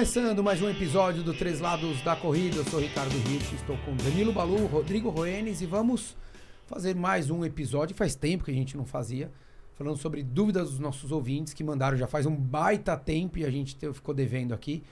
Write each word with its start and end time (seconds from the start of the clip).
começando 0.00 0.42
mais 0.42 0.62
um 0.62 0.70
episódio 0.70 1.22
do 1.22 1.34
Três 1.34 1.60
Lados 1.60 2.00
da 2.00 2.16
Corrida. 2.16 2.56
Eu 2.56 2.64
sou 2.64 2.80
Ricardo 2.80 3.14
Rich, 3.28 3.54
estou 3.54 3.76
com 3.84 3.94
Danilo 3.96 4.32
Balu, 4.32 4.64
Rodrigo 4.64 5.10
Roenes 5.10 5.60
e 5.60 5.66
vamos 5.66 6.16
fazer 6.66 6.96
mais 6.96 7.28
um 7.28 7.44
episódio. 7.44 7.94
Faz 7.94 8.14
tempo 8.14 8.42
que 8.42 8.50
a 8.50 8.54
gente 8.54 8.78
não 8.78 8.86
fazia, 8.86 9.30
falando 9.74 9.98
sobre 9.98 10.22
dúvidas 10.22 10.70
dos 10.70 10.78
nossos 10.78 11.12
ouvintes 11.12 11.52
que 11.52 11.62
mandaram 11.62 11.98
já 11.98 12.06
faz 12.06 12.24
um 12.24 12.34
baita 12.34 12.96
tempo 12.96 13.38
e 13.38 13.44
a 13.44 13.50
gente 13.50 13.76
ficou 13.92 14.14
devendo 14.14 14.54
aqui. 14.54 14.82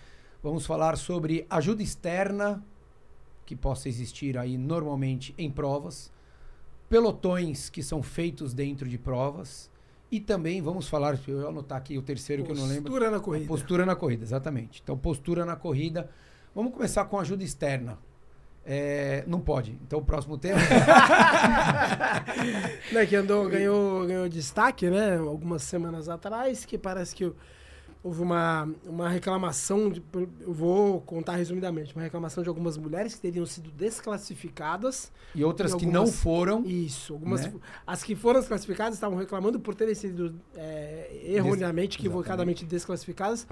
Vamos 0.43 0.67
falar 0.67 0.95
sobre 0.99 1.47
ajuda 1.49 1.83
externa 1.83 2.63
que 3.47 3.57
possa 3.57 3.89
existir 3.89 4.37
aí 4.37 4.59
normalmente 4.59 5.35
em 5.39 5.51
provas, 5.51 6.13
pelotões 6.87 7.71
que 7.71 7.83
são 7.83 8.03
feitos 8.03 8.53
dentro 8.53 8.87
de 8.87 8.99
provas 8.99 9.71
e 10.11 10.21
também 10.21 10.63
vamos 10.63 10.89
falar, 10.89 11.19
eu 11.29 11.41
vou 11.41 11.49
anotar 11.49 11.77
aqui 11.79 11.99
o 11.99 12.03
terceiro 12.03 12.43
postura 12.43 12.57
que 12.57 12.61
eu 12.61 12.67
não 12.67 12.75
lembro. 12.75 12.91
Postura 12.91 13.11
na 13.11 13.21
corrida. 13.21 13.47
Postura 13.47 13.87
na 13.87 13.95
corrida, 13.95 14.25
exatamente. 14.25 14.81
Então, 14.83 14.97
postura 14.97 15.45
na 15.45 15.55
corrida. 15.55 16.09
Vamos 16.55 16.73
começar 16.73 17.05
com 17.05 17.19
ajuda 17.19 17.45
externa. 17.45 17.99
É, 18.65 19.25
não 19.27 19.41
pode. 19.41 19.79
Então, 19.87 19.99
o 19.99 20.05
próximo 20.05 20.39
tema. 20.39 20.59
né, 22.93 23.07
que 23.07 23.17
andou, 23.17 23.49
ganhou, 23.49 24.07
ganhou 24.07 24.29
destaque, 24.29 24.89
né? 24.91 25.17
Algumas 25.17 25.63
semanas 25.63 26.09
atrás, 26.09 26.65
que 26.65 26.79
parece 26.79 27.15
que 27.15 27.33
houve 28.03 28.23
uma, 28.23 28.69
uma 28.87 29.09
reclamação, 29.09 29.91
de, 29.91 30.03
eu 30.41 30.53
vou 30.53 31.01
contar 31.01 31.37
resumidamente, 31.37 31.95
uma 31.95 32.03
reclamação 32.03 32.43
de 32.43 32.49
algumas 32.49 32.77
mulheres 32.77 33.15
que 33.15 33.21
teriam 33.21 33.45
sido 33.45 33.71
desclassificadas. 33.71 35.13
E 35.35 35.45
outras 35.45 35.73
algumas, 35.73 35.93
que 35.93 35.93
não 35.93 36.07
foram. 36.07 36.65
Isso. 36.65 37.15
Algumas, 37.15 37.47
né? 37.47 37.53
As 37.87 38.03
que 38.03 38.15
foram 38.15 38.41
desclassificadas 38.41 38.95
estavam 38.95 39.19
reclamando 39.19 39.59
por 39.59 39.75
terem 39.75 39.95
sido 39.95 40.35
é, 40.55 41.21
erroneamente, 41.25 41.99
equivocadamente 41.99 42.65
desclassificadas, 42.65 43.47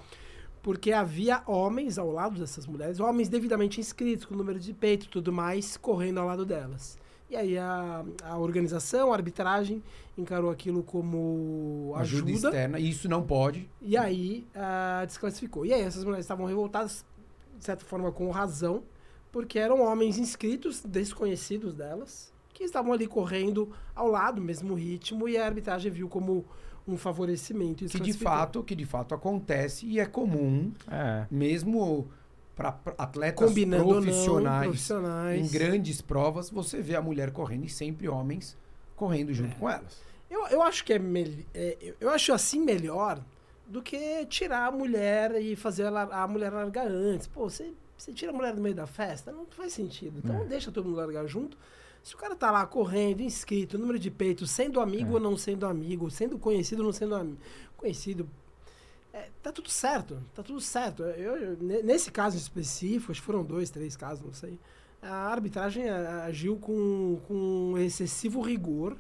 porque 0.63 0.93
havia 0.93 1.43
homens 1.47 1.99
ao 1.99 2.11
lado 2.11 2.39
dessas 2.39 2.67
mulheres, 2.67 3.01
homens 3.01 3.29
devidamente 3.29 3.81
inscritos, 3.81 4.25
com 4.25 4.35
número 4.35 4.59
de 4.59 4.73
peito 4.73 5.07
e 5.07 5.09
tudo 5.09 5.33
mais, 5.33 5.77
correndo 5.77 6.19
ao 6.19 6.27
lado 6.27 6.45
delas. 6.45 6.99
E 7.29 7.37
aí 7.37 7.59
a, 7.59 8.05
a 8.23 8.39
organização, 8.39 9.13
a 9.13 9.17
arbitragem, 9.17 9.83
encarou 10.17 10.51
aquilo 10.51 10.83
como 10.83 11.93
ajuda. 11.97 12.31
ajuda 12.31 12.49
externa, 12.49 12.79
e 12.79 12.89
isso 12.89 13.09
não 13.09 13.23
pode. 13.23 13.69
E 13.83 13.97
aí 13.97 14.47
uh, 14.55 15.07
desclassificou. 15.07 15.67
E 15.67 15.73
aí 15.73 15.81
essas 15.81 16.05
mulheres 16.05 16.25
estavam 16.25 16.47
revoltadas, 16.47 17.05
de 17.59 17.65
certa 17.65 17.85
forma, 17.85 18.13
com 18.13 18.31
razão, 18.31 18.85
porque 19.33 19.59
eram 19.59 19.83
homens 19.83 20.19
inscritos, 20.19 20.83
desconhecidos 20.85 21.75
delas, 21.75 22.33
que 22.55 22.65
estavam 22.65 22.93
ali 22.93 23.07
correndo 23.07 23.71
ao 23.95 24.09
lado, 24.09 24.41
mesmo 24.41 24.75
ritmo, 24.75 25.29
e 25.29 25.37
a 25.37 25.45
arbitragem 25.45 25.91
viu 25.91 26.09
como 26.09 26.45
um 26.87 26.97
favorecimento. 26.97 27.85
Que 27.87 28.01
de 28.01 28.13
fato, 28.13 28.63
que 28.63 28.75
de 28.75 28.87
fato 28.87 29.15
acontece 29.15 29.85
e 29.85 29.99
é 29.99 30.07
comum, 30.07 30.73
é. 30.89 31.27
mesmo 31.31 32.09
para 32.57 32.79
atletas 32.97 33.53
profissionais, 33.53 34.63
não, 34.63 34.71
profissionais, 34.71 35.47
em 35.47 35.53
grandes 35.53 36.01
provas, 36.01 36.49
você 36.49 36.81
vê 36.81 36.97
a 36.97 37.03
mulher 37.03 37.31
correndo 37.31 37.67
e 37.67 37.69
sempre 37.69 38.09
homens 38.09 38.57
correndo 38.97 39.35
junto 39.35 39.53
é. 39.53 39.59
com 39.59 39.69
elas. 39.69 40.01
Eu, 40.31 40.47
eu 40.49 40.63
acho 40.63 40.83
que 40.83 40.95
é, 40.95 41.01
é, 41.55 41.95
eu 42.01 42.09
acho 42.09 42.33
assim 42.33 42.61
melhor 42.61 43.23
do 43.67 43.83
que 43.83 44.25
tirar 44.27 44.67
a 44.67 44.71
mulher 44.71 45.41
e 45.41 45.55
fazer 45.55 45.87
a, 45.87 46.23
a 46.23 46.27
mulher 46.27 46.51
largar 46.51 46.87
antes. 46.87 47.27
Pô, 47.27 47.49
você, 47.49 47.73
você 47.97 48.11
tira 48.13 48.33
a 48.33 48.35
mulher 48.35 48.55
no 48.55 48.63
meio 48.63 48.75
da 48.75 48.87
festa, 48.87 49.31
não 49.31 49.45
faz 49.47 49.75
sentido. 49.75 50.21
Então 50.25 50.41
é. 50.41 50.45
deixa 50.45 50.73
todo 50.73 50.87
mundo 50.87 50.97
largar 50.97 51.27
junto. 51.27 51.59
Se 52.03 52.15
o 52.15 52.19
cara 52.19 52.35
tá 52.35 52.51
lá 52.51 52.65
correndo, 52.65 53.21
inscrito, 53.21 53.77
número 53.77 53.99
de 53.99 54.11
peito, 54.11 54.47
sendo 54.47 54.81
amigo 54.81 55.11
é. 55.11 55.15
ou 55.15 55.21
não 55.21 55.37
sendo 55.37 55.67
amigo, 55.67 56.11
sendo 56.11 56.39
conhecido 56.39 56.79
ou 56.79 56.87
não 56.87 56.93
sendo 56.93 57.37
conhecido, 57.77 58.29
é, 59.17 59.31
tá 59.43 59.51
tudo 59.51 59.71
certo, 59.71 60.23
tá 60.35 60.43
tudo 60.43 60.61
certo. 60.61 61.03
Eu, 61.03 61.37
eu, 61.37 61.57
nesse 61.83 62.11
caso 62.11 62.37
específico, 62.37 63.11
acho 63.11 63.21
que 63.21 63.27
foram 63.27 63.43
dois, 63.43 63.71
três 63.71 63.97
casos, 63.97 64.23
não 64.23 64.33
sei. 64.35 64.59
A 65.01 65.31
arbitragem 65.31 65.89
agiu 65.89 66.57
com, 66.57 67.19
com 67.27 67.79
excessivo 67.79 68.43
rigor. 68.43 68.95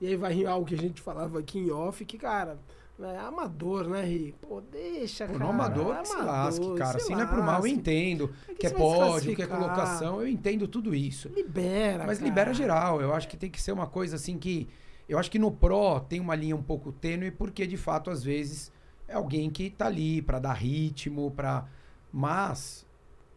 E 0.00 0.06
aí 0.06 0.16
vai 0.16 0.44
algo 0.46 0.64
que 0.64 0.74
a 0.74 0.78
gente 0.78 1.02
falava 1.02 1.38
aqui 1.38 1.58
em 1.58 1.70
off, 1.70 2.02
que, 2.04 2.16
cara, 2.16 2.58
é 2.98 3.18
amador, 3.18 3.88
né, 3.88 4.04
Ri? 4.04 4.34
Pô, 4.40 4.60
deixa, 4.60 5.26
Pô, 5.26 5.32
cara. 5.32 5.44
Não 5.44 5.50
amador, 5.50 5.96
é 5.96 6.00
que 6.00 6.08
se 6.08 6.16
lasque, 6.16 6.74
cara. 6.76 6.96
Assim 6.96 7.12
não 7.12 7.22
é 7.22 7.26
pro 7.26 7.42
mal, 7.42 7.60
eu 7.60 7.66
entendo. 7.66 8.32
É 8.48 8.52
que, 8.52 8.60
que 8.60 8.66
é 8.68 8.70
pódio, 8.70 9.36
que 9.36 9.42
é 9.42 9.46
colocação, 9.46 10.22
eu 10.22 10.28
entendo 10.28 10.66
tudo 10.66 10.94
isso. 10.94 11.28
Libera, 11.28 12.06
Mas 12.06 12.18
cara. 12.18 12.28
libera 12.28 12.54
geral. 12.54 13.02
Eu 13.02 13.12
acho 13.12 13.28
que 13.28 13.36
tem 13.36 13.50
que 13.50 13.60
ser 13.60 13.72
uma 13.72 13.86
coisa 13.86 14.16
assim 14.16 14.38
que... 14.38 14.66
Eu 15.06 15.18
acho 15.18 15.30
que 15.30 15.38
no 15.38 15.50
Pro 15.50 16.00
tem 16.00 16.20
uma 16.20 16.34
linha 16.34 16.54
um 16.54 16.62
pouco 16.62 16.92
tênue, 16.92 17.30
porque 17.30 17.66
de 17.66 17.76
fato, 17.76 18.10
às 18.10 18.22
vezes 18.22 18.70
é 19.08 19.14
alguém 19.14 19.50
que 19.50 19.70
tá 19.70 19.86
ali 19.86 20.22
para 20.22 20.38
dar 20.38 20.52
ritmo, 20.52 21.30
para 21.30 21.66
mas 22.12 22.86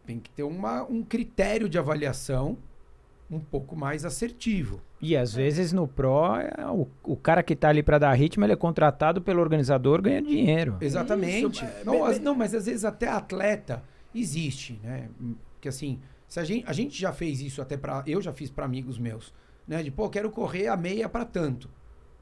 tem 0.06 0.18
que 0.18 0.30
ter 0.30 0.42
uma, 0.42 0.82
um 0.84 1.02
critério 1.02 1.68
de 1.68 1.78
avaliação 1.78 2.58
um 3.30 3.40
pouco 3.40 3.74
mais 3.74 4.04
assertivo. 4.04 4.80
E 5.00 5.16
às 5.16 5.32
vezes 5.32 5.72
no 5.72 5.88
Pro, 5.88 6.36
é, 6.36 6.70
o, 6.70 6.86
o 7.02 7.16
cara 7.16 7.42
que 7.42 7.54
está 7.54 7.70
ali 7.70 7.82
para 7.82 7.98
dar 7.98 8.12
ritmo, 8.12 8.44
ele 8.44 8.52
é 8.52 8.56
contratado 8.56 9.22
pelo 9.22 9.40
organizador, 9.40 10.02
ganha 10.02 10.20
dinheiro. 10.20 10.76
Exatamente. 10.80 11.64
Isso, 11.64 11.84
não, 11.84 12.04
as, 12.04 12.20
não, 12.20 12.34
mas 12.34 12.54
às 12.54 12.66
vezes 12.66 12.84
até 12.84 13.08
atleta 13.08 13.82
existe, 14.14 14.78
né? 14.82 15.08
Que 15.60 15.68
assim, 15.68 15.98
se 16.28 16.38
a 16.38 16.44
gente, 16.44 16.64
a 16.68 16.72
gente 16.72 17.00
já 17.00 17.12
fez 17.12 17.40
isso 17.40 17.62
até 17.62 17.76
para, 17.76 18.04
eu 18.06 18.20
já 18.20 18.32
fiz 18.32 18.50
para 18.50 18.66
amigos 18.66 18.98
meus, 18.98 19.32
né? 19.66 19.82
De 19.82 19.90
pô, 19.90 20.10
quero 20.10 20.30
correr 20.30 20.68
a 20.68 20.76
meia 20.76 21.08
para 21.08 21.24
tanto, 21.24 21.70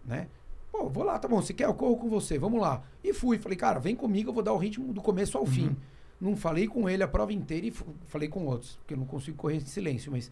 né? 0.04 0.28
Pô, 0.70 0.88
vou 0.88 1.04
lá, 1.04 1.18
tá 1.18 1.26
bom, 1.26 1.42
se 1.42 1.52
quer 1.52 1.64
eu 1.64 1.74
corro 1.74 1.96
com 1.96 2.08
você, 2.08 2.38
vamos 2.38 2.60
lá. 2.60 2.82
E 3.02 3.12
fui, 3.12 3.38
falei, 3.38 3.56
cara, 3.56 3.80
vem 3.80 3.96
comigo, 3.96 4.30
eu 4.30 4.34
vou 4.34 4.42
dar 4.42 4.52
o 4.52 4.58
ritmo 4.58 4.92
do 4.92 5.00
começo 5.00 5.36
ao 5.36 5.44
uhum. 5.44 5.50
fim. 5.50 5.76
Não 6.20 6.36
falei 6.36 6.68
com 6.68 6.88
ele 6.88 7.02
a 7.02 7.08
prova 7.08 7.32
inteira 7.32 7.66
e 7.66 7.72
falei 8.06 8.28
com 8.28 8.46
outros, 8.46 8.76
porque 8.76 8.94
eu 8.94 8.98
não 8.98 9.06
consigo 9.06 9.36
correr 9.36 9.56
em 9.56 9.60
silêncio, 9.60 10.12
mas 10.12 10.30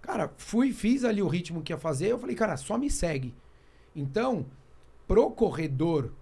cara, 0.00 0.32
fui, 0.36 0.72
fiz 0.72 1.04
ali 1.04 1.22
o 1.22 1.28
ritmo 1.28 1.62
que 1.62 1.72
ia 1.72 1.78
fazer, 1.78 2.08
eu 2.08 2.18
falei, 2.18 2.36
cara, 2.36 2.56
só 2.56 2.76
me 2.76 2.90
segue. 2.90 3.34
Então, 3.94 4.46
pro 5.06 5.30
corredor 5.30 6.12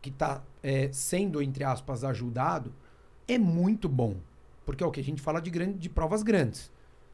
que 0.00 0.10
tá 0.10 0.42
é, 0.62 0.90
sendo, 0.92 1.42
entre 1.42 1.64
aspas, 1.64 2.04
ajudado, 2.04 2.72
é 3.26 3.38
muito 3.38 3.88
bom. 3.88 4.16
Porque 4.64 4.82
é 4.82 4.86
o 4.86 4.90
que 4.90 5.00
a 5.00 5.04
gente 5.04 5.20
fala 5.20 5.40
de, 5.40 5.50
grande, 5.50 5.78
de 5.78 5.88
provas 5.88 6.22
grandes, 6.22 6.70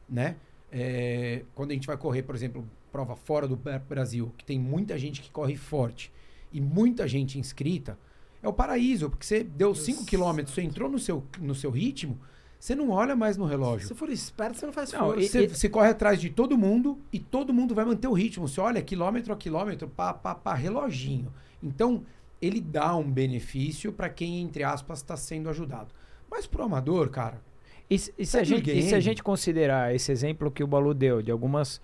né? 0.09 0.37
É, 0.71 1.43
quando 1.53 1.71
a 1.71 1.73
gente 1.73 1.87
vai 1.87 1.97
correr, 1.97 2.23
por 2.23 2.35
exemplo, 2.35 2.67
prova 2.95 3.17
fora 3.17 3.45
do 3.45 3.59
Brasil, 3.89 4.31
que 4.37 4.45
tem 4.45 4.57
muita 4.57 4.97
gente 4.97 5.21
que 5.21 5.29
corre 5.29 5.57
forte 5.57 6.13
e 6.49 6.61
muita 6.61 7.05
gente 7.05 7.37
inscrita, 7.37 7.99
é 8.41 8.47
o 8.47 8.53
paraíso, 8.53 9.09
porque 9.09 9.25
você 9.25 9.43
deu 9.43 9.75
5 9.75 10.05
km, 10.05 10.45
você 10.45 10.61
entrou 10.61 10.89
no 10.89 10.97
seu, 10.97 11.21
no 11.41 11.53
seu 11.53 11.69
ritmo, 11.71 12.17
você 12.57 12.73
não 12.73 12.91
olha 12.91 13.13
mais 13.13 13.35
no 13.35 13.45
relógio. 13.45 13.85
Se 13.85 13.93
for 13.93 14.09
esperto, 14.09 14.57
você 14.57 14.65
não 14.65 14.71
faz 14.71 14.93
não, 14.93 14.99
força. 15.07 15.27
Você, 15.27 15.43
e, 15.43 15.47
você 15.49 15.67
corre 15.67 15.89
atrás 15.89 16.21
de 16.21 16.29
todo 16.29 16.57
mundo 16.57 16.97
e 17.11 17.19
todo 17.19 17.53
mundo 17.53 17.75
vai 17.75 17.83
manter 17.83 18.07
o 18.07 18.13
ritmo. 18.13 18.47
Você 18.47 18.61
olha 18.61 18.81
quilômetro 18.81 19.33
a 19.33 19.35
quilômetro, 19.35 19.89
pá, 19.89 20.13
pá, 20.13 20.33
pá, 20.33 20.53
reloginho. 20.53 21.33
Então, 21.61 22.05
ele 22.41 22.61
dá 22.61 22.95
um 22.95 23.11
benefício 23.11 23.91
para 23.91 24.07
quem, 24.07 24.41
entre 24.41 24.63
aspas, 24.63 24.99
está 24.99 25.17
sendo 25.17 25.49
ajudado. 25.49 25.93
Mas 26.31 26.47
pro 26.47 26.63
amador, 26.63 27.09
cara. 27.09 27.41
E, 27.89 27.95
e, 27.95 28.25
se 28.25 28.37
a 28.37 28.43
gente, 28.45 28.71
e 28.71 28.81
se 28.83 28.95
a 28.95 29.01
gente 29.01 29.21
considerar 29.21 29.93
esse 29.93 30.13
exemplo 30.13 30.49
que 30.49 30.63
o 30.63 30.67
Balu 30.67 30.93
deu, 30.93 31.21
de 31.21 31.29
algumas 31.29 31.81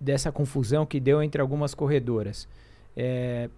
dessa 0.00 0.32
confusão 0.32 0.86
que 0.86 0.98
deu 1.00 1.22
entre 1.22 1.40
algumas 1.40 1.74
corredoras. 1.74 2.48
É, 2.96 3.50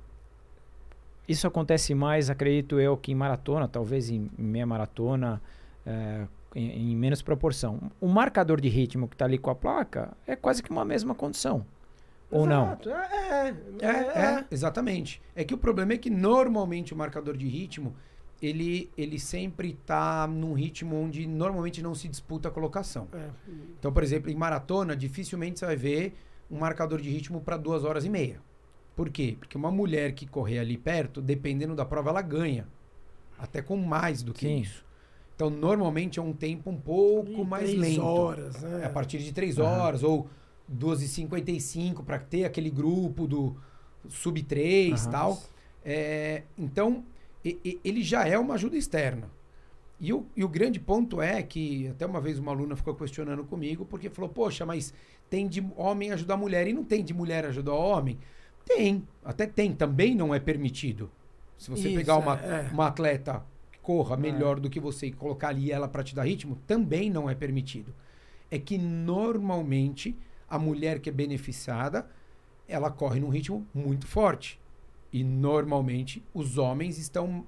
isso 1.29 1.47
acontece 1.47 1.95
mais, 1.95 2.31
acredito 2.31 2.81
eu, 2.81 2.97
que 2.97 3.13
em 3.13 3.15
maratona, 3.15 3.69
talvez 3.69 4.09
em, 4.09 4.31
em 4.39 4.43
meia 4.43 4.67
maratona, 4.67 5.41
é, 5.85 6.27
em, 6.55 6.93
em, 6.93 6.97
menos 6.97 7.21
proporção. 7.21 7.79
O 8.01 8.09
marcador 8.09 8.61
de 8.61 8.69
ritmo 8.69 9.07
que 9.07 9.15
está 9.15 9.27
ali 9.27 9.37
com 9.37 9.51
a 9.51 9.55
placa 9.55 10.17
é 10.27 10.35
quase 10.35 10.63
que 10.63 10.71
uma 10.71 10.85
mesma 10.85 11.15
condição. 11.15 11.65
Ou 12.31 12.47
Exato. 12.47 12.89
não? 12.89 12.97
É, 12.97 13.55
é, 13.81 13.87
é, 13.87 13.91
é, 13.91 14.45
exatamente. 14.51 15.21
É 15.35 15.45
que 15.45 15.55
o 15.55 15.59
problema 15.59 15.93
é 15.93 15.99
que 15.99 16.11
normalmente 16.11 16.93
o 16.93 16.97
marcador 16.97 17.37
de 17.37 17.47
ritmo 17.47 17.95
ele, 18.41 18.91
ele 18.97 19.19
sempre 19.19 19.71
está 19.71 20.27
num 20.27 20.53
ritmo 20.53 20.97
onde 20.97 21.27
normalmente 21.27 21.83
não 21.83 21.95
se 21.95 22.09
disputa 22.09 22.49
a 22.49 22.51
colocação. 22.51 23.09
É. 23.13 23.29
Então, 23.79 23.93
por 23.93 24.03
exemplo, 24.03 24.31
em 24.31 24.37
maratona, 24.37 24.97
dificilmente 24.97 25.59
você 25.59 25.67
vai 25.67 25.77
ver 25.77 26.15
um 26.51 26.59
marcador 26.59 27.01
de 27.01 27.11
ritmo 27.11 27.41
para 27.41 27.57
duas 27.57 27.85
horas 27.85 28.05
e 28.05 28.09
meia. 28.09 28.41
Por 28.95 29.11
quê? 29.11 29.37
Porque 29.39 29.57
uma 29.57 29.71
mulher 29.71 30.13
que 30.13 30.27
correr 30.27 30.59
ali 30.59 30.77
perto, 30.77 31.21
dependendo 31.21 31.75
da 31.75 31.85
prova, 31.85 32.11
ela 32.11 32.23
ganha. 32.23 32.67
Até 33.39 33.63
com 33.63 33.77
mais 33.77 34.23
do 34.23 34.33
que 34.33 34.47
Sim. 34.47 34.59
isso. 34.59 34.85
Então, 35.35 35.51
normalmente 35.51 36.19
é 36.19 36.23
um 36.23 36.33
tempo 36.33 36.71
um 36.71 36.77
pouco 36.77 37.45
mais 37.45 37.71
três 37.71 37.81
lento. 37.81 38.03
horas, 38.03 38.61
né? 38.61 38.81
É 38.83 38.87
a 38.87 38.91
partir 38.91 39.19
de 39.19 39.33
três 39.33 39.59
uhum. 39.59 39.65
horas, 39.65 40.03
ou 40.03 40.29
2h55 40.77 42.05
para 42.05 42.19
ter 42.19 42.45
aquele 42.45 42.71
grupo 42.71 43.27
do 43.27 43.57
sub 44.09 44.43
3 44.43 45.01
e 45.01 45.05
uhum. 45.05 45.13
tal. 45.13 45.43
É, 45.85 46.43
então, 46.57 47.05
ele 47.45 48.03
já 48.03 48.27
é 48.27 48.39
uma 48.39 48.55
ajuda 48.55 48.77
externa. 48.77 49.31
E 50.01 50.13
o, 50.13 50.27
e 50.37 50.45
o 50.45 50.49
grande 50.49 50.79
ponto 50.79 51.21
é 51.21 51.43
que, 51.43 51.89
até 51.89 52.07
uma 52.07 52.21
vez 52.21 52.39
uma 52.39 52.53
aluna 52.53 52.77
ficou 52.77 52.95
questionando 52.95 53.45
comigo, 53.45 53.85
porque 53.85 54.09
falou, 54.09 54.31
poxa, 54.31 54.65
mas 54.65 54.95
tem 55.29 55.49
de 55.49 55.65
homem 55.77 56.13
ajudar 56.13 56.37
mulher 56.37 56.69
e 56.69 56.73
não 56.73 56.85
tem 56.85 57.03
de 57.03 57.13
mulher 57.13 57.45
ajudar 57.47 57.73
homem? 57.73 58.19
Tem, 58.65 59.03
até 59.25 59.47
tem, 59.47 59.73
também 59.73 60.15
não 60.15 60.35
é 60.35 60.39
permitido. 60.39 61.11
Se 61.57 61.71
você 61.71 61.89
Isso, 61.89 61.97
pegar 61.97 62.17
uma, 62.17 62.39
é. 62.39 62.71
uma 62.73 62.87
atleta 62.87 63.45
que 63.73 63.79
corra 63.79 64.15
é. 64.15 64.19
melhor 64.19 64.61
do 64.61 64.71
que 64.71 64.79
você 64.79 65.07
e 65.07 65.13
colocar 65.13 65.49
ali 65.49 65.73
ela 65.73 65.89
para 65.89 66.05
te 66.05 66.15
dar 66.15 66.23
ritmo, 66.23 66.57
também 66.67 67.11
não 67.11 67.29
é 67.29 67.35
permitido. 67.35 67.93
É 68.51 68.59
que 68.59 68.79
normalmente 68.79 70.17
a 70.49 70.59
mulher 70.59 71.01
que 71.01 71.09
é 71.09 71.13
beneficiada, 71.13 72.09
ela 72.69 72.91
corre 72.91 73.19
num 73.19 73.29
ritmo 73.29 73.67
muito 73.75 74.07
forte. 74.07 74.61
E 75.13 75.25
normalmente 75.25 76.23
os 76.35 76.59
homens 76.59 76.99
estão 76.99 77.45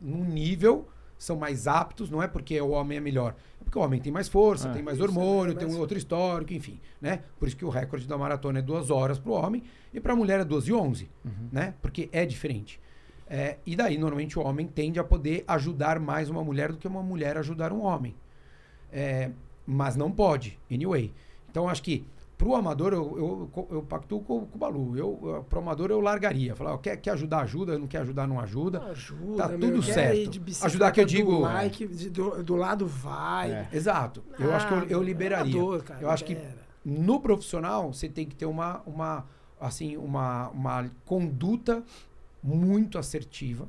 num 0.00 0.24
nível, 0.24 0.88
são 1.18 1.36
mais 1.36 1.68
aptos, 1.68 2.10
não 2.10 2.22
é 2.22 2.26
porque 2.26 2.60
o 2.60 2.70
homem 2.70 2.98
é 2.98 3.00
melhor, 3.00 3.36
é 3.60 3.64
porque 3.64 3.78
o 3.78 3.82
homem 3.82 4.00
tem 4.00 4.12
mais 4.12 4.28
força, 4.28 4.68
é, 4.68 4.72
tem 4.72 4.82
mais 4.82 5.00
hormônio, 5.00 5.52
é 5.52 5.56
tem 5.56 5.68
um 5.68 5.78
outro 5.78 5.96
histórico, 5.96 6.52
enfim, 6.52 6.80
né? 7.00 7.22
Por 7.38 7.46
isso 7.46 7.56
que 7.56 7.64
o 7.64 7.68
recorde 7.68 8.08
da 8.08 8.18
maratona 8.18 8.58
é 8.58 8.62
duas 8.62 8.90
horas 8.90 9.18
para 9.18 9.30
o 9.30 9.34
homem 9.34 9.62
e 9.94 10.00
para 10.00 10.14
a 10.14 10.16
mulher 10.16 10.40
é 10.40 10.44
12 10.44 10.70
e 10.70 10.74
11, 10.74 11.10
uhum. 11.24 11.30
né? 11.52 11.74
Porque 11.80 12.08
é 12.12 12.26
diferente. 12.26 12.80
É, 13.28 13.56
e 13.64 13.76
daí, 13.76 13.96
normalmente, 13.96 14.38
o 14.38 14.42
homem 14.42 14.66
tende 14.66 14.98
a 14.98 15.04
poder 15.04 15.44
ajudar 15.48 15.98
mais 15.98 16.28
uma 16.28 16.44
mulher 16.44 16.72
do 16.72 16.76
que 16.76 16.86
uma 16.86 17.02
mulher 17.02 17.36
ajudar 17.38 17.72
um 17.72 17.82
homem. 17.82 18.14
É, 18.92 19.30
mas 19.66 19.96
não 19.96 20.10
pode, 20.10 20.58
anyway. 20.70 21.12
Então, 21.48 21.68
acho 21.68 21.82
que 21.82 22.04
Pro 22.42 22.56
amador, 22.56 22.92
eu, 22.92 23.48
eu, 23.56 23.68
eu 23.70 23.82
pactuo 23.82 24.20
com, 24.20 24.44
com 24.46 24.56
o 24.56 24.58
Balu. 24.58 24.98
Eu, 24.98 25.46
pro 25.48 25.60
amador, 25.60 25.92
eu 25.92 26.00
largaria. 26.00 26.56
Falar, 26.56 26.76
quer, 26.78 26.96
quer 26.96 27.12
ajudar, 27.12 27.42
ajuda. 27.42 27.78
Não 27.78 27.86
quer 27.86 27.98
ajudar, 27.98 28.26
não 28.26 28.40
ajuda. 28.40 28.82
Ajuda. 28.82 29.36
Tá 29.36 29.48
tudo 29.50 29.80
certo. 29.80 30.40
Ajudar 30.64 30.90
que 30.90 31.00
eu 31.00 31.04
digo. 31.04 31.36
Do, 31.36 31.40
like, 31.42 31.86
do, 31.86 32.42
do 32.42 32.56
lado 32.56 32.84
vai. 32.84 33.52
É. 33.52 33.68
Exato. 33.72 34.24
Ah, 34.32 34.42
eu 34.42 34.52
acho 34.52 34.66
que 34.66 34.74
eu, 34.74 34.82
eu 34.88 35.02
liberaria. 35.04 35.54
Amador, 35.54 35.84
cara, 35.84 36.02
eu 36.02 36.10
acho 36.10 36.24
que 36.24 36.36
no 36.84 37.20
profissional, 37.20 37.92
você 37.92 38.08
tem 38.08 38.26
que 38.26 38.34
ter 38.34 38.46
uma, 38.46 38.82
uma, 38.84 39.24
assim, 39.60 39.96
uma, 39.96 40.48
uma 40.48 40.90
conduta 41.04 41.84
muito 42.42 42.98
assertiva, 42.98 43.68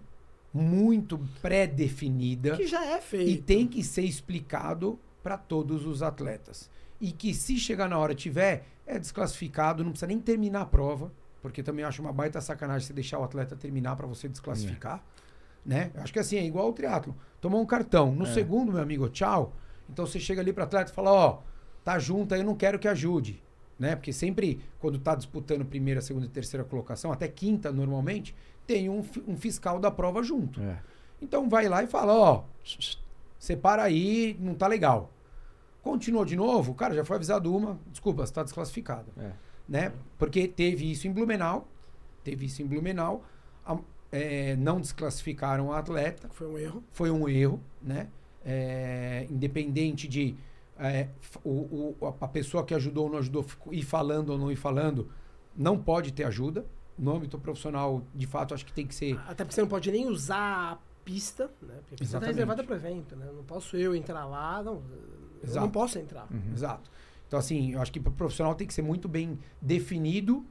muito 0.52 1.20
pré-definida. 1.44 2.58
Que 2.58 2.66
já 2.66 2.84
é 2.84 3.00
feito. 3.00 3.30
E 3.30 3.38
tem 3.38 3.68
que 3.68 3.84
ser 3.84 4.02
explicado 4.02 4.98
para 5.22 5.38
todos 5.38 5.86
os 5.86 6.02
atletas 6.02 6.72
e 7.00 7.12
que 7.12 7.34
se 7.34 7.58
chegar 7.58 7.90
na 7.90 7.98
hora 7.98 8.16
tiver, 8.16 8.66
é 8.86 9.00
desclassificado, 9.00 9.84
não 9.84 9.92
precisa 9.92 10.08
nem 10.08 10.20
terminar 10.20 10.62
a 10.62 10.66
prova, 10.66 11.12
porque 11.42 11.62
também 11.62 11.84
acho 11.84 12.02
uma 12.02 12.14
baita 12.14 12.40
sacanagem 12.40 12.88
você 12.88 12.94
deixar 12.94 13.20
o 13.20 13.24
atleta 13.24 13.56
terminar 13.56 13.96
para 13.96 14.08
você 14.08 14.30
desclassificar, 14.30 15.04
é. 15.66 15.70
né? 15.70 15.92
Acho 15.96 16.14
que 16.14 16.20
assim, 16.20 16.38
é 16.38 16.46
igual 16.46 16.70
o 16.70 16.74
triatlo. 16.74 17.16
Tomou 17.42 17.62
um 17.62 17.66
cartão, 17.66 18.14
no 18.14 18.26
é. 18.26 18.34
segundo, 18.34 18.72
meu 18.72 18.82
amigo, 18.82 19.10
tchau. 19.10 19.54
Então 19.90 20.06
você 20.06 20.20
chega 20.20 20.42
ali 20.42 20.54
para 20.54 20.64
atleta 20.64 20.92
e 20.92 20.94
fala, 20.94 21.12
ó, 21.12 21.30
oh, 21.30 21.44
tá 21.84 22.00
junto 22.00 22.34
aí, 22.34 22.42
eu 22.42 22.46
não 22.46 22.56
quero 22.56 22.80
que 22.80 22.88
ajude, 22.88 23.44
né? 23.78 23.96
Porque 23.96 24.14
sempre 24.14 24.62
quando 24.80 24.98
tá 25.00 25.16
disputando 25.16 25.66
primeira, 25.66 26.02
segunda 26.02 26.26
e 26.26 26.30
terceira 26.30 26.64
colocação, 26.64 27.12
até 27.12 27.28
quinta 27.28 27.72
normalmente, 27.72 28.36
tem 28.66 28.90
um, 28.90 29.04
um 29.28 29.36
fiscal 29.36 29.80
da 29.80 29.92
prova 29.92 30.24
junto. 30.24 30.62
É. 30.62 30.80
Então 31.22 31.50
vai 31.50 31.68
lá 31.68 31.84
e 31.84 31.88
fala, 31.88 32.14
ó, 32.14 32.36
oh, 32.38 32.80
separa 33.38 33.84
aí, 33.84 34.38
não 34.40 34.54
tá 34.54 34.68
legal. 34.68 35.13
Continuou 35.84 36.24
de 36.24 36.38
novo, 36.38 36.74
cara, 36.74 36.96
já 36.96 37.04
foi 37.04 37.18
avisado 37.18 37.54
uma, 37.54 37.78
desculpa, 37.92 38.24
está 38.24 38.42
desclassificada. 38.42 39.08
É. 39.18 39.32
Né? 39.68 39.92
Porque 40.18 40.48
teve 40.48 40.90
isso 40.90 41.10
em 41.10 41.12
Blumenau, 41.12 41.68
teve 42.24 42.46
isso 42.46 42.62
em 42.62 42.66
Blumenau, 42.66 43.22
a, 43.66 43.78
é, 44.10 44.56
não 44.56 44.80
desclassificaram 44.80 45.74
a 45.74 45.80
atleta. 45.80 46.30
Foi 46.30 46.48
um 46.48 46.58
erro. 46.58 46.84
Foi 46.94 47.12
um 47.12 47.28
erro, 47.28 47.60
né? 47.82 48.08
É, 48.46 49.28
independente 49.30 50.08
de 50.08 50.38
é, 50.80 51.10
o, 51.44 51.96
o, 52.00 52.16
a 52.22 52.28
pessoa 52.30 52.66
que 52.66 52.74
ajudou 52.74 53.06
ou 53.06 53.12
não 53.12 53.18
ajudou 53.20 53.46
ir 53.72 53.84
falando 53.84 54.30
ou 54.30 54.38
não 54.38 54.52
ir 54.52 54.56
falando, 54.56 55.10
não 55.56 55.78
pode 55.78 56.14
ter 56.14 56.24
ajuda. 56.24 56.66
No 56.98 57.16
âmbito 57.16 57.38
profissional, 57.40 58.04
de 58.14 58.28
fato, 58.28 58.54
acho 58.54 58.66
que 58.66 58.72
tem 58.72 58.86
que 58.88 58.96
ser. 58.96 59.20
Até 59.28 59.44
porque 59.44 59.56
você 59.56 59.62
não 59.62 59.68
pode 59.68 59.92
nem 59.92 60.08
usar 60.08 60.74
a 60.74 60.78
pista, 61.04 61.50
né? 61.62 61.74
Porque 61.80 61.96
a 61.96 61.98
pista 61.98 62.18
está 62.18 62.28
reservada 62.28 62.64
para 62.64 62.74
o 62.74 62.76
evento, 62.78 63.16
né? 63.16 63.28
Não 63.36 63.44
posso 63.44 63.76
eu 63.76 63.96
entrar 63.96 64.26
lá, 64.26 64.64
não 64.64 64.82
Exato. 65.44 65.58
Eu 65.58 65.62
não 65.62 65.70
posso 65.70 66.00
entrar. 66.00 66.28
Uhum. 66.32 66.54
Exato. 66.54 66.90
Então, 67.28 67.40
assim, 67.40 67.74
eu 67.74 67.82
acho 67.82 67.92
que 67.92 68.00
para 68.00 68.12
o 68.12 68.14
profissional 68.14 68.56
tem 68.56 68.68
que 68.68 68.74
ser 68.74 68.82
muito 68.82 69.08
bem 69.08 69.40
definido 69.62 70.46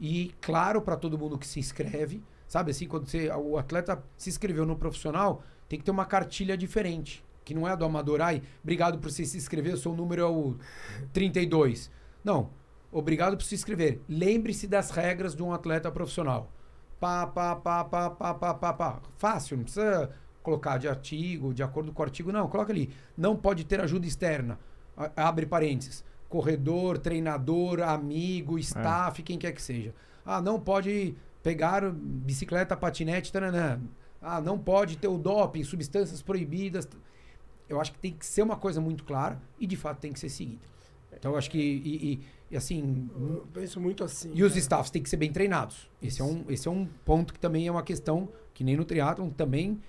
e 0.00 0.34
claro 0.40 0.80
para 0.80 0.96
todo 0.96 1.18
mundo 1.18 1.38
que 1.38 1.46
se 1.46 1.60
inscreve. 1.60 2.22
Sabe 2.48 2.70
assim, 2.70 2.86
quando 2.86 3.06
você, 3.06 3.28
o 3.30 3.58
atleta 3.58 4.02
se 4.16 4.30
inscreveu 4.30 4.64
no 4.64 4.76
profissional, 4.76 5.42
tem 5.68 5.78
que 5.78 5.84
ter 5.84 5.90
uma 5.90 6.04
cartilha 6.04 6.56
diferente. 6.56 7.24
Que 7.44 7.54
não 7.54 7.68
é 7.68 7.72
a 7.72 7.74
do 7.74 7.84
amador. 7.84 8.20
Ai, 8.22 8.42
obrigado 8.62 8.98
por 8.98 9.10
você 9.10 9.24
se 9.24 9.36
inscrever, 9.36 9.74
o 9.74 9.76
seu 9.76 9.94
número 9.94 10.22
é 10.22 10.26
o 10.26 10.56
32. 11.12 11.90
Não. 12.22 12.50
Obrigado 12.90 13.36
por 13.36 13.42
se 13.42 13.54
inscrever. 13.54 14.00
Lembre-se 14.08 14.66
das 14.66 14.90
regras 14.90 15.34
de 15.34 15.42
um 15.42 15.52
atleta 15.52 15.90
profissional. 15.90 16.50
Pá, 17.00 17.26
pá, 17.26 17.56
pá, 17.56 17.84
pá, 17.84 18.10
pá, 18.10 18.34
pá, 18.34 18.54
pá, 18.54 18.72
pá. 18.72 19.02
Fácil, 19.18 19.56
não 19.56 19.64
precisa 19.64 20.10
colocar 20.44 20.76
de 20.76 20.86
artigo, 20.86 21.54
de 21.54 21.62
acordo 21.62 21.90
com 21.90 22.02
o 22.02 22.04
artigo. 22.04 22.30
Não, 22.30 22.46
coloca 22.46 22.70
ali. 22.70 22.90
Não 23.16 23.34
pode 23.34 23.64
ter 23.64 23.80
ajuda 23.80 24.06
externa. 24.06 24.58
Abre 25.16 25.46
parênteses. 25.46 26.04
Corredor, 26.28 26.98
treinador, 26.98 27.80
amigo, 27.80 28.58
staff, 28.58 29.20
é. 29.20 29.24
quem 29.24 29.38
quer 29.38 29.52
que 29.52 29.62
seja. 29.62 29.94
Ah, 30.24 30.40
não 30.40 30.60
pode 30.60 31.16
pegar 31.42 31.90
bicicleta, 31.90 32.76
patinete, 32.76 33.32
taranã. 33.32 33.80
Ah, 34.20 34.40
não 34.40 34.58
pode 34.58 34.98
ter 34.98 35.08
o 35.08 35.16
doping, 35.16 35.64
substâncias 35.64 36.20
proibidas. 36.20 36.86
Eu 37.66 37.80
acho 37.80 37.92
que 37.92 37.98
tem 37.98 38.12
que 38.12 38.26
ser 38.26 38.42
uma 38.42 38.56
coisa 38.56 38.80
muito 38.80 39.02
clara 39.02 39.40
e, 39.58 39.66
de 39.66 39.76
fato, 39.76 39.98
tem 39.98 40.12
que 40.12 40.20
ser 40.20 40.28
seguida. 40.28 40.62
Então, 41.16 41.32
eu 41.32 41.38
acho 41.38 41.50
que, 41.50 41.58
e, 41.58 42.12
e, 42.12 42.20
e 42.50 42.56
assim... 42.56 43.08
Eu 43.18 43.46
penso 43.52 43.80
muito 43.80 44.04
assim. 44.04 44.30
E 44.34 44.42
os 44.42 44.54
staffs 44.56 44.90
têm 44.90 45.02
que 45.02 45.08
ser 45.08 45.16
bem 45.16 45.32
treinados. 45.32 45.88
Esse 46.02 46.20
é, 46.20 46.24
um, 46.24 46.44
esse 46.50 46.68
é 46.68 46.70
um 46.70 46.86
ponto 47.02 47.32
que 47.32 47.40
também 47.40 47.66
é 47.66 47.70
uma 47.70 47.82
questão 47.82 48.28
que 48.52 48.62
nem 48.62 48.76
no 48.76 48.84
triatlon 48.84 49.30
também 49.30 49.80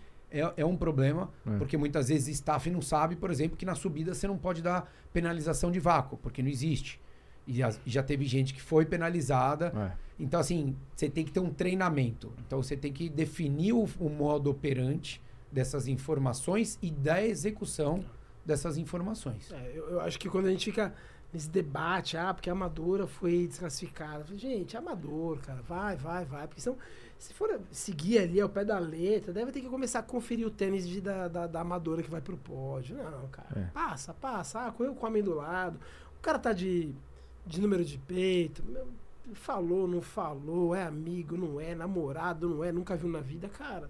é, 0.41 0.53
é 0.57 0.65
um 0.65 0.75
problema, 0.75 1.29
é. 1.45 1.57
porque 1.57 1.77
muitas 1.77 2.09
vezes 2.09 2.27
staff 2.35 2.69
não 2.69 2.81
sabe, 2.81 3.15
por 3.15 3.31
exemplo, 3.31 3.55
que 3.55 3.65
na 3.65 3.75
subida 3.75 4.13
você 4.13 4.27
não 4.27 4.37
pode 4.37 4.61
dar 4.61 4.91
penalização 5.13 5.71
de 5.71 5.79
vácuo, 5.79 6.17
porque 6.17 6.41
não 6.41 6.49
existe. 6.49 6.99
E 7.47 7.53
já, 7.53 7.73
já 7.85 8.03
teve 8.03 8.25
gente 8.25 8.53
que 8.53 8.61
foi 8.61 8.85
penalizada. 8.85 9.71
É. 9.75 10.05
Então, 10.19 10.39
assim, 10.39 10.75
você 10.95 11.09
tem 11.09 11.23
que 11.23 11.31
ter 11.31 11.39
um 11.39 11.53
treinamento. 11.53 12.33
Então, 12.45 12.61
você 12.61 12.75
tem 12.75 12.91
que 12.91 13.07
definir 13.07 13.73
o, 13.73 13.87
o 13.99 14.09
modo 14.09 14.49
operante 14.49 15.21
dessas 15.51 15.87
informações 15.87 16.77
e 16.81 16.91
da 16.91 17.23
execução 17.23 18.03
dessas 18.45 18.77
informações. 18.77 19.51
É, 19.51 19.71
eu, 19.73 19.89
eu, 19.91 20.01
acho 20.01 20.19
que 20.19 20.29
quando 20.29 20.45
a 20.47 20.51
gente 20.51 20.65
fica 20.65 20.93
nesse 21.33 21.49
debate, 21.49 22.15
ah, 22.15 22.33
porque 22.33 22.49
a 22.49 22.53
amadora 22.53 23.07
foi 23.07 23.47
desclassificada. 23.47 24.25
gente, 24.35 24.77
amador, 24.77 25.39
cara, 25.39 25.61
vai, 25.61 25.95
vai, 25.95 26.25
vai. 26.25 26.47
Porque 26.47 26.61
são 26.61 26.77
se 27.17 27.33
for 27.33 27.59
seguir 27.71 28.19
ali 28.19 28.39
ao 28.39 28.49
pé 28.49 28.65
da 28.65 28.77
letra, 28.77 29.33
deve 29.33 29.51
ter 29.51 29.61
que 29.61 29.69
começar 29.69 29.99
a 29.99 30.03
conferir 30.03 30.45
o 30.45 30.51
tênis 30.51 30.87
de, 30.87 31.01
da, 31.01 31.27
da, 31.27 31.47
da, 31.47 31.61
amadora 31.61 32.03
que 32.03 32.09
vai 32.09 32.21
pro 32.21 32.37
pódio. 32.37 32.97
Não, 32.97 33.27
cara. 33.29 33.47
É. 33.55 33.63
Passa, 33.73 34.13
passa. 34.13 34.59
Ah, 34.59 34.71
correu 34.71 34.93
com 34.93 35.05
o 35.05 35.09
homem 35.09 35.23
do 35.23 35.33
lado. 35.33 35.79
O 36.17 36.21
cara 36.21 36.37
tá 36.37 36.53
de, 36.53 36.93
de 37.45 37.61
número 37.61 37.83
de 37.83 37.97
peito. 37.97 38.63
Falou, 39.33 39.87
não 39.87 40.01
falou, 40.01 40.75
é 40.75 40.83
amigo, 40.83 41.35
não 41.35 41.59
é, 41.59 41.73
namorado, 41.73 42.47
não 42.47 42.63
é, 42.63 42.71
nunca 42.71 42.95
viu 42.95 43.09
na 43.09 43.21
vida, 43.21 43.49
cara. 43.49 43.89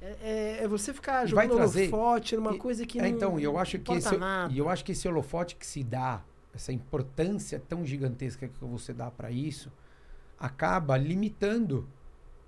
É, 0.00 0.16
é, 0.60 0.64
é 0.64 0.68
você 0.68 0.94
ficar 0.94 1.26
jogando 1.26 1.56
trazer, 1.56 1.92
holofote 1.92 2.36
numa 2.36 2.54
e, 2.54 2.58
coisa 2.58 2.86
que 2.86 2.98
é, 2.98 3.02
não 3.02 3.08
Então, 3.08 3.40
eu 3.40 3.58
acho 3.58 3.78
que 3.78 3.92
esse, 3.92 4.16
nada. 4.16 4.54
eu 4.54 4.68
acho 4.68 4.84
que 4.84 4.92
esse 4.92 5.06
holofote 5.08 5.56
que 5.56 5.66
se 5.66 5.82
dá, 5.82 6.22
essa 6.54 6.72
importância 6.72 7.60
tão 7.68 7.84
gigantesca 7.84 8.48
que 8.48 8.64
você 8.64 8.92
dá 8.92 9.10
para 9.10 9.30
isso, 9.30 9.70
acaba 10.38 10.96
limitando 10.96 11.86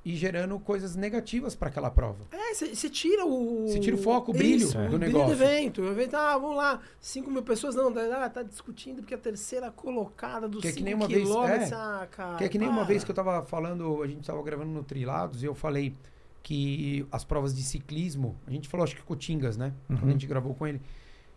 e 0.04 0.16
gerando 0.16 0.58
coisas 0.58 0.96
negativas 0.96 1.54
para 1.54 1.68
aquela 1.68 1.90
prova. 1.90 2.24
É, 2.32 2.54
você 2.54 2.90
tira 2.90 3.24
o. 3.24 3.68
Você 3.68 3.78
tira 3.78 3.94
o 3.94 3.98
foco, 3.98 4.32
o 4.32 4.34
brilho 4.34 4.66
Isso, 4.66 4.72
do 4.72 4.96
o 4.96 4.98
negócio. 4.98 4.98
Brilho 4.98 5.26
do 5.26 5.32
evento. 5.32 5.82
O 5.82 5.90
evento, 5.90 6.14
ah, 6.14 6.36
vamos 6.36 6.56
lá, 6.56 6.80
5 7.00 7.30
mil 7.30 7.42
pessoas, 7.42 7.74
não, 7.74 7.88
ah, 7.88 8.28
tá 8.28 8.42
discutindo 8.42 8.96
porque 8.96 9.14
a 9.14 9.18
terceira 9.18 9.70
colocada 9.70 10.48
dos 10.48 10.62
5 10.62 10.78
é 10.78 10.82
quilômetros. 11.06 11.48
Vez, 11.48 11.72
é, 11.72 11.74
ah, 11.74 12.08
cara, 12.10 12.36
que 12.36 12.44
é 12.44 12.48
que 12.48 12.58
nem 12.58 12.68
para. 12.68 12.76
uma 12.76 12.84
vez 12.84 13.04
que 13.04 13.10
eu 13.10 13.14
tava 13.14 13.42
falando, 13.42 14.02
a 14.02 14.06
gente 14.08 14.26
tava 14.26 14.42
gravando 14.42 14.70
no 14.70 14.82
Trilados 14.82 15.42
e 15.42 15.46
eu 15.46 15.54
falei 15.54 15.94
que 16.42 17.06
as 17.12 17.24
provas 17.24 17.54
de 17.54 17.62
ciclismo, 17.62 18.36
a 18.46 18.50
gente 18.50 18.68
falou, 18.68 18.82
acho 18.82 18.96
que 18.96 19.02
Cotingas, 19.02 19.56
né? 19.56 19.72
Uhum. 19.88 19.96
Quando 19.96 20.08
a 20.08 20.12
gente 20.12 20.26
gravou 20.26 20.54
com 20.54 20.66
ele. 20.66 20.80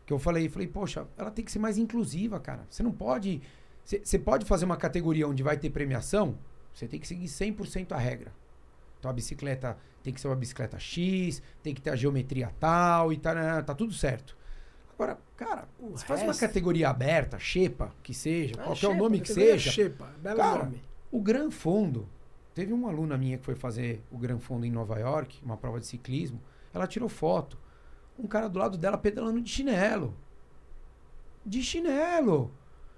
Que 0.07 0.13
eu 0.13 0.19
falei, 0.19 0.49
falei, 0.49 0.67
poxa, 0.67 1.07
ela 1.17 1.31
tem 1.31 1.43
que 1.43 1.51
ser 1.51 1.59
mais 1.59 1.77
inclusiva, 1.77 2.39
cara. 2.39 2.65
Você 2.69 2.81
não 2.81 2.91
pode. 2.91 3.41
Você 3.83 4.17
pode 4.17 4.45
fazer 4.45 4.65
uma 4.65 4.77
categoria 4.77 5.27
onde 5.27 5.43
vai 5.43 5.57
ter 5.57 5.69
premiação, 5.69 6.35
você 6.73 6.87
tem 6.87 6.99
que 6.99 7.07
seguir 7.07 7.27
100% 7.27 7.91
a 7.91 7.97
regra. 7.97 8.31
Então 9.05 9.11
a 9.11 9.13
bicicleta 9.13 9.77
tem 10.01 10.11
que 10.11 10.19
ser 10.19 10.27
uma 10.27 10.35
bicicleta 10.35 10.79
X, 10.79 11.39
tem 11.61 11.75
que 11.75 11.81
ter 11.81 11.91
a 11.91 11.95
geometria 11.95 12.51
tal 12.59 13.13
e 13.13 13.17
tal, 13.17 13.35
tá, 13.35 13.61
tá 13.61 13.75
tudo 13.75 13.93
certo. 13.93 14.35
Agora, 14.95 15.19
cara, 15.37 15.67
o 15.77 15.89
você 15.89 15.91
resto... 15.91 16.07
faz 16.07 16.23
uma 16.23 16.33
categoria 16.33 16.89
aberta, 16.89 17.37
Xepa, 17.37 17.93
que 18.01 18.15
seja, 18.15 18.55
é, 18.55 18.63
qualquer 18.63 18.87
o 18.87 18.95
nome 18.95 19.19
que 19.19 19.31
seja. 19.31 19.69
Xepa, 19.69 20.07
belo 20.17 20.37
cara, 20.37 20.63
nome. 20.63 20.81
O 21.11 21.21
Gran 21.21 21.51
Fundo, 21.51 22.09
teve 22.55 22.73
uma 22.73 22.89
aluna 22.89 23.15
minha 23.15 23.37
que 23.37 23.45
foi 23.45 23.53
fazer 23.53 24.01
o 24.11 24.17
Gran 24.17 24.39
Fundo 24.39 24.65
em 24.65 24.71
Nova 24.71 24.97
York, 24.97 25.39
uma 25.45 25.55
prova 25.55 25.79
de 25.79 25.85
ciclismo, 25.85 26.41
ela 26.73 26.87
tirou 26.87 27.07
foto. 27.07 27.59
Um 28.17 28.25
cara 28.25 28.49
do 28.49 28.57
lado 28.57 28.75
dela 28.75 28.97
pedalando 28.97 29.39
de 29.39 29.51
chinelo. 29.51 30.15
De 31.45 31.61
chinelo. 31.61 32.51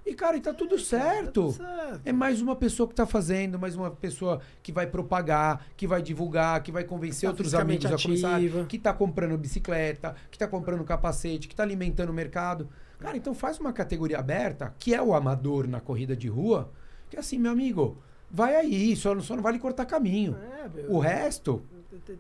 E, 0.08 0.14
cara, 0.14 0.38
e 0.38 0.42
tá 0.42 0.54
tudo 0.54 0.80
certo. 0.80 1.26
Tá 1.26 1.32
tudo 1.32 1.52
certo. 1.52 2.02
É 2.06 2.14
mais 2.14 2.42
uma 2.42 2.56
pessoa 2.56 2.88
que 2.88 2.96
tá 2.96 3.06
fazendo, 3.06 3.60
mais 3.60 3.76
uma 3.76 3.92
pessoa 3.92 4.40
que 4.64 4.72
vai 4.72 4.88
propagar, 4.88 5.68
que 5.76 5.86
vai 5.86 6.02
divulgar, 6.02 6.64
que 6.64 6.72
vai 6.72 6.86
convencer 6.86 7.28
tá 7.28 7.32
outros 7.32 7.54
amigos 7.54 7.92
a 7.92 7.98
começar, 7.98 8.40
que 8.70 8.80
tá 8.80 8.94
comprando 8.94 9.38
bicicleta, 9.38 10.16
que 10.32 10.38
tá 10.38 10.48
comprando 10.48 10.82
capacete, 10.86 11.48
que 11.50 11.56
tá 11.56 11.64
alimentando 11.64 12.10
o 12.10 12.14
mercado. 12.14 12.70
Cara, 13.00 13.18
então 13.18 13.34
faz 13.34 13.60
uma 13.60 13.74
categoria 13.74 14.18
aberta, 14.18 14.74
que 14.80 14.96
é 14.96 15.02
o 15.02 15.14
amador 15.14 15.68
na 15.68 15.82
corrida 15.82 16.16
de 16.16 16.30
rua, 16.30 16.72
que 17.10 17.18
é 17.18 17.20
assim, 17.20 17.38
meu 17.38 17.52
amigo, 17.52 17.98
vai 18.32 18.56
aí, 18.56 18.96
só, 18.96 19.20
só 19.20 19.36
não 19.36 19.44
vale 19.44 19.60
cortar 19.60 19.86
caminho. 19.86 20.38
É, 20.38 20.86
o 20.88 21.00
resto. 21.00 21.62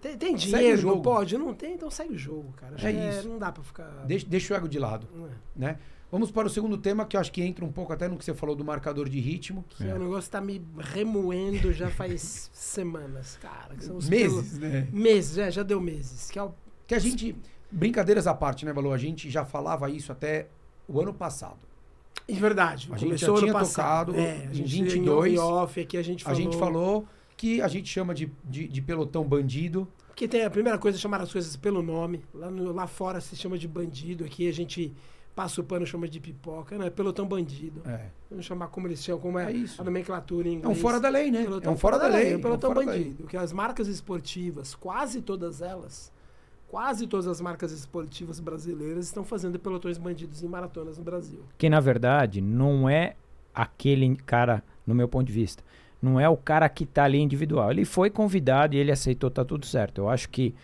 Tem, 0.01 0.17
tem 0.17 0.35
dinheiro, 0.35 0.77
jogo. 0.77 1.01
pode? 1.01 1.37
Não 1.37 1.53
tem, 1.53 1.73
então 1.73 1.89
segue 1.89 2.15
o 2.15 2.17
jogo, 2.17 2.51
cara. 2.53 2.75
É, 2.81 2.91
é 2.91 3.09
isso. 3.09 3.29
Não 3.29 3.39
dá 3.39 3.51
pra 3.51 3.63
ficar. 3.63 4.03
Deixa, 4.05 4.25
deixa 4.27 4.53
o 4.53 4.57
ego 4.57 4.67
de 4.67 4.77
lado. 4.77 5.07
É. 5.15 5.59
Né? 5.59 5.79
Vamos 6.09 6.31
para 6.31 6.47
o 6.47 6.49
segundo 6.49 6.77
tema, 6.77 7.05
que 7.05 7.17
eu 7.17 7.21
acho 7.21 7.31
que 7.31 7.41
entra 7.41 7.65
um 7.65 7.71
pouco 7.71 7.91
até 7.91 8.07
no 8.07 8.17
que 8.17 8.23
você 8.23 8.33
falou 8.33 8.55
do 8.55 8.63
marcador 8.63 9.09
de 9.09 9.19
ritmo. 9.19 9.65
Que 9.69 9.83
é. 9.83 9.93
o 9.93 9.99
negócio 9.99 10.31
tá 10.31 10.39
me 10.39 10.61
remoendo 10.77 11.73
já 11.73 11.89
faz 11.89 12.49
semanas, 12.53 13.37
cara. 13.41 13.75
meses, 14.09 14.57
né? 14.57 14.87
Meses, 14.91 15.37
é, 15.37 15.51
já 15.51 15.63
deu 15.63 15.81
meses. 15.81 16.31
Que, 16.31 16.39
é 16.39 16.43
o... 16.43 16.53
que 16.85 16.95
a 16.95 16.99
gente. 16.99 17.35
Brincadeiras 17.69 18.25
à 18.25 18.33
parte, 18.33 18.65
né, 18.65 18.71
Balu? 18.71 18.93
A 18.93 18.97
gente 18.97 19.29
já 19.29 19.43
falava 19.43 19.89
isso 19.89 20.11
até 20.11 20.47
o 20.87 21.01
ano 21.01 21.13
passado. 21.13 21.59
É 22.25 22.33
verdade. 22.33 22.89
A 22.91 22.97
gente 22.97 23.17
já 23.17 23.33
tinha 23.33 23.53
tocado 23.53 24.15
é, 24.15 24.45
em 24.45 24.63
22. 24.63 25.33
Em 25.33 25.37
off 25.37 25.79
aqui 25.79 25.97
a 25.97 26.01
gente 26.01 26.23
falou. 26.23 26.37
A 26.37 26.41
gente 26.41 26.57
falou 26.57 27.07
que 27.35 27.61
a 27.61 27.67
gente 27.67 27.89
chama 27.89 28.13
de, 28.13 28.31
de, 28.45 28.67
de 28.67 28.81
pelotão 28.81 29.25
bandido. 29.25 29.87
Que 30.15 30.27
tem 30.27 30.43
a 30.43 30.49
primeira 30.49 30.77
coisa 30.77 30.97
é 30.97 31.01
chamar 31.01 31.21
as 31.21 31.31
coisas 31.31 31.55
pelo 31.55 31.83
nome. 31.83 32.23
Lá, 32.33 32.49
no, 32.49 32.71
lá 32.71 32.87
fora 32.87 33.19
se 33.19 33.35
chama 33.35 33.57
de 33.57 33.67
bandido. 33.67 34.23
Aqui 34.23 34.47
a 34.47 34.53
gente 34.53 34.93
passa 35.37 35.61
o 35.61 35.63
pano 35.63 35.85
chama 35.85 36.07
de 36.07 36.19
pipoca, 36.19 36.79
né? 36.79 36.89
Pelotão 36.89 37.27
bandido. 37.27 37.83
É. 37.85 38.07
Vamos 38.27 38.43
chamar 38.43 38.69
como 38.69 38.87
eles 38.87 39.03
chamam, 39.03 39.21
como 39.21 39.37
é, 39.37 39.45
é 39.45 39.51
isso. 39.51 39.79
a 39.79 39.85
nomenclatura 39.85 40.47
em 40.47 40.53
inglês. 40.53 40.65
É 40.65 40.79
um 40.79 40.81
fora 40.81 40.99
da 40.99 41.09
lei, 41.09 41.29
né? 41.29 41.43
Pelotão 41.43 41.73
é 41.73 41.75
um 41.75 41.77
fora, 41.77 41.97
fora 41.97 42.09
da 42.09 42.15
lei. 42.15 42.23
lei. 42.25 42.33
É 42.33 42.37
um 42.37 42.41
pelotão 42.41 42.71
é 42.71 42.73
um 42.73 42.85
bandido. 42.85 43.15
Porque 43.17 43.37
as 43.37 43.53
marcas 43.53 43.87
esportivas, 43.87 44.73
quase 44.73 45.21
todas 45.21 45.61
elas, 45.61 46.11
quase 46.67 47.05
todas 47.05 47.27
as 47.27 47.39
marcas 47.39 47.71
esportivas 47.71 48.39
brasileiras 48.39 49.05
estão 49.05 49.23
fazendo 49.23 49.59
pelotões 49.59 49.99
bandidos 49.99 50.41
em 50.41 50.47
maratonas 50.47 50.97
no 50.97 51.03
Brasil. 51.03 51.43
Que 51.55 51.69
na 51.69 51.79
verdade 51.79 52.41
não 52.41 52.89
é 52.89 53.15
aquele 53.53 54.15
cara, 54.15 54.63
no 54.87 54.95
meu 54.95 55.07
ponto 55.07 55.27
de 55.27 55.33
vista, 55.33 55.63
não 56.01 56.19
é 56.19 56.27
o 56.27 56.35
cara 56.35 56.67
que 56.67 56.83
está 56.83 57.03
ali 57.03 57.19
individual. 57.19 57.69
Ele 57.69 57.85
foi 57.85 58.09
convidado 58.09 58.73
e 58.73 58.79
ele 58.79 58.91
aceitou, 58.91 59.29
tá 59.29 59.45
tudo 59.45 59.67
certo. 59.67 59.99
Eu 59.99 60.09
acho 60.09 60.29
que 60.29 60.55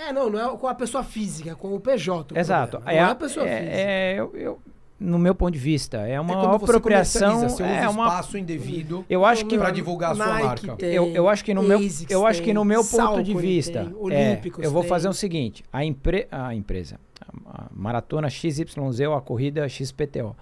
é, 0.00 0.12
não, 0.12 0.30
não 0.30 0.54
é 0.54 0.56
com 0.56 0.66
a 0.66 0.74
pessoa 0.74 1.04
física, 1.04 1.54
com 1.54 1.74
o 1.74 1.80
PJ. 1.80 2.34
O 2.34 2.38
Exato. 2.38 2.78
Problema. 2.78 2.98
É, 2.98 3.02
não 3.02 3.08
é 3.08 3.12
a 3.12 3.14
pessoa 3.14 3.46
é, 3.46 3.58
física. 3.58 3.76
É, 3.76 4.14
eu, 4.18 4.36
eu, 4.36 4.60
no 4.98 5.18
meu 5.18 5.34
ponto 5.34 5.52
de 5.52 5.58
vista, 5.58 5.98
é 6.06 6.20
uma 6.20 6.34
é 6.34 6.56
apropriação, 6.56 7.48
você 7.48 7.62
é 7.62 7.88
uma 7.88 8.04
espaço 8.04 8.36
indevido. 8.36 9.04
Eu 9.08 9.24
acho 9.24 9.46
que 9.46 9.58
para 9.58 9.70
divulgar 9.70 10.12
a 10.12 10.14
sua 10.14 10.26
Nike 10.26 10.66
marca. 10.66 10.76
Tem, 10.76 10.92
eu, 10.92 11.08
eu 11.14 11.28
acho 11.28 11.44
que 11.44 11.54
no 11.54 11.62
meu, 11.62 11.80
eu 12.08 12.26
acho 12.26 12.42
que 12.42 12.52
no 12.52 12.64
meu 12.64 12.84
ponto 12.84 13.22
de 13.22 13.34
vista, 13.34 13.84
tem, 13.84 14.14
é, 14.14 14.40
eu 14.58 14.70
vou 14.70 14.82
fazer 14.82 15.08
o 15.08 15.12
seguinte: 15.14 15.64
a, 15.72 15.84
impre, 15.84 16.28
a 16.30 16.54
empresa, 16.54 17.00
a 17.46 17.66
maratona 17.72 18.28
XYZ 18.28 18.76
ou 19.08 19.14
a 19.14 19.22
corrida 19.22 19.66
XPTO, 19.68 20.36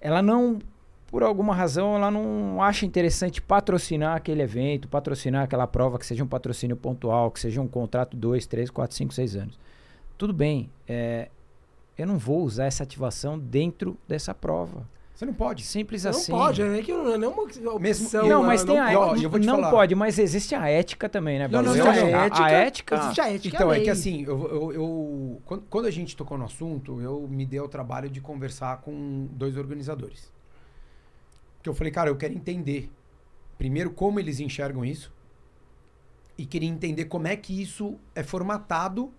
ela 0.00 0.22
não 0.22 0.60
por 1.12 1.22
alguma 1.22 1.54
razão 1.54 1.94
ela 1.94 2.10
não 2.10 2.62
acha 2.62 2.86
interessante 2.86 3.42
patrocinar 3.42 4.16
aquele 4.16 4.40
evento, 4.40 4.88
patrocinar 4.88 5.44
aquela 5.44 5.66
prova, 5.66 5.98
que 5.98 6.06
seja 6.06 6.24
um 6.24 6.26
patrocínio 6.26 6.74
pontual, 6.74 7.30
que 7.30 7.38
seja 7.38 7.60
um 7.60 7.68
contrato 7.68 8.16
2, 8.16 8.46
3, 8.46 8.70
4, 8.70 8.96
5, 8.96 9.12
6 9.12 9.36
anos. 9.36 9.60
Tudo 10.16 10.32
bem, 10.32 10.70
é, 10.88 11.28
eu 11.98 12.06
não 12.06 12.16
vou 12.16 12.42
usar 12.42 12.64
essa 12.64 12.82
ativação 12.82 13.38
dentro 13.38 13.94
dessa 14.08 14.32
prova. 14.32 14.88
Você 15.14 15.26
não 15.26 15.34
pode. 15.34 15.64
Simples 15.64 16.04
não 16.04 16.10
assim. 16.12 16.32
Não 16.32 16.38
pode, 16.38 16.62
é 16.62 16.82
que 16.82 16.90
não 16.90 17.12
é 17.12 17.16
uma 17.18 17.42
opção. 17.42 17.78
Mesmo, 17.78 18.08
não, 18.26 18.42
mas 18.42 18.64
tem 18.64 18.74
não, 18.74 18.82
a 18.82 19.12
ética. 19.12 19.38
Não 19.38 19.54
falar. 19.56 19.70
pode, 19.70 19.94
mas 19.94 20.18
existe 20.18 20.54
a 20.54 20.66
ética 20.66 21.10
também, 21.10 21.38
né? 21.38 21.46
Não, 21.46 21.62
não, 21.62 21.74
não, 21.74 21.90
a, 21.90 21.94
ética, 21.94 22.42
a 22.42 22.50
ética. 22.50 22.96
Existe 22.96 23.20
a 23.20 23.30
ética. 23.30 23.56
Então, 23.56 23.70
é 23.70 23.80
que 23.80 23.90
assim, 23.90 24.22
eu, 24.22 24.48
eu, 24.48 24.72
eu, 24.72 25.42
quando 25.68 25.84
a 25.84 25.90
gente 25.90 26.16
tocou 26.16 26.38
no 26.38 26.46
assunto, 26.46 27.02
eu 27.02 27.28
me 27.28 27.44
dei 27.44 27.60
o 27.60 27.68
trabalho 27.68 28.08
de 28.08 28.22
conversar 28.22 28.78
com 28.78 29.28
dois 29.30 29.58
organizadores. 29.58 30.32
Que 31.62 31.68
eu 31.68 31.74
falei, 31.74 31.92
cara, 31.92 32.10
eu 32.10 32.16
quero 32.16 32.34
entender 32.34 32.90
primeiro 33.56 33.92
como 33.92 34.18
eles 34.18 34.40
enxergam 34.40 34.84
isso 34.84 35.12
e 36.36 36.44
queria 36.44 36.68
entender 36.68 37.04
como 37.04 37.28
é 37.28 37.36
que 37.36 37.62
isso 37.62 37.98
é 38.14 38.22
formatado 38.22 39.12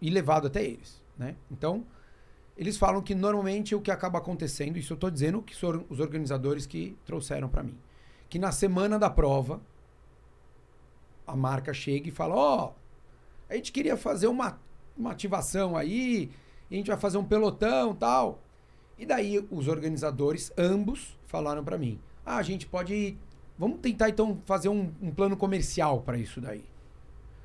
e 0.00 0.10
levado 0.10 0.46
até 0.46 0.62
eles, 0.62 1.02
né? 1.16 1.36
Então, 1.50 1.86
eles 2.56 2.76
falam 2.76 3.00
que 3.00 3.14
normalmente 3.14 3.74
o 3.74 3.80
que 3.80 3.90
acaba 3.90 4.18
acontecendo, 4.18 4.76
isso 4.76 4.92
eu 4.92 4.96
estou 4.96 5.10
dizendo 5.10 5.40
que 5.40 5.56
são 5.56 5.84
os 5.88 6.00
organizadores 6.00 6.66
que 6.66 6.96
trouxeram 7.04 7.48
para 7.48 7.62
mim, 7.62 7.78
que 8.28 8.38
na 8.38 8.52
semana 8.52 8.98
da 8.98 9.08
prova 9.08 9.60
a 11.26 11.34
marca 11.34 11.72
chega 11.72 12.08
e 12.08 12.12
fala: 12.12 12.34
"Ó, 12.34 12.66
oh, 12.66 12.72
a 13.48 13.54
gente 13.56 13.72
queria 13.72 13.96
fazer 13.96 14.26
uma, 14.26 14.60
uma 14.96 15.12
ativação 15.12 15.76
aí, 15.76 16.30
a 16.70 16.74
gente 16.74 16.88
vai 16.88 16.98
fazer 16.98 17.18
um 17.18 17.24
pelotão, 17.24 17.94
tal. 17.94 18.43
E 18.98 19.04
daí 19.04 19.44
os 19.50 19.68
organizadores, 19.68 20.52
ambos, 20.56 21.18
falaram 21.26 21.64
para 21.64 21.78
mim: 21.78 22.00
ah, 22.24 22.36
a 22.36 22.42
gente 22.42 22.66
pode. 22.66 23.16
Vamos 23.58 23.78
tentar 23.80 24.08
então 24.08 24.40
fazer 24.46 24.68
um, 24.68 24.92
um 25.00 25.10
plano 25.10 25.36
comercial 25.36 26.00
para 26.00 26.18
isso 26.18 26.40
daí. 26.40 26.64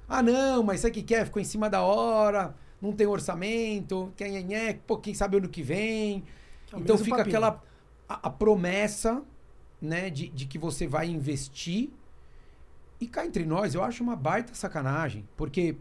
Ah, 0.07 0.23
não, 0.23 0.63
mas 0.63 0.81
você 0.81 0.89
que 0.89 1.03
quer? 1.03 1.25
Ficou 1.25 1.41
em 1.41 1.45
cima 1.45 1.69
da 1.69 1.83
hora, 1.83 2.55
não 2.81 2.91
tem 2.91 3.05
orçamento, 3.05 4.11
quem 4.17 4.55
é, 4.55 4.73
pô, 4.73 4.97
quem 4.97 5.13
sabe 5.13 5.37
ano 5.37 5.47
que 5.47 5.61
vem. 5.61 6.23
É 6.73 6.79
então 6.79 6.97
fica 6.97 7.17
papinho. 7.17 7.37
aquela 7.37 7.63
a, 8.07 8.27
a, 8.27 8.29
promessa, 8.29 9.23
né, 9.79 10.09
de, 10.09 10.29
de 10.29 10.47
que 10.47 10.57
você 10.57 10.87
vai 10.87 11.07
investir. 11.07 11.91
E 12.99 13.07
cá 13.07 13.25
entre 13.25 13.45
nós, 13.45 13.75
eu 13.75 13.83
acho 13.83 14.03
uma 14.03 14.15
baita 14.15 14.53
sacanagem, 14.55 15.27
porque 15.37 15.77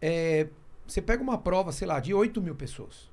é, 0.00 0.48
você 0.86 1.02
pega 1.02 1.22
uma 1.22 1.38
prova, 1.38 1.70
sei 1.70 1.86
lá, 1.86 2.00
de 2.00 2.14
8 2.14 2.40
mil 2.40 2.54
pessoas. 2.54 3.10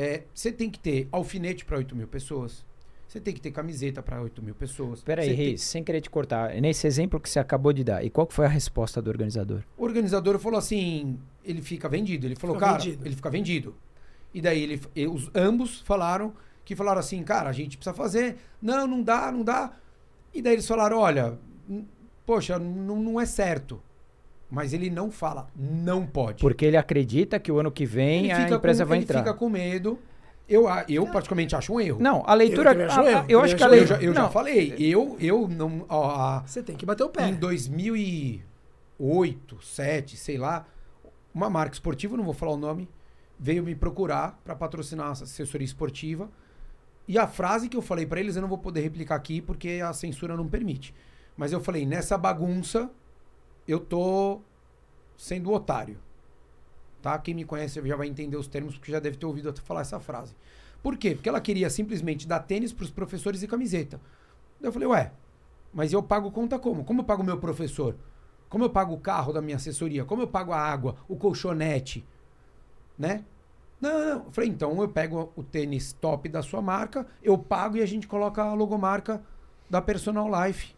É, 0.00 0.22
você 0.32 0.52
tem 0.52 0.70
que 0.70 0.78
ter 0.78 1.08
alfinete 1.10 1.64
para 1.64 1.76
8 1.76 1.96
mil 1.96 2.06
pessoas. 2.06 2.64
Você 3.08 3.18
tem 3.18 3.34
que 3.34 3.40
ter 3.40 3.50
camiseta 3.50 4.00
para 4.00 4.22
8 4.22 4.40
mil 4.40 4.54
pessoas. 4.54 5.02
Peraí, 5.02 5.32
Reis, 5.32 5.48
tem... 5.48 5.56
sem 5.56 5.82
querer 5.82 6.00
te 6.00 6.08
cortar, 6.08 6.54
nesse 6.60 6.86
exemplo 6.86 7.18
que 7.18 7.28
você 7.28 7.40
acabou 7.40 7.72
de 7.72 7.82
dar, 7.82 8.04
e 8.04 8.08
qual 8.08 8.28
foi 8.30 8.46
a 8.46 8.48
resposta 8.48 9.02
do 9.02 9.10
organizador? 9.10 9.64
O 9.76 9.82
organizador 9.82 10.38
falou 10.38 10.56
assim: 10.56 11.18
ele 11.44 11.60
fica 11.60 11.88
vendido. 11.88 12.28
Ele 12.28 12.36
falou, 12.36 12.54
fica 12.54 12.66
cara, 12.66 12.78
vendido. 12.78 13.06
ele 13.06 13.16
fica 13.16 13.28
vendido. 13.28 13.74
E 14.32 14.40
daí 14.40 14.62
ele, 14.62 15.08
os 15.08 15.28
ambos 15.34 15.80
falaram 15.80 16.32
que 16.64 16.76
falaram 16.76 17.00
assim, 17.00 17.24
cara, 17.24 17.50
a 17.50 17.52
gente 17.52 17.76
precisa 17.76 17.92
fazer. 17.92 18.36
Não, 18.62 18.86
não 18.86 19.02
dá, 19.02 19.32
não 19.32 19.42
dá. 19.42 19.72
E 20.32 20.40
daí 20.40 20.52
eles 20.52 20.68
falaram, 20.68 20.98
olha, 20.98 21.36
poxa, 22.24 22.56
não, 22.56 23.02
não 23.02 23.20
é 23.20 23.26
certo. 23.26 23.82
Mas 24.50 24.72
ele 24.72 24.88
não 24.88 25.10
fala, 25.10 25.48
não 25.54 26.06
pode. 26.06 26.40
Porque 26.40 26.64
ele 26.64 26.76
acredita 26.76 27.38
que 27.38 27.52
o 27.52 27.58
ano 27.58 27.70
que 27.70 27.84
vem 27.84 28.32
a 28.32 28.48
empresa 28.48 28.84
com, 28.84 28.88
vai 28.88 28.98
entrar. 28.98 29.18
Ele 29.18 29.26
fica 29.26 29.36
com 29.36 29.48
medo. 29.48 29.98
Eu, 30.48 30.64
eu 30.88 31.06
particularmente 31.06 31.54
acho 31.54 31.74
um 31.74 31.80
erro. 31.80 32.00
Não, 32.00 32.22
a 32.26 32.32
leitura. 32.32 32.72
Eu, 32.72 32.86
acho, 32.86 33.00
a, 33.00 33.10
erro. 33.10 33.24
eu 33.28 33.40
acho 33.42 33.54
que 33.54 33.62
a 33.62 33.66
leitura. 33.66 33.96
Eu, 33.96 34.00
já, 34.00 34.06
eu 34.06 34.14
já 34.14 34.30
falei. 34.30 34.74
Eu, 34.78 35.16
eu 35.20 35.46
não. 35.46 35.84
Ó, 35.88 36.10
a, 36.10 36.42
Você 36.46 36.62
tem 36.62 36.74
que 36.74 36.86
bater 36.86 37.04
o 37.04 37.10
pé. 37.10 37.28
Em 37.28 37.34
2008, 37.34 38.48
2007, 38.98 40.16
sei 40.16 40.38
lá, 40.38 40.66
uma 41.34 41.50
marca 41.50 41.74
esportiva, 41.74 42.16
não 42.16 42.24
vou 42.24 42.32
falar 42.32 42.52
o 42.52 42.56
nome, 42.56 42.88
veio 43.38 43.62
me 43.62 43.74
procurar 43.74 44.40
para 44.42 44.56
patrocinar 44.56 45.08
a 45.08 45.10
assessoria 45.10 45.66
esportiva. 45.66 46.30
E 47.06 47.18
a 47.18 47.26
frase 47.26 47.68
que 47.68 47.76
eu 47.76 47.82
falei 47.82 48.06
para 48.06 48.20
eles 48.20 48.36
eu 48.36 48.42
não 48.42 48.48
vou 48.48 48.58
poder 48.58 48.80
replicar 48.80 49.14
aqui 49.14 49.40
porque 49.40 49.80
a 49.84 49.92
censura 49.92 50.34
não 50.36 50.48
permite. 50.48 50.94
Mas 51.36 51.52
eu 51.52 51.60
falei: 51.60 51.84
nessa 51.84 52.16
bagunça 52.16 52.90
eu 53.68 53.78
tô 53.78 54.40
sendo 55.16 55.52
otário. 55.52 55.98
Tá? 57.02 57.18
Quem 57.18 57.34
me 57.34 57.44
conhece 57.44 57.86
já 57.86 57.96
vai 57.96 58.08
entender 58.08 58.36
os 58.36 58.48
termos, 58.48 58.76
porque 58.76 58.90
já 58.90 58.98
deve 58.98 59.18
ter 59.18 59.26
ouvido 59.26 59.54
falar 59.60 59.82
essa 59.82 60.00
frase. 60.00 60.34
Por 60.82 60.96
quê? 60.96 61.14
Porque 61.14 61.28
ela 61.28 61.40
queria 61.40 61.68
simplesmente 61.68 62.26
dar 62.26 62.40
tênis 62.40 62.72
para 62.72 62.84
os 62.84 62.90
professores 62.90 63.42
e 63.42 63.48
camiseta. 63.48 64.00
eu 64.60 64.72
falei, 64.72 64.88
ué, 64.88 65.12
mas 65.72 65.92
eu 65.92 66.02
pago 66.02 66.30
conta 66.30 66.58
como? 66.58 66.84
Como 66.84 67.02
eu 67.02 67.04
pago 67.04 67.22
o 67.22 67.26
meu 67.26 67.38
professor? 67.38 67.94
Como 68.48 68.64
eu 68.64 68.70
pago 68.70 68.94
o 68.94 69.00
carro 69.00 69.32
da 69.32 69.42
minha 69.42 69.56
assessoria? 69.56 70.04
Como 70.04 70.22
eu 70.22 70.28
pago 70.28 70.52
a 70.52 70.58
água, 70.58 70.96
o 71.06 71.16
colchonete? 71.16 72.04
Né? 72.98 73.24
Não, 73.80 73.92
não. 73.92 74.24
Eu 74.24 74.32
falei, 74.32 74.50
então 74.50 74.80
eu 74.80 74.88
pego 74.88 75.32
o 75.36 75.42
tênis 75.42 75.92
top 75.92 76.28
da 76.28 76.42
sua 76.42 76.62
marca, 76.62 77.06
eu 77.22 77.36
pago 77.36 77.76
e 77.76 77.82
a 77.82 77.86
gente 77.86 78.08
coloca 78.08 78.42
a 78.42 78.54
logomarca 78.54 79.22
da 79.68 79.82
Personal 79.82 80.28
Life 80.28 80.74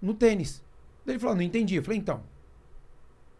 no 0.00 0.14
tênis. 0.14 0.65
Ele 1.06 1.18
falou, 1.18 1.36
não 1.36 1.42
entendi. 1.42 1.76
Eu 1.76 1.82
falei, 1.82 1.98
então, 1.98 2.22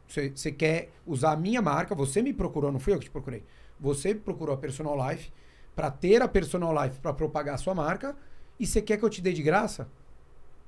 você 0.07 0.53
quer 0.53 0.91
usar 1.07 1.33
a 1.33 1.37
minha 1.37 1.61
marca, 1.61 1.95
você 1.95 2.23
me 2.23 2.33
procurou, 2.33 2.71
não 2.71 2.79
fui 2.79 2.93
eu 2.93 2.99
que 2.99 3.07
te 3.07 3.11
procurei. 3.11 3.43
Você 3.79 4.15
procurou 4.15 4.55
a 4.55 4.59
Personal 4.59 4.97
Life 5.11 5.33
para 5.75 5.91
ter 5.91 6.23
a 6.23 6.29
Personal 6.29 6.85
Life 6.85 7.01
para 7.01 7.13
propagar 7.13 7.57
a 7.57 7.59
sua 7.59 7.75
marca 7.75 8.17
e 8.59 8.67
você 8.67 8.81
quer 8.81 8.97
que 8.97 9.05
eu 9.05 9.11
te 9.11 9.21
dê 9.21 9.33
de 9.33 9.43
graça? 9.43 9.89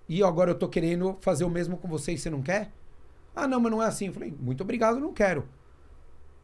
E 0.09 0.23
agora 0.23 0.51
eu 0.51 0.55
tô 0.55 0.69
querendo 0.69 1.17
fazer 1.21 1.45
o 1.45 1.51
mesmo 1.51 1.77
com 1.77 1.87
você 1.87 2.13
e 2.13 2.19
você 2.19 2.29
não 2.29 2.43
quer? 2.43 2.73
Ah, 3.35 3.47
não, 3.47 3.61
mas 3.61 3.71
não 3.71 3.83
é 3.83 3.87
assim. 3.87 4.07
Eu 4.09 4.13
falei, 4.13 4.35
muito 4.39 4.63
obrigado, 4.63 4.99
não 4.99 5.13
quero. 5.13 5.49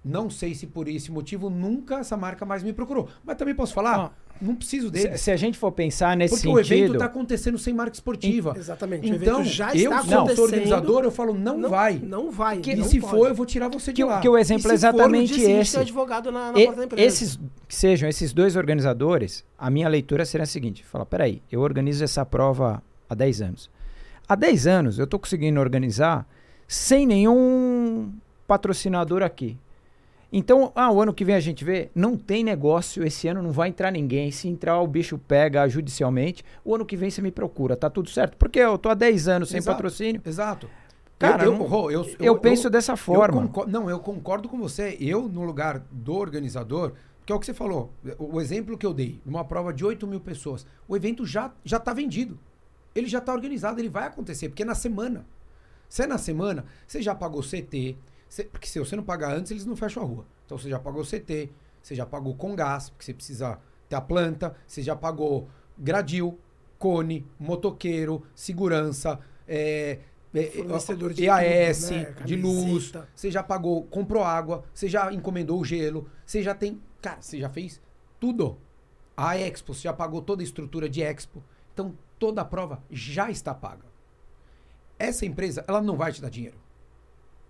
Não 0.04 0.28
sei 0.28 0.54
se 0.54 0.66
por 0.66 0.86
esse 0.86 1.10
motivo 1.10 1.48
nunca 1.48 2.00
essa 2.00 2.16
marca 2.16 2.44
mais 2.44 2.62
me 2.62 2.72
procurou. 2.72 3.08
Mas 3.24 3.36
também 3.36 3.54
posso 3.54 3.72
falar, 3.72 4.14
não 4.40 4.54
preciso 4.54 4.90
dele. 4.90 5.16
Se, 5.16 5.24
se, 5.24 5.30
a 5.30 5.36
gente 5.36 5.56
for 5.56 5.72
pensar 5.72 6.16
nesse 6.16 6.34
Porque 6.34 6.42
sentido... 6.42 6.60
Porque 6.60 6.74
o 6.74 6.76
evento 6.76 6.92
está 6.94 7.06
acontecendo 7.06 7.58
sem 7.58 7.72
marca 7.72 7.94
esportiva. 7.94 8.54
Exatamente. 8.56 9.08
Então, 9.08 9.42
já 9.44 9.74
eu 9.74 9.90
sou 10.34 10.44
organizador, 10.44 11.04
eu 11.04 11.10
falo, 11.10 11.32
não, 11.32 11.56
não 11.56 11.70
vai. 11.70 11.98
Não 11.98 12.30
vai. 12.30 12.58
Que, 12.58 12.74
não 12.76 12.84
e 12.84 12.88
se 12.88 13.00
pode. 13.00 13.16
for, 13.16 13.28
eu 13.28 13.34
vou 13.34 13.46
tirar 13.46 13.68
você 13.68 13.92
de 13.92 14.02
que, 14.02 14.04
lá. 14.04 14.20
Que 14.20 14.28
o 14.28 14.36
exemplo 14.36 14.70
é 14.70 14.74
exatamente 14.74 15.34
for, 15.34 15.50
esse. 15.50 15.78
advogado 15.78 16.30
na, 16.30 16.52
na 16.52 16.60
e, 16.60 16.66
porta 16.66 16.80
da 16.80 16.84
empresa. 16.84 17.06
Esses, 17.06 17.40
que 17.66 17.74
sejam 17.74 18.08
esses 18.08 18.32
dois 18.32 18.56
organizadores, 18.56 19.44
a 19.56 19.70
minha 19.70 19.88
leitura 19.88 20.24
seria 20.26 20.44
a 20.44 20.46
seguinte. 20.46 20.84
Fala, 20.84 21.06
peraí, 21.06 21.40
eu 21.50 21.60
organizo 21.60 22.04
essa 22.04 22.26
prova 22.26 22.82
há 23.08 23.14
10 23.14 23.40
anos. 23.40 23.70
Há 24.28 24.34
10 24.34 24.66
anos 24.66 24.98
eu 24.98 25.04
estou 25.04 25.20
conseguindo 25.20 25.60
organizar 25.60 26.26
sem 26.66 27.06
nenhum 27.06 28.12
patrocinador 28.46 29.22
aqui. 29.22 29.56
Então, 30.36 30.72
ah, 30.74 30.90
o 30.90 31.00
ano 31.00 31.14
que 31.14 31.24
vem 31.24 31.36
a 31.36 31.40
gente 31.40 31.64
vê, 31.64 31.92
não 31.94 32.16
tem 32.16 32.42
negócio, 32.42 33.06
esse 33.06 33.28
ano 33.28 33.40
não 33.40 33.52
vai 33.52 33.68
entrar 33.68 33.92
ninguém. 33.92 34.32
Se 34.32 34.48
entrar, 34.48 34.80
o 34.80 34.86
bicho 34.88 35.16
pega 35.16 35.68
judicialmente. 35.68 36.44
O 36.64 36.74
ano 36.74 36.84
que 36.84 36.96
vem 36.96 37.08
você 37.08 37.22
me 37.22 37.30
procura, 37.30 37.76
tá 37.76 37.88
tudo 37.88 38.10
certo. 38.10 38.36
Porque 38.36 38.58
eu 38.58 38.76
tô 38.76 38.88
há 38.88 38.94
10 38.94 39.28
anos 39.28 39.48
sem 39.50 39.58
exato, 39.58 39.76
patrocínio. 39.76 40.20
Exato. 40.26 40.68
Cara, 41.20 41.44
eu, 41.44 41.54
eu, 41.54 41.90
eu, 41.90 42.16
eu 42.18 42.36
penso 42.36 42.68
dessa 42.68 42.96
forma. 42.96 43.42
Concordo, 43.42 43.70
não, 43.70 43.88
eu 43.88 44.00
concordo 44.00 44.48
com 44.48 44.58
você. 44.58 44.96
Eu, 45.00 45.28
no 45.28 45.44
lugar 45.44 45.78
do 45.92 46.16
organizador, 46.16 46.94
que 47.24 47.32
é 47.32 47.36
o 47.36 47.38
que 47.38 47.46
você 47.46 47.54
falou, 47.54 47.92
o 48.18 48.40
exemplo 48.40 48.76
que 48.76 48.84
eu 48.84 48.92
dei, 48.92 49.20
numa 49.24 49.44
prova 49.44 49.72
de 49.72 49.84
8 49.84 50.04
mil 50.04 50.18
pessoas, 50.18 50.66
o 50.88 50.96
evento 50.96 51.24
já, 51.24 51.52
já 51.64 51.78
tá 51.78 51.94
vendido. 51.94 52.40
Ele 52.92 53.06
já 53.06 53.20
tá 53.20 53.32
organizado, 53.32 53.80
ele 53.80 53.88
vai 53.88 54.08
acontecer, 54.08 54.48
porque 54.48 54.64
é 54.64 54.66
na 54.66 54.74
semana. 54.74 55.24
Se 55.88 56.02
é 56.02 56.08
na 56.08 56.18
semana, 56.18 56.64
você 56.88 57.00
já 57.00 57.14
pagou 57.14 57.40
CT, 57.40 57.96
porque 58.42 58.66
se 58.66 58.78
você 58.78 58.96
não 58.96 59.04
pagar 59.04 59.32
antes, 59.32 59.50
eles 59.52 59.64
não 59.64 59.76
fecham 59.76 60.02
a 60.02 60.06
rua. 60.06 60.26
Então 60.44 60.58
você 60.58 60.68
já 60.68 60.78
pagou 60.78 61.04
CT, 61.04 61.50
você 61.82 61.94
já 61.94 62.04
pagou 62.04 62.34
com 62.34 62.56
gás, 62.56 62.90
porque 62.90 63.04
você 63.04 63.14
precisa 63.14 63.58
ter 63.88 63.96
a 63.96 64.00
planta, 64.00 64.56
você 64.66 64.82
já 64.82 64.96
pagou 64.96 65.48
gradil, 65.78 66.38
cone, 66.78 67.26
motoqueiro, 67.38 68.26
segurança, 68.34 69.20
é, 69.46 69.98
é, 70.34 70.46
Fornecedor 70.46 71.12
de 71.12 71.26
EAS, 71.26 71.84
tudo, 71.84 71.94
né? 71.94 72.16
de 72.24 72.36
luz, 72.36 72.92
você 73.14 73.30
já 73.30 73.42
pagou, 73.42 73.84
comprou 73.84 74.24
água, 74.24 74.64
você 74.74 74.88
já 74.88 75.12
encomendou 75.12 75.60
o 75.60 75.64
gelo, 75.64 76.10
você 76.26 76.42
já 76.42 76.54
tem. 76.54 76.82
Cara, 77.00 77.22
você 77.22 77.38
já 77.38 77.48
fez 77.48 77.80
tudo. 78.18 78.58
A 79.16 79.38
Expo, 79.38 79.72
você 79.72 79.82
já 79.82 79.92
pagou 79.92 80.20
toda 80.20 80.42
a 80.42 80.44
estrutura 80.44 80.88
de 80.88 81.02
Expo. 81.02 81.40
Então 81.72 81.96
toda 82.18 82.40
a 82.40 82.44
prova 82.44 82.82
já 82.90 83.30
está 83.30 83.54
paga. 83.54 83.84
Essa 84.98 85.24
empresa, 85.24 85.64
ela 85.68 85.80
não 85.80 85.96
vai 85.96 86.12
te 86.12 86.20
dar 86.20 86.30
dinheiro. 86.30 86.63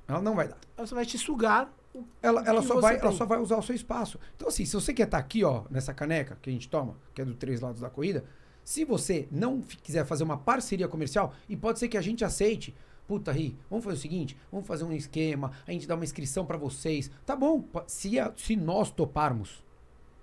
Ela 0.07 0.21
não 0.21 0.35
vai 0.35 0.49
dar. 0.49 0.59
Ela 0.77 0.87
só 0.87 0.95
vai 0.95 1.07
te 1.07 1.19
sugar. 1.19 1.73
Ela, 2.21 2.43
ela, 2.45 2.63
só 2.63 2.81
vai, 2.81 2.99
ela 2.99 3.13
só 3.13 3.25
vai 3.25 3.39
usar 3.39 3.57
o 3.57 3.63
seu 3.63 3.75
espaço. 3.75 4.19
Então, 4.35 4.49
assim, 4.49 4.65
se 4.65 4.75
você 4.75 4.93
quer 4.93 5.05
estar 5.05 5.19
tá 5.19 5.25
aqui, 5.25 5.45
ó, 5.45 5.63
nessa 5.71 5.95
caneca 5.95 6.37
que 6.43 6.51
a 6.51 6.53
gente 6.53 6.69
toma, 6.69 6.97
que 7.15 7.23
é 7.23 7.25
do 7.25 7.35
Três 7.35 7.61
Lados 7.61 7.81
da 7.81 7.89
Corrida, 7.89 8.25
se 8.65 8.85
você 8.85 9.29
não 9.31 9.61
quiser 9.61 10.05
fazer 10.05 10.25
uma 10.25 10.37
parceria 10.37 10.89
comercial, 10.89 11.33
e 11.49 11.57
pode 11.57 11.79
ser 11.79 11.87
que 11.87 11.97
a 11.97 12.03
gente 12.03 12.25
aceite, 12.25 12.75
puta, 13.07 13.31
Ri, 13.31 13.57
vamos 13.71 13.85
fazer 13.85 13.97
o 13.97 14.01
seguinte, 14.01 14.37
vamos 14.51 14.67
fazer 14.67 14.85
um 14.85 14.93
esquema, 14.93 15.53
a 15.67 15.71
gente 15.71 15.87
dá 15.87 15.95
uma 15.95 16.05
inscrição 16.05 16.45
para 16.45 16.57
vocês. 16.57 17.11
Tá 17.25 17.37
bom, 17.37 17.65
se, 17.87 18.19
a, 18.19 18.33
se 18.37 18.57
nós 18.57 18.91
toparmos 18.91 19.63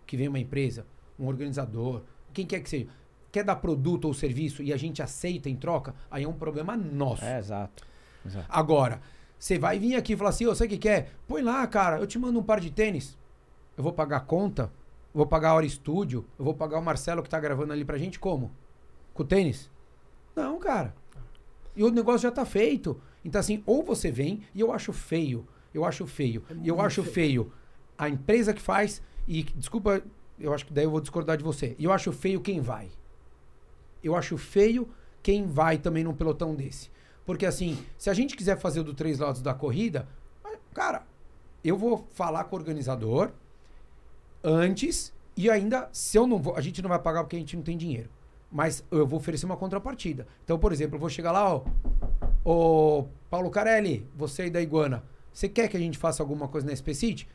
que 0.06 0.18
vem 0.18 0.28
uma 0.28 0.40
empresa, 0.40 0.86
um 1.18 1.28
organizador, 1.28 2.02
quem 2.34 2.46
quer 2.46 2.60
que 2.60 2.70
seja, 2.70 2.88
quer 3.32 3.44
dar 3.44 3.56
produto 3.58 4.06
ou 4.06 4.14
serviço 4.14 4.62
e 4.62 4.74
a 4.74 4.78
gente 4.78 5.02
aceita 5.02 5.50
em 5.50 5.56
troca, 5.56 5.96
aí 6.10 6.24
é 6.24 6.28
um 6.28 6.34
problema 6.34 6.76
nosso. 6.76 7.24
É, 7.24 7.40
exato. 7.40 7.84
exato. 8.26 8.46
Agora, 8.50 9.02
você 9.42 9.58
vai 9.58 9.80
vir 9.80 9.96
aqui 9.96 10.14
e 10.14 10.16
falar 10.16 10.30
assim, 10.30 10.46
ô, 10.46 10.52
oh, 10.52 10.56
você 10.56 10.68
que 10.68 10.78
quer? 10.78 11.14
Põe 11.28 11.42
lá, 11.42 11.66
cara, 11.66 11.98
eu 11.98 12.06
te 12.06 12.20
mando 12.20 12.38
um 12.38 12.44
par 12.44 12.60
de 12.60 12.70
tênis. 12.70 13.18
Eu 13.76 13.84
vou 13.84 13.92
pagar 13.92 14.18
a 14.18 14.20
conta, 14.20 14.72
eu 15.12 15.18
vou 15.18 15.26
pagar 15.26 15.50
a 15.50 15.54
hora 15.56 15.66
estúdio, 15.66 16.24
eu 16.38 16.46
vou 16.46 16.54
pagar 16.54 16.78
o 16.78 16.82
Marcelo 16.84 17.24
que 17.24 17.30
tá 17.30 17.40
gravando 17.40 17.74
ali 17.74 17.84
pra 17.84 17.98
gente 17.98 18.20
como? 18.20 18.52
Com 19.16 19.24
o 19.24 19.26
tênis? 19.26 19.68
Não, 20.36 20.60
cara. 20.60 20.94
E 21.76 21.84
o 21.84 21.90
negócio 21.90 22.20
já 22.20 22.32
tá 22.32 22.46
feito. 22.46 23.02
Então, 23.26 23.40
assim, 23.40 23.64
ou 23.66 23.82
você 23.82 24.12
vem, 24.12 24.44
e 24.54 24.62
eu 24.62 24.72
acho 24.72 24.94
feio. 24.94 25.48
Eu 25.74 25.86
acho 25.86 26.06
feio. 26.06 26.44
É 26.48 26.54
e 26.62 26.68
eu 26.68 26.80
acho 26.80 27.02
feio. 27.02 27.46
feio 27.46 27.54
a 27.98 28.08
empresa 28.08 28.54
que 28.54 28.62
faz, 28.62 29.02
e 29.28 29.42
desculpa, 29.42 30.04
eu 30.40 30.54
acho 30.54 30.68
que 30.68 30.74
daí 30.74 30.84
eu 30.84 30.92
vou 30.92 31.02
discordar 31.02 31.36
de 31.36 31.44
você. 31.44 31.76
E 31.80 31.86
eu 31.86 31.92
acho 31.92 32.12
feio 32.12 32.42
quem 32.42 32.62
vai. 32.62 32.90
Eu 34.04 34.16
acho 34.16 34.38
feio 34.38 34.88
quem 35.24 35.48
vai 35.48 35.80
também 35.80 36.04
num 36.04 36.14
pelotão 36.14 36.54
desse. 36.54 36.92
Porque 37.32 37.46
assim, 37.46 37.78
se 37.98 38.10
a 38.10 38.14
gente 38.14 38.36
quiser 38.36 38.58
fazer 38.58 38.84
do 38.84 38.94
três 38.94 39.20
lados 39.20 39.42
da 39.42 39.54
corrida, 39.54 40.06
cara, 40.74 41.04
eu 41.64 41.78
vou 41.78 42.06
falar 42.12 42.44
com 42.44 42.58
o 42.58 42.60
organizador 42.60 43.32
antes 44.44 45.14
e 45.38 45.50
ainda, 45.50 45.88
se 45.94 46.18
eu 46.18 46.28
não 46.28 46.40
vou, 46.40 46.58
a 46.58 46.60
gente 46.60 46.82
não 46.82 46.90
vai 46.90 47.00
pagar 47.00 47.24
porque 47.24 47.38
a 47.38 47.40
gente 47.40 47.56
não 47.56 47.64
tem 47.64 47.78
dinheiro. 47.78 48.10
Mas 48.52 48.84
eu 48.92 49.08
vou 49.08 49.18
oferecer 49.18 49.46
uma 49.46 49.56
contrapartida. 49.56 50.28
Então, 50.44 50.60
por 50.60 50.74
exemplo, 50.74 50.98
eu 50.98 51.00
vou 51.00 51.10
chegar 51.10 51.32
lá, 51.32 51.56
ó, 51.56 51.64
ô 52.44 53.06
Paulo 53.30 53.50
Carelli, 53.50 54.06
você 54.14 54.42
aí 54.42 54.50
da 54.50 54.62
Iguana, 54.62 55.02
você 55.32 55.48
quer 55.48 55.70
que 55.70 55.78
a 55.78 55.80
gente 55.80 55.98
faça 55.98 56.22
alguma 56.22 56.50
coisa 56.50 56.68
na 56.68 56.76
Specity? 56.76 57.30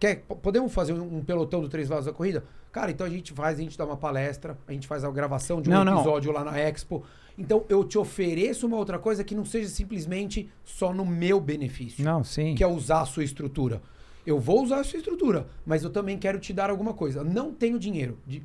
Quer, 0.00 0.22
podemos 0.42 0.72
fazer 0.72 0.94
um, 0.94 1.22
pelotão 1.22 1.60
do 1.60 1.68
Três 1.68 1.90
Lados 1.90 2.06
da 2.06 2.12
Corrida? 2.12 2.42
Cara, 2.72 2.90
então 2.90 3.06
a 3.06 3.10
gente 3.10 3.34
faz, 3.34 3.58
a 3.58 3.62
gente 3.62 3.76
dá 3.76 3.84
uma 3.84 3.98
palestra, 3.98 4.56
a 4.66 4.72
gente 4.72 4.88
faz 4.88 5.04
a 5.04 5.10
gravação 5.10 5.60
de 5.60 5.68
um 5.68 5.84
não, 5.84 5.98
episódio 5.98 6.32
não. 6.32 6.38
lá 6.38 6.50
na 6.50 6.58
Expo. 6.58 7.04
Então 7.36 7.66
eu 7.68 7.84
te 7.84 7.98
ofereço 7.98 8.66
uma 8.66 8.78
outra 8.78 8.98
coisa 8.98 9.22
que 9.22 9.34
não 9.34 9.44
seja 9.44 9.68
simplesmente 9.68 10.50
só 10.64 10.94
no 10.94 11.04
meu 11.04 11.38
benefício. 11.38 12.02
Não, 12.02 12.24
sim. 12.24 12.54
Que 12.54 12.64
é 12.64 12.66
usar 12.66 13.02
a 13.02 13.04
sua 13.04 13.22
estrutura. 13.22 13.82
Eu 14.26 14.40
vou 14.40 14.62
usar 14.64 14.80
a 14.80 14.84
sua 14.84 14.96
estrutura, 14.96 15.46
mas 15.66 15.84
eu 15.84 15.90
também 15.90 16.16
quero 16.16 16.38
te 16.38 16.54
dar 16.54 16.70
alguma 16.70 16.94
coisa. 16.94 17.22
Não 17.22 17.52
tenho 17.52 17.78
dinheiro. 17.78 18.18
De, 18.26 18.42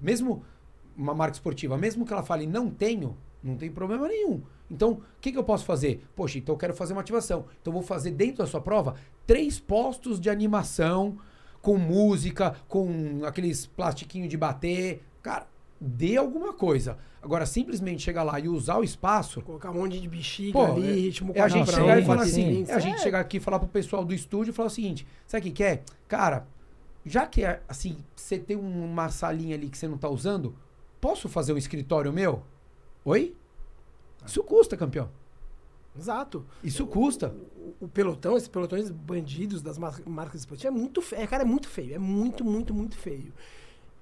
mesmo 0.00 0.44
uma 0.96 1.14
marca 1.14 1.34
esportiva, 1.34 1.76
mesmo 1.76 2.06
que 2.06 2.12
ela 2.12 2.22
fale 2.22 2.46
não 2.46 2.70
tenho, 2.70 3.16
não 3.42 3.56
tem 3.56 3.70
problema 3.70 4.08
nenhum. 4.08 4.40
Então, 4.70 4.92
o 4.92 5.02
que, 5.20 5.32
que 5.32 5.38
eu 5.38 5.44
posso 5.44 5.64
fazer? 5.64 6.04
Poxa, 6.16 6.38
então 6.38 6.54
eu 6.54 6.58
quero 6.58 6.74
fazer 6.74 6.92
uma 6.92 7.02
ativação. 7.02 7.44
Então, 7.60 7.72
eu 7.72 7.72
vou 7.72 7.82
fazer 7.82 8.10
dentro 8.12 8.38
da 8.38 8.46
sua 8.46 8.60
prova 8.60 8.94
três 9.26 9.58
postos 9.58 10.20
de 10.20 10.30
animação 10.30 11.18
com 11.60 11.76
música, 11.76 12.56
com 12.68 13.20
aqueles 13.24 13.66
plastiquinhos 13.66 14.28
de 14.28 14.36
bater. 14.36 15.02
Cara, 15.22 15.46
dê 15.80 16.16
alguma 16.16 16.52
coisa. 16.52 16.96
Agora, 17.22 17.46
simplesmente 17.46 18.02
chegar 18.02 18.24
lá 18.24 18.40
e 18.40 18.48
usar 18.48 18.78
o 18.78 18.84
espaço. 18.84 19.42
Colocar 19.42 19.70
um 19.70 19.74
monte 19.74 20.00
de 20.00 20.08
bexiga 20.08 20.52
pô, 20.52 20.64
ali, 20.64 20.88
é, 20.88 20.92
ritmo 20.92 21.32
é 21.34 21.40
a 21.40 21.48
gente 21.48 21.70
chegar 21.70 22.00
e 22.00 22.04
falar 22.04 22.22
assim. 22.22 22.64
É 22.66 22.74
a 22.74 22.78
gente 22.80 23.00
chegar 23.00 23.20
aqui 23.20 23.36
e 23.36 23.40
falar 23.40 23.60
pro 23.60 23.68
pessoal 23.68 24.04
do 24.04 24.12
estúdio 24.12 24.50
e 24.50 24.54
falar 24.54 24.66
o 24.66 24.70
seguinte: 24.70 25.06
sabe 25.26 25.40
o 25.40 25.44
que 25.44 25.56
quer? 25.56 25.84
Cara, 26.08 26.48
já 27.06 27.26
que 27.26 27.44
é 27.44 27.62
assim, 27.68 27.98
você 28.14 28.38
tem 28.38 28.56
uma 28.56 29.08
salinha 29.08 29.54
ali 29.54 29.68
que 29.68 29.78
você 29.78 29.86
não 29.86 29.98
tá 29.98 30.08
usando, 30.08 30.54
posso 31.00 31.28
fazer 31.28 31.52
um 31.52 31.58
escritório 31.58 32.12
meu? 32.12 32.42
Oi? 33.04 33.34
Isso 34.24 34.42
custa, 34.42 34.76
campeão. 34.76 35.08
Exato. 35.98 36.44
Isso 36.62 36.86
custa. 36.86 37.28
O, 37.28 37.30
o, 37.30 37.76
o, 37.82 37.88
pelotão, 37.88 38.36
esses 38.36 38.48
pelotões 38.48 38.90
bandidos 38.90 39.60
das 39.60 39.78
marcas 39.78 40.40
esportivas 40.40 40.74
é 40.74 40.78
muito 40.78 41.02
feio. 41.02 41.22
É, 41.22 41.26
cara, 41.26 41.42
é 41.42 41.46
muito 41.46 41.68
feio. 41.68 41.94
É 41.94 41.98
muito, 41.98 42.44
muito, 42.44 42.72
muito 42.72 42.96
feio. 42.96 43.32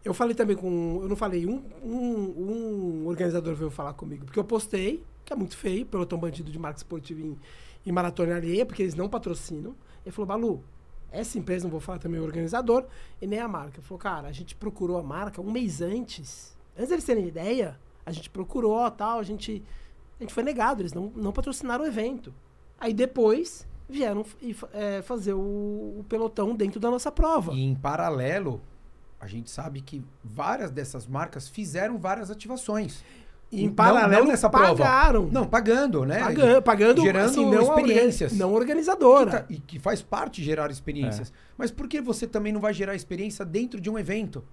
Eu 0.05 0.15
falei 0.15 0.35
também 0.35 0.57
com. 0.57 1.01
Eu 1.03 1.09
não 1.09 1.17
falei, 1.17 1.47
um, 1.47 1.63
um, 1.83 3.03
um 3.03 3.07
organizador 3.07 3.55
veio 3.55 3.71
falar 3.71 3.93
comigo, 3.93 4.25
porque 4.25 4.39
eu 4.39 4.45
postei, 4.45 5.05
que 5.25 5.33
é 5.33 5.37
muito 5.37 5.57
feio, 5.57 5.85
pelotão 5.85 6.19
bandido 6.19 6.51
de 6.51 6.59
marca 6.59 6.79
esportiva 6.79 7.21
em, 7.21 7.39
em 7.85 7.93
maratona 7.93 8.37
alheia, 8.37 8.65
porque 8.65 8.83
eles 8.83 8.95
não 8.95 9.09
patrocinam. 9.09 9.75
Ele 10.05 10.13
falou, 10.13 10.27
Balu, 10.27 10.65
essa 11.13 11.39
empresa, 11.39 11.65
não 11.65 11.71
vou 11.71 11.81
falar 11.81 11.99
também 11.99 12.19
o 12.19 12.25
organizador, 12.25 12.87
e 13.21 13.27
nem 13.27 13.41
a 13.41 13.49
marca. 13.49 13.79
Ele 13.79 13.87
falou, 13.87 13.99
cara, 13.99 14.29
a 14.29 14.33
gente 14.33 14.55
procurou 14.55 14.97
a 14.97 15.03
marca 15.03 15.41
um 15.41 15.51
mês 15.51 15.83
antes. 15.83 16.57
Antes 16.75 16.89
deles 16.89 17.05
terem 17.05 17.29
ideia, 17.29 17.79
a 18.05 18.13
gente 18.13 18.31
procurou 18.31 18.91
tal, 18.91 19.19
a 19.19 19.23
gente 19.23 19.63
a 20.19 20.23
gente 20.23 20.35
foi 20.35 20.43
negado, 20.43 20.83
eles 20.83 20.93
não, 20.93 21.11
não 21.17 21.33
patrocinaram 21.33 21.83
o 21.85 21.87
evento. 21.87 22.33
Aí 22.79 22.93
depois 22.93 23.67
vieram 23.89 24.25
é, 24.73 25.01
fazer 25.03 25.33
o, 25.33 25.39
o, 25.39 26.05
pelotão 26.09 26.55
dentro 26.55 26.79
da 26.79 26.91
nossa 26.91 27.11
prova. 27.11 27.53
E 27.53 27.65
em 27.65 27.75
paralelo, 27.75 28.61
a 29.19 29.27
gente 29.27 29.51
sabe 29.51 29.81
que 29.81 30.05
várias 30.23 30.71
dessas 30.71 31.07
marcas 31.07 31.49
fizeram 31.49 31.99
várias 31.99 32.31
ativações. 32.31 33.03
E 33.51 33.65
em 33.65 33.71
paralelo, 33.71 34.25
não, 34.25 34.31
nessa 34.31 34.49
pagaram. 34.49 35.23
Prova. 35.23 35.33
Não, 35.33 35.47
pagando, 35.47 36.05
né? 36.05 36.21
Pagando, 36.21 36.63
pagando 36.63 37.03
gerando 37.03 37.31
assim, 37.31 37.51
não 37.51 37.63
experiências. 37.63 38.33
Não 38.33 38.53
organizadora. 38.53 39.31
Tá, 39.31 39.45
e 39.49 39.59
que 39.59 39.79
faz 39.79 40.03
parte 40.03 40.41
de 40.41 40.45
gerar 40.45 40.71
experiências. 40.71 41.31
É. 41.31 41.33
Mas 41.59 41.71
por 41.71 41.89
que 41.89 42.01
você 42.01 42.27
também 42.27 42.53
não 42.53 42.61
vai 42.61 42.73
gerar 42.73 42.95
experiência 42.95 43.45
dentro 43.45 43.81
de 43.81 43.91
um 43.91 43.99
evento? 43.99 44.45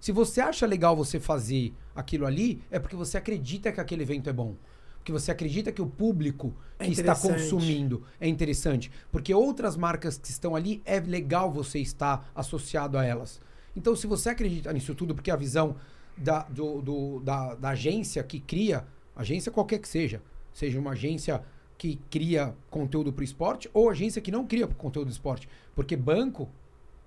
Se 0.00 0.10
você 0.10 0.40
acha 0.40 0.66
legal 0.66 0.96
você 0.96 1.20
fazer 1.20 1.72
aquilo 1.94 2.26
ali, 2.26 2.62
é 2.70 2.78
porque 2.78 2.96
você 2.96 3.18
acredita 3.18 3.70
que 3.70 3.80
aquele 3.80 4.02
evento 4.02 4.28
é 4.28 4.32
bom 4.32 4.56
porque 5.00 5.12
você 5.12 5.30
acredita 5.30 5.72
que 5.72 5.80
o 5.80 5.86
público 5.86 6.54
é 6.78 6.84
que 6.84 6.90
é 6.90 6.92
está 6.92 7.16
consumindo 7.16 8.04
é 8.20 8.28
interessante. 8.28 8.90
Porque 9.10 9.32
outras 9.32 9.76
marcas 9.76 10.18
que 10.18 10.28
estão 10.28 10.54
ali, 10.54 10.82
é 10.84 11.00
legal 11.00 11.50
você 11.50 11.78
estar 11.78 12.30
associado 12.34 12.98
a 12.98 13.04
elas. 13.04 13.40
Então, 13.74 13.96
se 13.96 14.06
você 14.06 14.28
acredita 14.28 14.72
nisso 14.72 14.94
tudo, 14.94 15.14
porque 15.14 15.30
a 15.30 15.36
visão 15.36 15.76
da, 16.16 16.42
do, 16.42 16.82
do, 16.82 17.20
da, 17.20 17.54
da 17.54 17.70
agência 17.70 18.22
que 18.22 18.40
cria, 18.40 18.86
agência 19.16 19.50
qualquer 19.50 19.78
que 19.78 19.88
seja, 19.88 20.20
seja 20.52 20.78
uma 20.78 20.90
agência 20.90 21.42
que 21.78 21.98
cria 22.10 22.54
conteúdo 22.68 23.10
para 23.10 23.22
o 23.22 23.24
esporte 23.24 23.70
ou 23.72 23.88
agência 23.88 24.20
que 24.20 24.30
não 24.30 24.46
cria 24.46 24.66
conteúdo 24.66 25.08
do 25.08 25.12
esporte. 25.12 25.48
Porque 25.74 25.96
banco 25.96 26.46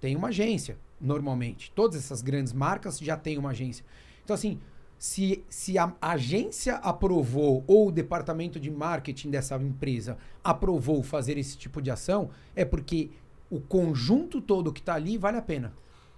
tem 0.01 0.15
uma 0.15 0.29
agência, 0.29 0.79
normalmente. 1.03 1.71
Todas 1.75 1.97
essas 1.97 2.21
grandes 2.21 2.53
marcas 2.53 2.97
já 2.97 3.17
têm 3.17 3.37
uma 3.37 3.49
agência. 3.49 3.85
Então, 4.23 4.33
assim, 4.33 4.59
se, 4.97 5.43
se 5.49 5.77
a 5.77 5.93
agência 6.01 6.75
aprovou 6.75 7.63
ou 7.67 7.89
o 7.89 7.91
departamento 7.91 8.59
de 8.59 8.71
marketing 8.71 9.29
dessa 9.29 9.55
empresa 9.57 10.17
aprovou 10.43 11.03
fazer 11.03 11.37
esse 11.37 11.57
tipo 11.57 11.81
de 11.81 11.91
ação, 11.91 12.29
é 12.55 12.63
porque 12.63 13.09
o 13.51 13.59
conjunto 13.59 14.39
todo 14.39 14.71
que 14.71 14.79
está 14.79 14.95
ali 14.95 15.17
vale 15.17 15.37
a 15.37 15.41
pena. 15.41 15.73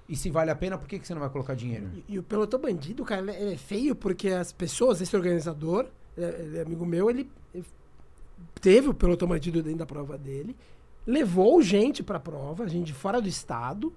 E 0.08 0.16
se 0.16 0.30
vale 0.30 0.52
a 0.52 0.56
pena, 0.56 0.78
por 0.78 0.88
que, 0.88 1.00
que 1.00 1.08
você 1.08 1.16
não 1.16 1.22
vai 1.22 1.32
colocar 1.32 1.56
dinheiro? 1.56 1.90
E, 2.08 2.14
e 2.14 2.20
o 2.20 2.24
pelotão 2.24 2.60
bandido, 2.60 3.04
cara, 3.04 3.22
ele 3.36 3.56
é 3.56 3.58
feio 3.58 3.96
porque 3.96 4.30
as 4.30 4.52
pessoas, 4.52 5.02
esse 5.02 5.16
organizador, 5.16 5.88
ele 6.16 6.60
é 6.60 6.62
amigo 6.62 6.86
meu, 6.86 7.10
ele, 7.10 7.28
ele 7.54 7.66
teve 8.62 8.88
o 8.88 8.94
pelotão 8.94 9.28
bandido 9.28 9.64
dentro 9.64 9.80
da 9.80 9.86
prova 9.86 10.18
dele, 10.18 10.56
levou 11.06 11.62
gente 11.62 12.04
pra 12.04 12.20
prova, 12.20 12.68
gente 12.68 12.86
de 12.86 12.94
fora 12.94 13.20
do 13.20 13.28
estado, 13.28 13.92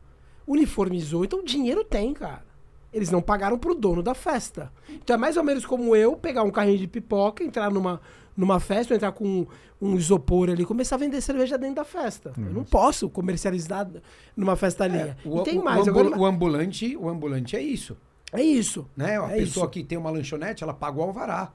uniformizou, 0.49 1.25
então 1.25 1.45
dinheiro 1.45 1.85
tem, 1.85 2.13
cara. 2.15 2.49
Eles 2.93 3.11
não 3.11 3.21
pagaram 3.21 3.59
pro 3.59 3.75
dono 3.75 4.03
da 4.03 4.15
festa. 4.15 4.73
Então 4.89 5.15
é 5.15 5.19
mais 5.19 5.37
ou 5.37 5.45
menos 5.45 5.67
como 5.67 5.95
eu 5.95 6.17
pegar 6.17 6.43
um 6.43 6.51
carrinho 6.51 6.79
de 6.79 6.87
pipoca, 6.87 7.45
entrar 7.45 7.71
numa, 7.71 8.01
numa 8.35 8.59
festa, 8.59 8.95
entrar 8.95 9.13
com 9.13 9.47
um 9.81 9.95
isopor 9.95 10.49
ali, 10.49 10.65
começar 10.65 10.97
a 10.97 10.99
vender 10.99 11.21
cerveja 11.21 11.59
dentro 11.59 11.77
da 11.77 11.85
festa. 11.85 12.33
Eu 12.37 12.53
não 12.53 12.65
posso 12.65 13.11
comercializar 13.11 13.87
numa 14.35 14.57
festa 14.57 14.85
ali. 14.85 14.99
É, 14.99 15.17
o, 15.25 15.41
e 15.41 15.45
tem 15.45 15.63
mais. 15.63 15.87
O, 15.87 15.91
agora, 15.91 16.19
o, 16.19 16.25
ambulante, 16.25 16.97
o 16.97 17.09
ambulante 17.11 17.55
é 17.55 17.61
isso. 17.61 17.97
É 18.33 18.43
isso. 18.43 18.87
Né? 18.97 19.21
A 19.21 19.33
é 19.33 19.41
pessoa 19.41 19.65
isso. 19.65 19.71
que 19.71 19.85
tem 19.85 19.99
uma 19.99 20.11
lanchonete, 20.11 20.65
ela 20.65 20.75
paga 20.75 20.99
o 20.99 21.03
alvará. 21.03 21.53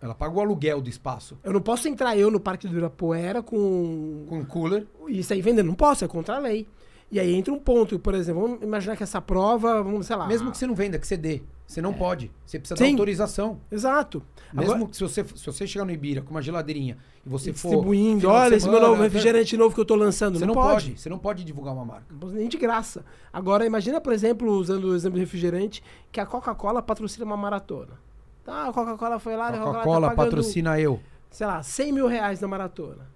Ela 0.00 0.14
paga 0.14 0.36
o 0.36 0.40
aluguel 0.40 0.80
do 0.80 0.88
espaço. 0.88 1.38
Eu 1.42 1.52
não 1.52 1.60
posso 1.60 1.88
entrar 1.88 2.16
eu 2.16 2.30
no 2.30 2.38
Parque 2.38 2.66
do 2.66 2.72
Ibirapuera 2.72 3.42
com... 3.42 4.26
Com 4.28 4.44
cooler. 4.44 4.86
Isso 5.08 5.32
aí 5.32 5.40
vendendo. 5.40 5.66
Não 5.66 5.74
posso, 5.74 6.04
é 6.04 6.08
contra 6.08 6.36
a 6.36 6.38
lei. 6.38 6.66
E 7.10 7.20
aí 7.20 7.34
entra 7.34 7.52
um 7.52 7.58
ponto, 7.58 7.98
por 7.98 8.14
exemplo, 8.14 8.42
vamos 8.42 8.62
imaginar 8.62 8.96
que 8.96 9.02
essa 9.02 9.20
prova, 9.20 9.82
vamos, 9.82 10.06
sei 10.06 10.16
lá... 10.16 10.26
Mesmo 10.26 10.50
que 10.50 10.58
você 10.58 10.66
não 10.66 10.74
venda, 10.74 10.98
que 10.98 11.06
você 11.06 11.16
dê. 11.16 11.42
Você 11.66 11.80
não 11.80 11.90
é. 11.90 11.94
pode. 11.94 12.30
Você 12.44 12.58
precisa 12.58 12.76
Sim. 12.76 12.84
dar 12.84 12.90
autorização. 12.90 13.60
Exato. 13.70 14.22
Mesmo 14.52 14.74
Agora, 14.74 14.92
se, 14.92 15.00
você, 15.00 15.24
se 15.24 15.46
você 15.46 15.66
chegar 15.66 15.84
no 15.84 15.92
Ibira 15.92 16.22
com 16.22 16.30
uma 16.30 16.42
geladeirinha 16.42 16.98
e 17.24 17.28
você 17.28 17.52
for... 17.52 17.68
Distribuindo, 17.68 18.28
olha 18.28 18.54
esse 18.54 18.68
meu 18.68 18.80
novo 18.80 19.02
refrigerante 19.02 19.56
novo 19.56 19.74
que 19.74 19.80
eu 19.80 19.84
tô 19.84 19.94
lançando. 19.94 20.38
Você 20.38 20.46
não, 20.46 20.54
não 20.54 20.62
pode. 20.62 20.86
pode. 20.88 21.00
Você 21.00 21.08
não 21.08 21.18
pode 21.18 21.44
divulgar 21.44 21.72
uma 21.72 21.84
marca. 21.84 22.06
Nem 22.32 22.48
de 22.48 22.58
graça. 22.58 23.04
Agora, 23.32 23.64
imagina, 23.64 24.00
por 24.00 24.12
exemplo, 24.12 24.50
usando 24.52 24.84
o 24.84 24.94
exemplo 24.94 25.14
de 25.14 25.24
refrigerante, 25.24 25.82
que 26.12 26.20
a 26.20 26.26
Coca-Cola 26.26 26.82
patrocina 26.82 27.24
uma 27.24 27.36
maratona. 27.36 27.98
Tá, 28.44 28.68
a 28.68 28.72
Coca-Cola 28.72 29.18
foi 29.18 29.36
lá... 29.36 29.56
Coca-Cola 29.56 30.10
tá 30.10 30.14
patrocina 30.14 30.78
eu. 30.78 31.00
Sei 31.30 31.46
lá, 31.46 31.62
100 31.62 31.92
mil 31.92 32.06
reais 32.06 32.40
na 32.40 32.46
maratona. 32.46 33.08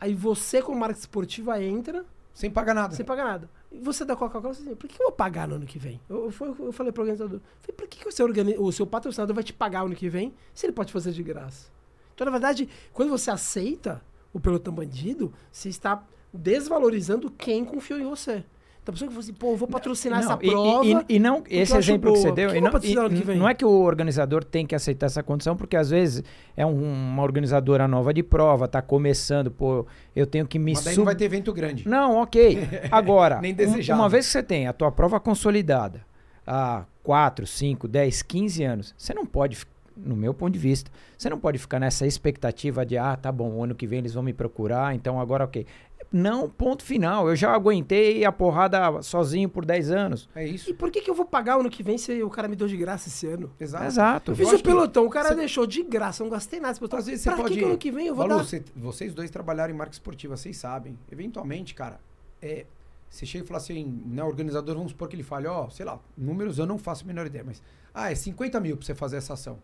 Aí 0.00 0.14
você, 0.14 0.62
como 0.62 0.78
marca 0.78 0.98
esportiva, 0.98 1.62
entra... 1.62 2.04
Sem 2.34 2.50
pagar 2.50 2.74
nada. 2.74 2.94
Sem 2.94 3.04
pagar 3.04 3.24
nada. 3.24 3.50
E 3.70 3.78
você 3.78 4.04
da 4.04 4.16
Coca-Cola, 4.16 4.54
você 4.54 4.62
diz, 4.62 4.74
por 4.74 4.88
que 4.88 5.00
eu 5.00 5.06
vou 5.06 5.12
pagar 5.12 5.46
no 5.46 5.56
ano 5.56 5.66
que 5.66 5.78
vem? 5.78 6.00
Eu, 6.08 6.30
eu, 6.40 6.56
eu 6.66 6.72
falei 6.72 6.92
pro 6.92 7.02
organizador, 7.02 7.40
falei, 7.60 7.76
por 7.76 7.86
que, 7.86 8.00
que 8.00 8.08
o, 8.08 8.12
seu 8.12 8.26
organi 8.26 8.56
o 8.58 8.72
seu 8.72 8.86
patrocinador 8.86 9.34
vai 9.34 9.44
te 9.44 9.52
pagar 9.52 9.84
ano 9.84 9.94
que 9.94 10.08
vem 10.08 10.34
se 10.54 10.66
ele 10.66 10.72
pode 10.72 10.92
fazer 10.92 11.12
de 11.12 11.22
graça? 11.22 11.70
Então, 12.14 12.24
na 12.24 12.30
verdade, 12.30 12.68
quando 12.92 13.10
você 13.10 13.30
aceita 13.30 14.02
o 14.32 14.40
pelotão 14.40 14.72
bandido, 14.72 15.32
você 15.50 15.68
está 15.68 16.02
desvalorizando 16.32 17.30
quem 17.30 17.64
confiou 17.64 18.00
em 18.00 18.04
você. 18.04 18.44
Então, 18.82 18.92
a 18.92 18.94
pessoa 18.94 19.08
que 19.08 19.14
falou 19.14 19.22
assim, 19.22 19.32
pô, 19.32 19.52
eu 19.52 19.56
vou 19.56 19.68
patrocinar 19.68 20.18
não, 20.18 20.26
essa 20.26 20.36
prova. 20.36 20.84
E, 20.84 20.92
e, 20.92 21.04
e 21.08 21.18
não, 21.20 21.44
esse 21.48 21.76
exemplo 21.76 22.12
que 22.12 22.18
você 22.18 22.32
deu, 22.32 22.50
que 22.50 22.60
não, 22.60 22.70
e, 22.82 23.38
não 23.38 23.48
é 23.48 23.54
que 23.54 23.64
o 23.64 23.70
organizador 23.70 24.42
tem 24.42 24.66
que 24.66 24.74
aceitar 24.74 25.06
essa 25.06 25.22
condição, 25.22 25.56
porque 25.56 25.76
às 25.76 25.90
vezes 25.90 26.24
é 26.56 26.66
um, 26.66 26.82
uma 26.82 27.22
organizadora 27.22 27.86
nova 27.86 28.12
de 28.12 28.24
prova, 28.24 28.66
tá 28.66 28.82
começando, 28.82 29.52
pô, 29.52 29.86
eu 30.16 30.26
tenho 30.26 30.48
que 30.48 30.58
me 30.58 30.72
Mas 30.72 30.82
daí 30.82 30.94
sub... 30.94 30.98
não 30.98 31.04
vai 31.04 31.14
ter 31.14 31.26
evento 31.26 31.52
grande. 31.52 31.88
Não, 31.88 32.16
ok. 32.16 32.58
Agora, 32.90 33.40
Nem 33.40 33.54
um, 33.54 33.94
uma 33.94 34.08
vez 34.08 34.26
que 34.26 34.32
você 34.32 34.42
tem 34.42 34.66
a 34.66 34.72
tua 34.72 34.90
prova 34.90 35.20
consolidada 35.20 36.04
há 36.44 36.84
4, 37.04 37.46
5, 37.46 37.86
10, 37.86 38.22
15 38.22 38.64
anos, 38.64 38.94
você 38.98 39.14
não 39.14 39.24
pode 39.24 39.56
no 39.96 40.16
meu 40.16 40.34
ponto 40.34 40.52
de 40.52 40.58
vista. 40.58 40.90
Você 41.16 41.28
não 41.28 41.38
pode 41.38 41.58
ficar 41.58 41.78
nessa 41.78 42.06
expectativa 42.06 42.84
de, 42.84 42.96
ah, 42.96 43.16
tá 43.16 43.30
bom, 43.30 43.62
ano 43.62 43.74
que 43.74 43.86
vem 43.86 44.00
eles 44.00 44.14
vão 44.14 44.22
me 44.22 44.32
procurar, 44.32 44.94
então 44.94 45.20
agora 45.20 45.44
ok. 45.44 45.66
Não, 46.12 46.48
ponto 46.48 46.84
final. 46.84 47.28
Eu 47.28 47.34
já 47.34 47.52
aguentei 47.52 48.24
a 48.24 48.30
porrada 48.30 49.00
sozinho 49.02 49.48
por 49.48 49.64
10 49.64 49.90
anos. 49.90 50.28
É 50.34 50.46
isso. 50.46 50.70
E 50.70 50.74
por 50.74 50.90
que, 50.90 51.00
que 51.00 51.10
eu 51.10 51.14
vou 51.14 51.24
pagar 51.24 51.56
o 51.56 51.60
ano 51.60 51.70
que 51.70 51.82
vem 51.82 51.96
se 51.96 52.22
o 52.22 52.28
cara 52.28 52.48
me 52.48 52.54
deu 52.54 52.68
de 52.68 52.76
graça 52.76 53.08
esse 53.08 53.26
ano? 53.26 53.50
Exato. 53.58 53.84
Exato. 53.84 54.30
Eu 54.32 54.36
fiz 54.36 54.52
o 54.52 54.62
pelotão, 54.62 55.06
o 55.06 55.10
cara 55.10 55.28
você... 55.28 55.34
deixou 55.36 55.66
de 55.66 55.82
graça, 55.82 56.22
não 56.22 56.30
gastei 56.30 56.60
nada. 56.60 56.74
Pelotão. 56.78 56.98
Às 56.98 57.06
vezes 57.06 57.22
você 57.22 57.30
pra 57.30 57.38
pode... 57.38 57.54
que, 57.54 57.60
que 57.60 57.64
ano 57.64 57.78
que 57.78 57.90
vem 57.90 58.06
eu 58.06 58.14
vou 58.14 58.28
dar? 58.28 58.38
Você, 58.38 58.62
vocês 58.76 59.14
dois 59.14 59.30
trabalharam 59.30 59.72
em 59.72 59.76
marca 59.76 59.92
esportiva, 59.92 60.36
vocês 60.36 60.56
sabem. 60.56 60.98
Eventualmente, 61.10 61.74
cara, 61.74 61.98
é, 62.42 62.66
você 63.08 63.26
chega 63.26 63.44
e 63.44 63.46
fala 63.46 63.58
assim, 63.58 64.02
né, 64.06 64.24
organizador, 64.24 64.74
vamos 64.74 64.92
supor 64.92 65.08
que 65.08 65.14
ele 65.14 65.22
fale, 65.22 65.46
ó, 65.46 65.66
oh, 65.66 65.70
sei 65.70 65.84
lá, 65.84 65.98
números 66.16 66.58
eu 66.58 66.66
não 66.66 66.78
faço 66.78 67.04
a 67.04 67.06
menor 67.06 67.26
ideia, 67.26 67.44
mas, 67.44 67.62
ah, 67.94 68.10
é 68.10 68.14
50 68.14 68.58
mil 68.58 68.76
pra 68.76 68.86
você 68.86 68.94
fazer 68.94 69.16
essa 69.16 69.34
ação. 69.34 69.58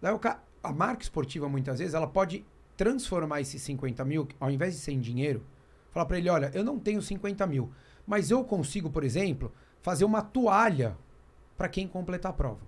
Daí 0.00 0.12
o 0.12 0.18
cara, 0.18 0.42
a 0.62 0.72
marca 0.72 1.02
esportiva, 1.02 1.48
muitas 1.48 1.78
vezes, 1.78 1.94
ela 1.94 2.06
pode 2.06 2.44
transformar 2.76 3.40
esses 3.40 3.62
50 3.62 4.04
mil, 4.04 4.28
ao 4.40 4.50
invés 4.50 4.74
de 4.74 4.80
ser 4.80 4.92
em 4.92 5.00
dinheiro, 5.00 5.42
falar 5.90 6.06
para 6.06 6.18
ele: 6.18 6.28
olha, 6.28 6.50
eu 6.54 6.64
não 6.64 6.78
tenho 6.78 7.00
50 7.00 7.46
mil, 7.46 7.70
mas 8.06 8.30
eu 8.30 8.44
consigo, 8.44 8.90
por 8.90 9.04
exemplo, 9.04 9.52
fazer 9.80 10.04
uma 10.04 10.22
toalha 10.22 10.96
para 11.56 11.68
quem 11.68 11.86
completar 11.86 12.30
a 12.30 12.34
prova. 12.34 12.60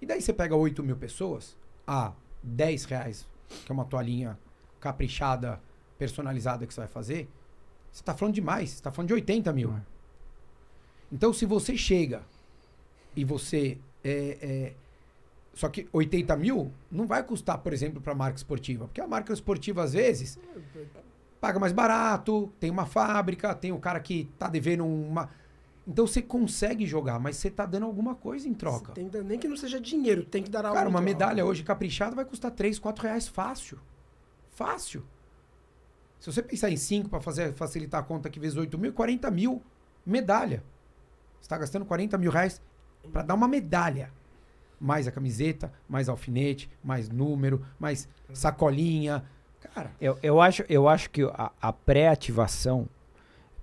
E 0.00 0.06
daí 0.06 0.20
você 0.20 0.32
pega 0.32 0.54
8 0.54 0.82
mil 0.82 0.96
pessoas 0.96 1.56
a 1.86 2.12
10 2.42 2.84
reais, 2.84 3.26
que 3.64 3.70
é 3.70 3.74
uma 3.74 3.84
toalhinha 3.84 4.38
caprichada, 4.80 5.60
personalizada 5.98 6.66
que 6.66 6.74
você 6.74 6.80
vai 6.80 6.88
fazer. 6.88 7.28
Você 7.90 8.02
está 8.02 8.14
falando 8.14 8.34
demais, 8.34 8.70
você 8.70 8.76
está 8.76 8.92
falando 8.92 9.08
de 9.08 9.14
80 9.14 9.52
mil. 9.52 9.74
Então, 11.10 11.32
se 11.32 11.46
você 11.46 11.76
chega 11.76 12.22
e 13.16 13.24
você. 13.24 13.78
É, 14.02 14.38
é, 14.42 14.74
só 15.54 15.68
que 15.68 15.88
80 15.92 16.36
mil 16.36 16.72
não 16.90 17.06
vai 17.06 17.22
custar, 17.22 17.58
por 17.58 17.72
exemplo, 17.72 18.00
para 18.00 18.12
a 18.12 18.16
marca 18.16 18.36
esportiva. 18.36 18.86
Porque 18.86 19.00
a 19.00 19.06
marca 19.06 19.32
esportiva, 19.32 19.82
às 19.82 19.92
vezes, 19.92 20.38
paga 21.40 21.58
mais 21.58 21.72
barato, 21.72 22.52
tem 22.58 22.70
uma 22.70 22.86
fábrica, 22.86 23.54
tem 23.54 23.70
o 23.72 23.78
cara 23.78 24.00
que 24.00 24.28
tá 24.38 24.48
devendo 24.48 24.84
uma. 24.84 25.30
Então 25.86 26.06
você 26.06 26.20
consegue 26.20 26.86
jogar, 26.86 27.20
mas 27.20 27.36
você 27.36 27.50
tá 27.50 27.66
dando 27.66 27.86
alguma 27.86 28.14
coisa 28.14 28.48
em 28.48 28.54
troca. 28.54 28.92
Tem, 28.92 29.08
nem 29.24 29.38
que 29.38 29.46
não 29.46 29.56
seja 29.56 29.80
dinheiro, 29.80 30.24
tem 30.24 30.42
que 30.42 30.50
dar 30.50 30.64
algo. 30.64 30.76
Cara, 30.76 30.88
uma 30.88 31.00
medalha 31.00 31.44
hoje 31.44 31.62
caprichada 31.62 32.16
vai 32.16 32.24
custar 32.24 32.50
3, 32.50 32.78
4 32.78 33.02
reais 33.02 33.28
fácil. 33.28 33.78
Fácil. 34.50 35.04
Se 36.18 36.32
você 36.32 36.42
pensar 36.42 36.70
em 36.70 36.76
5 36.76 37.08
para 37.10 37.20
fazer 37.20 37.52
facilitar 37.52 38.00
a 38.00 38.02
conta 38.02 38.30
que 38.30 38.40
vezes 38.40 38.56
8 38.56 38.78
mil, 38.78 38.92
40 38.92 39.30
mil 39.30 39.62
medalha. 40.04 40.64
Você 41.38 41.42
está 41.42 41.58
gastando 41.58 41.84
40 41.84 42.16
mil 42.16 42.30
reais 42.30 42.62
para 43.12 43.22
dar 43.22 43.34
uma 43.34 43.46
medalha 43.46 44.10
mais 44.84 45.08
a 45.08 45.10
camiseta, 45.10 45.72
mais 45.88 46.10
alfinete, 46.10 46.68
mais 46.84 47.08
número, 47.08 47.64
mais 47.80 48.06
sacolinha. 48.34 49.24
Cara. 49.74 49.90
Eu, 49.98 50.18
eu, 50.22 50.42
acho, 50.42 50.62
eu 50.68 50.86
acho 50.86 51.08
que 51.08 51.22
a, 51.22 51.50
a 51.60 51.72
pré-ativação, 51.72 52.86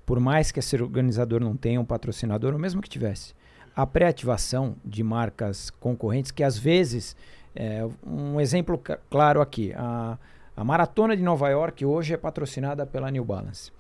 por 0.04 0.20
mais 0.20 0.52
que 0.52 0.58
esse 0.58 0.76
organizador 0.82 1.40
não 1.40 1.56
tenha 1.56 1.80
um 1.80 1.86
patrocinador, 1.86 2.54
ou 2.54 2.60
mesmo 2.60 2.82
que 2.82 2.90
tivesse, 2.90 3.36
a 3.76 3.86
pré-ativação 3.86 4.76
de 4.84 5.04
marcas 5.04 5.70
concorrentes, 5.70 6.32
que 6.32 6.44
às 6.44 6.58
vezes, 6.58 7.16
é, 7.56 7.88
um 8.04 8.42
exemplo 8.42 8.82
claro 9.08 9.42
aqui, 9.42 9.74
a, 9.74 10.18
a 10.58 10.64
Maratona 10.64 11.16
de 11.16 11.22
Nova 11.22 11.50
York 11.50 11.86
hoje 11.86 12.16
é 12.16 12.18
patrocinada 12.18 12.84
pela 12.84 13.12
New 13.12 13.24
Balance. 13.24 13.72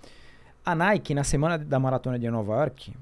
A 0.63 0.75
Nike, 0.75 1.13
na 1.13 1.23
semana 1.23 1.57
da 1.57 1.79
Maratona 1.79 2.19
de 2.19 2.29
Nova 2.29 2.53
York, 2.53 2.93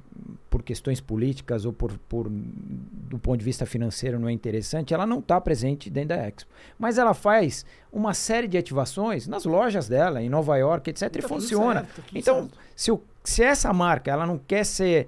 por 0.50 0.64
questões 0.64 1.00
políticas 1.00 1.66
ou 1.66 1.74
por, 1.74 1.92
por 2.10 2.28
do 2.30 3.20
ponto 3.20 3.38
de 3.38 3.46
vista 3.46 3.66
financeiro 3.66 4.20
não 4.20 4.28
é 4.28 4.32
interessante, 4.32 4.94
ela 4.94 5.06
não 5.06 5.20
está 5.20 5.40
presente 5.40 5.90
dentro 5.90 6.10
da 6.10 6.28
Expo. 6.28 6.50
Mas 6.78 6.98
ela 6.98 7.14
faz 7.14 7.66
uma 7.92 8.14
série 8.14 8.48
de 8.48 8.58
ativações 8.58 9.28
nas 9.28 9.46
lojas 9.46 9.88
dela, 9.88 10.22
em 10.22 10.30
Nova 10.30 10.58
York, 10.58 10.90
etc. 10.90 11.10
Tá 11.10 11.20
e 11.20 11.22
funciona. 11.22 11.82
Certo, 11.82 12.04
então, 12.16 12.50
se, 12.76 12.92
o, 12.92 13.02
se 13.24 13.44
essa 13.44 13.72
marca 13.74 14.12
ela 14.12 14.26
não 14.26 14.38
quer 14.38 14.66
ser 14.66 15.08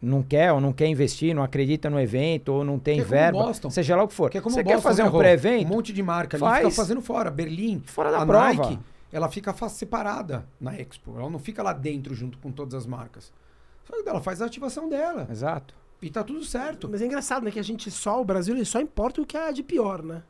não 0.00 0.20
quer 0.20 0.52
ou 0.52 0.60
não 0.60 0.72
quer 0.72 0.88
investir, 0.88 1.32
não 1.32 1.44
acredita 1.44 1.88
no 1.88 1.98
evento 2.00 2.48
ou 2.48 2.64
não 2.64 2.76
tem 2.76 2.98
que 2.98 3.04
verba, 3.04 3.44
Boston, 3.44 3.70
seja 3.70 3.94
lá 3.94 4.02
o 4.02 4.08
que 4.08 4.14
for. 4.14 4.28
Que 4.28 4.38
é 4.38 4.40
como 4.40 4.52
Você 4.52 4.62
Boston, 4.64 4.76
quer 4.76 4.82
fazer 4.82 5.04
um 5.04 5.12
pré-evento? 5.12 5.64
Um 5.64 5.68
monte 5.76 5.92
de 5.92 6.02
marca 6.02 6.36
ali 6.36 6.40
faz, 6.40 6.64
fica 6.64 6.70
fazendo 6.70 7.00
fora. 7.00 7.30
Berlim, 7.30 7.80
fora 7.86 8.10
da 8.10 8.22
a 8.22 8.26
prova. 8.26 8.52
Nike, 8.52 8.78
ela 9.12 9.28
fica 9.28 9.52
separada 9.68 10.48
na 10.58 10.74
Expo. 10.74 11.18
Ela 11.18 11.28
não 11.28 11.38
fica 11.38 11.62
lá 11.62 11.74
dentro 11.74 12.14
junto 12.14 12.38
com 12.38 12.50
todas 12.50 12.74
as 12.74 12.86
marcas. 12.86 13.30
Só 13.84 14.02
que 14.02 14.08
ela 14.08 14.22
faz 14.22 14.40
a 14.40 14.46
ativação 14.46 14.88
dela. 14.88 15.28
Exato. 15.30 15.74
E 16.00 16.10
tá 16.10 16.24
tudo 16.24 16.42
certo. 16.44 16.88
Mas 16.90 17.02
é 17.02 17.06
engraçado, 17.06 17.44
né? 17.44 17.50
Que 17.50 17.60
a 17.60 17.64
gente 17.64 17.90
só, 17.90 18.20
o 18.20 18.24
Brasil, 18.24 18.54
ele 18.54 18.64
só 18.64 18.80
importa 18.80 19.20
o 19.20 19.26
que 19.26 19.36
é 19.36 19.52
de 19.52 19.62
pior, 19.62 20.02
né? 20.02 20.22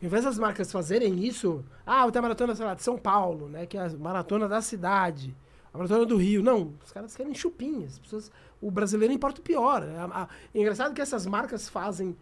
Ao 0.00 0.06
invés 0.06 0.24
das 0.24 0.38
marcas 0.38 0.70
fazerem 0.70 1.24
isso, 1.24 1.64
ah, 1.84 2.08
tem 2.10 2.20
a 2.20 2.22
maratona, 2.22 2.54
sei 2.54 2.64
lá, 2.64 2.74
de 2.74 2.82
São 2.82 2.96
Paulo, 2.96 3.48
né? 3.48 3.66
Que 3.66 3.76
é 3.78 3.86
a 3.86 3.90
maratona 3.90 4.46
da 4.46 4.60
cidade, 4.60 5.34
a 5.72 5.78
maratona 5.78 6.04
do 6.04 6.16
Rio. 6.16 6.42
Não, 6.42 6.74
os 6.84 6.92
caras 6.92 7.16
querem 7.16 7.34
chupinhas. 7.34 7.98
Pessoas, 7.98 8.30
o 8.60 8.70
brasileiro 8.70 9.12
importa 9.12 9.40
o 9.40 9.44
pior. 9.44 9.82
É, 9.82 10.56
é 10.56 10.60
engraçado 10.60 10.94
que 10.94 11.00
essas 11.00 11.26
marcas 11.26 11.68
fazem 11.68 12.16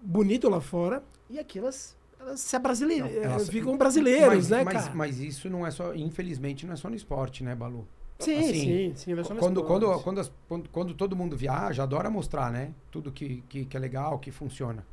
bonito 0.00 0.48
lá 0.48 0.60
fora 0.60 1.02
e 1.28 1.38
aqui 1.38 1.58
elas 1.58 1.96
se 2.34 2.56
é 2.56 2.58
brasileiro, 2.58 3.06
elas 3.06 3.48
ficam 3.48 3.76
brasileiros, 3.76 4.28
mas, 4.28 4.50
né, 4.50 4.64
mas, 4.64 4.74
cara? 4.74 4.94
Mas 4.94 5.20
isso 5.20 5.48
não 5.48 5.66
é 5.66 5.70
só, 5.70 5.94
infelizmente, 5.94 6.66
não 6.66 6.72
é 6.72 6.76
só 6.76 6.88
no 6.88 6.96
esporte, 6.96 7.44
né, 7.44 7.54
Balu? 7.54 7.86
Sim, 8.18 8.38
assim, 8.38 8.52
sim, 8.52 8.92
sim. 8.94 9.12
É 9.12 9.22
quando, 9.38 9.62
quando, 9.62 10.00
quando, 10.00 10.20
as, 10.20 10.32
quando, 10.48 10.68
quando, 10.70 10.94
todo 10.94 11.14
mundo 11.14 11.36
viaja, 11.36 11.82
adora 11.82 12.08
mostrar, 12.08 12.50
né? 12.50 12.72
Tudo 12.90 13.12
que, 13.12 13.44
que, 13.48 13.66
que 13.66 13.76
é 13.76 13.80
legal, 13.80 14.18
que 14.18 14.30
funciona. 14.30 14.86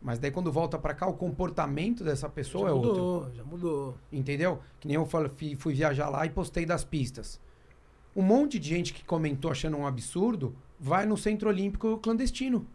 Mas 0.00 0.18
daí 0.18 0.30
quando 0.30 0.52
volta 0.52 0.78
para 0.78 0.94
cá, 0.94 1.06
o 1.06 1.14
comportamento 1.14 2.04
dessa 2.04 2.28
pessoa 2.28 2.68
já 2.68 2.70
é 2.70 2.74
mudou, 2.74 3.14
outro. 3.14 3.34
Já 3.34 3.44
mudou. 3.44 3.94
Entendeu? 4.12 4.60
Que 4.78 4.88
nem 4.88 4.96
eu 4.96 5.06
fui, 5.06 5.56
fui 5.56 5.74
viajar 5.74 6.08
lá 6.08 6.26
e 6.26 6.30
postei 6.30 6.66
das 6.66 6.84
pistas. 6.84 7.40
Um 8.14 8.22
monte 8.22 8.58
de 8.58 8.68
gente 8.68 8.92
que 8.92 9.04
comentou 9.04 9.50
achando 9.50 9.76
um 9.76 9.86
absurdo 9.86 10.54
vai 10.78 11.06
no 11.06 11.16
centro 11.16 11.48
olímpico 11.48 11.98
clandestino. 11.98 12.66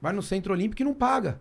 Vai 0.00 0.12
no 0.12 0.22
centro 0.22 0.52
olímpico 0.52 0.82
e 0.82 0.84
não 0.84 0.94
paga. 0.94 1.40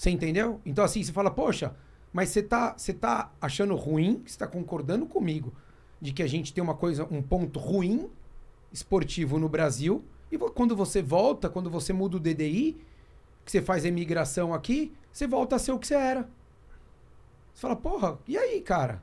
Você 0.00 0.08
entendeu? 0.08 0.62
Então 0.64 0.82
assim, 0.82 1.02
você 1.02 1.12
fala, 1.12 1.30
poxa, 1.30 1.76
mas 2.10 2.30
você 2.30 2.42
tá, 2.42 2.72
você 2.74 2.90
tá 2.90 3.30
achando 3.38 3.74
ruim, 3.74 4.22
você 4.24 4.38
tá 4.38 4.46
concordando 4.46 5.04
comigo 5.04 5.52
de 6.00 6.10
que 6.10 6.22
a 6.22 6.26
gente 6.26 6.54
tem 6.54 6.64
uma 6.64 6.74
coisa, 6.74 7.06
um 7.10 7.20
ponto 7.20 7.60
ruim 7.60 8.08
esportivo 8.72 9.38
no 9.38 9.46
Brasil, 9.46 10.02
e 10.32 10.38
quando 10.38 10.74
você 10.74 11.02
volta, 11.02 11.50
quando 11.50 11.68
você 11.68 11.92
muda 11.92 12.16
o 12.16 12.18
DDI, 12.18 12.78
que 13.44 13.52
você 13.52 13.60
faz 13.60 13.84
a 13.84 13.88
imigração 13.88 14.54
aqui, 14.54 14.90
você 15.12 15.26
volta 15.26 15.56
a 15.56 15.58
ser 15.58 15.72
o 15.72 15.78
que 15.78 15.86
você 15.86 15.96
era. 15.96 16.22
Você 17.52 17.60
fala, 17.60 17.76
porra, 17.76 18.18
e 18.26 18.38
aí, 18.38 18.62
cara? 18.62 19.02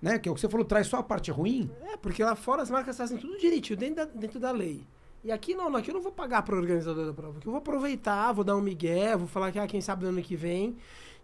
Né? 0.00 0.18
Que 0.18 0.26
é 0.26 0.32
o 0.32 0.34
que 0.34 0.40
você 0.40 0.48
falou, 0.48 0.64
traz 0.64 0.86
só 0.86 1.00
a 1.00 1.02
parte 1.02 1.30
ruim. 1.30 1.70
É, 1.82 1.98
porque 1.98 2.24
lá 2.24 2.34
fora 2.34 2.62
as 2.62 2.70
marcas 2.70 2.96
fazem 2.96 3.18
tudo 3.18 3.36
direitinho, 3.36 3.78
dentro 3.78 3.96
da, 3.96 4.04
dentro 4.06 4.40
da 4.40 4.52
lei. 4.52 4.86
E 5.24 5.32
aqui 5.32 5.54
não, 5.54 5.74
aqui 5.74 5.90
eu 5.90 5.94
não 5.94 6.02
vou 6.02 6.12
pagar 6.12 6.42
para 6.42 6.54
o 6.54 6.58
organizador 6.58 7.06
da 7.06 7.14
prova, 7.14 7.38
aqui 7.38 7.46
eu 7.46 7.52
vou 7.52 7.58
aproveitar, 7.58 8.30
vou 8.32 8.44
dar 8.44 8.54
um 8.56 8.60
migué, 8.60 9.16
vou 9.16 9.26
falar 9.26 9.50
que 9.50 9.58
ah, 9.58 9.66
quem 9.66 9.80
sabe 9.80 10.04
no 10.04 10.10
ano 10.10 10.22
que 10.22 10.36
vem. 10.36 10.76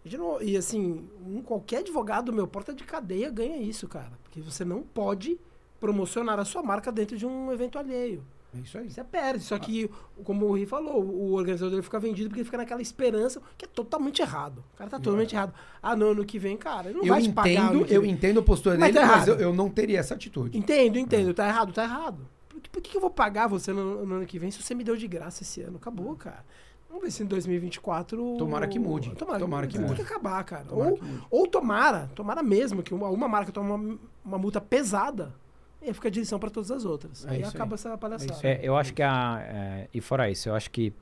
Não, 0.03 0.41
e 0.41 0.57
assim, 0.57 1.07
um, 1.23 1.43
qualquer 1.43 1.77
advogado 1.77 2.33
meu 2.33 2.47
porta 2.47 2.73
de 2.73 2.83
cadeia 2.83 3.29
ganha 3.29 3.57
isso, 3.57 3.87
cara. 3.87 4.13
Porque 4.23 4.41
você 4.41 4.65
não 4.65 4.81
pode 4.81 5.39
promocionar 5.79 6.39
a 6.39 6.45
sua 6.45 6.63
marca 6.63 6.91
dentro 6.91 7.15
de 7.15 7.27
um 7.27 7.51
evento 7.51 7.77
alheio. 7.77 8.23
É 8.57 8.59
isso 8.59 8.77
aí. 8.77 8.89
Você 8.89 9.03
perde. 9.03 9.43
Só 9.43 9.57
que, 9.59 9.89
como 10.23 10.47
o 10.47 10.53
Ri 10.53 10.65
falou, 10.65 11.01
o 11.01 11.33
organizador 11.33 11.69
dele 11.69 11.83
fica 11.83 11.99
vendido 11.99 12.29
porque 12.29 12.41
ele 12.41 12.45
fica 12.45 12.57
naquela 12.57 12.81
esperança 12.81 13.41
que 13.57 13.65
é 13.65 13.67
totalmente 13.67 14.21
errado. 14.21 14.63
O 14.73 14.77
cara 14.77 14.89
tá 14.89 14.99
totalmente 14.99 15.33
é. 15.33 15.37
errado. 15.37 15.53
Ah, 15.81 15.95
não, 15.95 16.07
ano 16.07 16.25
que 16.25 16.37
vem, 16.37 16.57
cara, 16.57 16.89
ele 16.89 16.97
não 16.97 17.05
eu 17.05 17.13
vai 17.13 17.21
entendo, 17.21 17.33
te 17.33 17.35
pagar. 17.35 17.91
Eu 17.91 18.05
entendo 18.05 18.39
a 18.39 18.43
postura 18.43 18.77
mas 18.77 18.93
dele, 18.93 19.05
tá 19.05 19.17
mas 19.17 19.27
eu, 19.27 19.35
eu, 19.35 19.53
não 19.53 19.69
teria 19.69 19.99
essa 19.99 20.15
atitude. 20.15 20.57
Entendo, 20.57 20.97
entendo. 20.97 21.29
É. 21.29 21.33
Tá 21.33 21.47
errado, 21.47 21.71
tá 21.71 21.83
errado. 21.83 22.27
Por, 22.71 22.81
que, 22.81 22.91
que 22.91 22.97
eu 22.97 23.01
vou 23.01 23.09
pagar 23.09 23.47
você 23.47 23.73
no, 23.73 24.05
no, 24.05 24.15
ano 24.15 24.25
que 24.25 24.39
vem 24.39 24.49
se 24.51 24.61
você 24.61 24.73
me 24.73 24.83
deu 24.83 24.95
de 24.95 25.07
graça 25.07 25.43
esse 25.43 25.61
ano? 25.61 25.77
Acabou, 25.77 26.15
cara. 26.15 26.45
Vamos 26.87 27.03
ver 27.03 27.11
se 27.11 27.23
em 27.23 27.25
2024. 27.25 28.37
Tomara 28.37 28.67
que 28.67 28.79
mude. 28.79 29.15
Tomara, 29.15 29.39
tomara 29.39 29.67
que 29.67 29.79
mude. 29.79 29.95
Tem 29.95 30.05
que 30.05 30.11
acabar, 30.11 30.43
cara. 30.43 30.65
Tomara 30.65 30.91
ou, 30.91 30.99
ou 31.29 31.47
tomara, 31.47 32.09
tomara 32.15 32.43
mesmo 32.43 32.83
que 32.83 32.93
uma, 32.93 33.07
uma 33.09 33.27
marca 33.27 33.51
tome 33.51 33.71
uma, 33.71 33.99
uma 34.23 34.37
multa 34.37 34.59
pesada 34.59 35.33
e 35.81 35.87
aí 35.87 35.93
fica 35.93 36.11
de 36.11 36.19
lição 36.19 36.37
para 36.37 36.49
todas 36.49 36.69
as 36.69 36.85
outras. 36.85 37.25
É 37.25 37.31
aí 37.31 37.43
acaba 37.43 37.73
aí. 37.73 37.75
essa 37.75 37.97
palhaçada. 37.97 38.47
É, 38.47 38.59
eu 38.61 38.77
acho 38.77 38.93
que 38.93 39.01
a. 39.01 39.41
É, 39.43 39.87
e 39.93 39.99
fora 39.99 40.29
isso, 40.29 40.47
eu 40.47 40.53
acho 40.53 40.69
que 40.69 40.93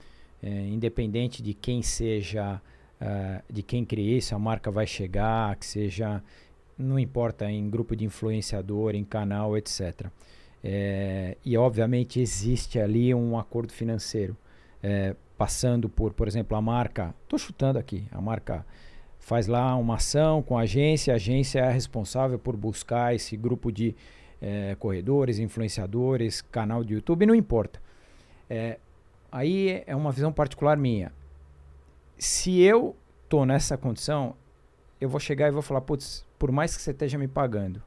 é, 0.42 0.50
independente 0.68 1.44
de 1.44 1.54
quem 1.54 1.82
seja, 1.82 2.62
é, 3.00 3.42
de 3.50 3.62
quem 3.62 3.84
crie 3.84 4.18
isso, 4.18 4.34
a 4.34 4.40
marca 4.40 4.72
vai 4.72 4.88
chegar, 4.88 5.56
que 5.58 5.66
seja. 5.66 6.24
Não 6.78 6.98
importa 6.98 7.52
em 7.52 7.70
grupo 7.70 7.94
de 7.94 8.06
influenciador, 8.06 8.96
em 8.96 9.04
canal, 9.04 9.58
etc. 9.58 10.08
É, 10.64 11.38
e 11.46 11.58
obviamente 11.58 12.20
existe 12.20 12.80
ali 12.80 13.14
um 13.14 13.38
acordo 13.38 13.72
financeiro. 13.72 14.36
É, 14.82 15.16
passando 15.40 15.88
por, 15.88 16.14
por 16.14 16.28
exemplo, 16.28 16.58
a 16.58 16.62
marca. 16.62 17.16
Estou 17.24 17.40
chutando 17.40 17.80
aqui. 17.80 18.06
A 18.12 18.20
marca 18.20 18.66
faz 19.18 19.48
lá 19.48 19.74
uma 19.78 19.96
ação 19.96 20.44
com 20.44 20.58
a 20.58 20.64
agência, 20.64 21.14
a 21.14 21.16
agência 21.16 21.60
é 21.60 21.72
responsável 21.72 22.38
por 22.38 22.58
buscar 22.58 23.16
esse 23.16 23.38
grupo 23.38 23.72
de 23.72 23.96
é, 24.42 24.76
corredores, 24.76 25.40
influenciadores, 25.40 26.42
canal 26.42 26.84
de 26.84 26.94
YouTube, 26.96 27.26
não 27.26 27.34
importa. 27.34 27.82
É, 28.50 28.80
aí 29.32 29.82
é 29.88 29.96
uma 29.96 30.12
visão 30.12 30.34
particular 30.34 30.76
minha. 30.76 31.14
Se 32.18 32.60
eu 32.60 32.98
tô 33.30 33.46
nessa 33.46 33.78
condição, 33.78 34.36
eu 35.00 35.08
vou 35.08 35.22
chegar 35.22 35.48
e 35.48 35.52
vou 35.52 35.62
falar, 35.62 35.82
putz, 35.82 36.26
por 36.38 36.52
mais 36.52 36.76
que 36.76 36.82
você 36.82 36.92
esteja 36.92 37.18
me 37.18 37.30
pagando, 37.30 37.82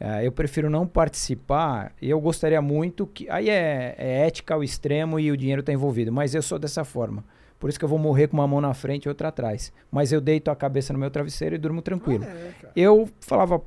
é, 0.00 0.26
eu 0.26 0.32
prefiro 0.32 0.70
não 0.70 0.86
participar. 0.86 1.92
Eu 2.00 2.18
gostaria 2.18 2.62
muito 2.62 3.06
que. 3.06 3.28
Aí 3.28 3.50
é, 3.50 3.94
é 3.98 4.26
ética 4.26 4.54
ao 4.54 4.64
extremo 4.64 5.20
e 5.20 5.30
o 5.30 5.36
dinheiro 5.36 5.60
está 5.60 5.74
envolvido, 5.74 6.10
mas 6.10 6.34
eu 6.34 6.40
sou 6.40 6.58
dessa 6.58 6.84
forma. 6.84 7.22
Por 7.58 7.68
isso 7.68 7.78
que 7.78 7.84
eu 7.84 7.88
vou 7.88 7.98
morrer 7.98 8.26
com 8.28 8.38
uma 8.38 8.48
mão 8.48 8.62
na 8.62 8.72
frente 8.72 9.04
e 9.04 9.08
outra 9.10 9.28
atrás. 9.28 9.70
Mas 9.92 10.10
eu 10.10 10.20
deito 10.22 10.50
a 10.50 10.56
cabeça 10.56 10.94
no 10.94 10.98
meu 10.98 11.10
travesseiro 11.10 11.54
e 11.54 11.58
durmo 11.58 11.82
tranquilo. 11.82 12.24
Ah, 12.26 12.30
é, 12.30 12.70
eu 12.74 13.06
falava, 13.20 13.60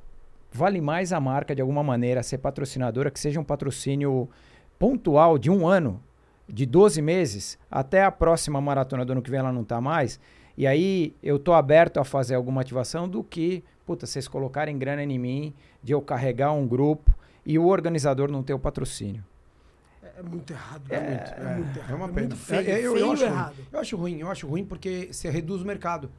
vale 0.52 0.82
mais 0.82 1.14
a 1.14 1.20
marca 1.20 1.54
de 1.54 1.62
alguma 1.62 1.84
maneira 1.84 2.24
ser 2.24 2.40
patrocinadora, 2.40 3.12
que 3.12 3.20
seja 3.20 3.40
um 3.40 3.44
patrocínio 3.44 4.28
pontual 4.80 5.38
de 5.38 5.52
um 5.52 5.68
ano, 5.68 6.02
de 6.50 6.66
12 6.66 7.00
meses, 7.04 7.60
até 7.70 8.04
a 8.04 8.12
próxima 8.12 8.60
maratona 8.60 9.06
do 9.06 9.12
ano 9.12 9.22
que 9.22 9.30
vem 9.30 9.40
ela 9.40 9.52
não 9.52 9.64
tá 9.64 9.80
mais. 9.80 10.20
E 10.58 10.66
aí 10.66 11.16
eu 11.22 11.38
tô 11.38 11.54
aberto 11.54 12.00
a 12.00 12.04
fazer 12.04 12.34
alguma 12.34 12.62
ativação 12.62 13.08
do 13.08 13.24
que, 13.24 13.64
puta, 13.86 14.06
vocês 14.06 14.28
colocarem 14.28 14.78
grana 14.78 15.04
em 15.04 15.20
mim, 15.20 15.54
de 15.82 15.94
eu 15.94 16.02
carregar 16.02 16.52
um 16.52 16.68
grupo 16.68 17.14
e 17.46 17.60
o 17.60 17.66
organizador 17.66 18.32
não 18.32 18.44
ter 18.44 18.54
o 18.54 18.60
patrocínio. 18.60 19.24
É, 20.02 20.20
é 20.20 20.24
muito 20.24 20.52
errado. 20.52 20.84
É, 20.90 20.96
é, 20.96 21.00
muito, 21.00 21.32
é, 21.32 21.56
muito 21.56 21.78
errado. 21.78 21.92
É 21.92 21.96
uma 21.96 22.10
pena. 22.10 22.34
É 22.34 22.38
feio, 22.38 22.70
é, 22.70 22.80
eu, 22.80 22.98
eu, 22.98 23.12
acho 23.12 23.24
errado. 23.24 23.56
Ruim. 23.56 23.68
eu 23.72 23.80
acho 23.80 23.98
ruim, 23.98 24.20
eu 24.20 24.32
acho 24.32 24.48
ruim 24.48 24.66
porque 24.66 25.10
você 25.12 25.30
reduz 25.30 25.62
o 25.62 25.66
mercado. 25.66 26.12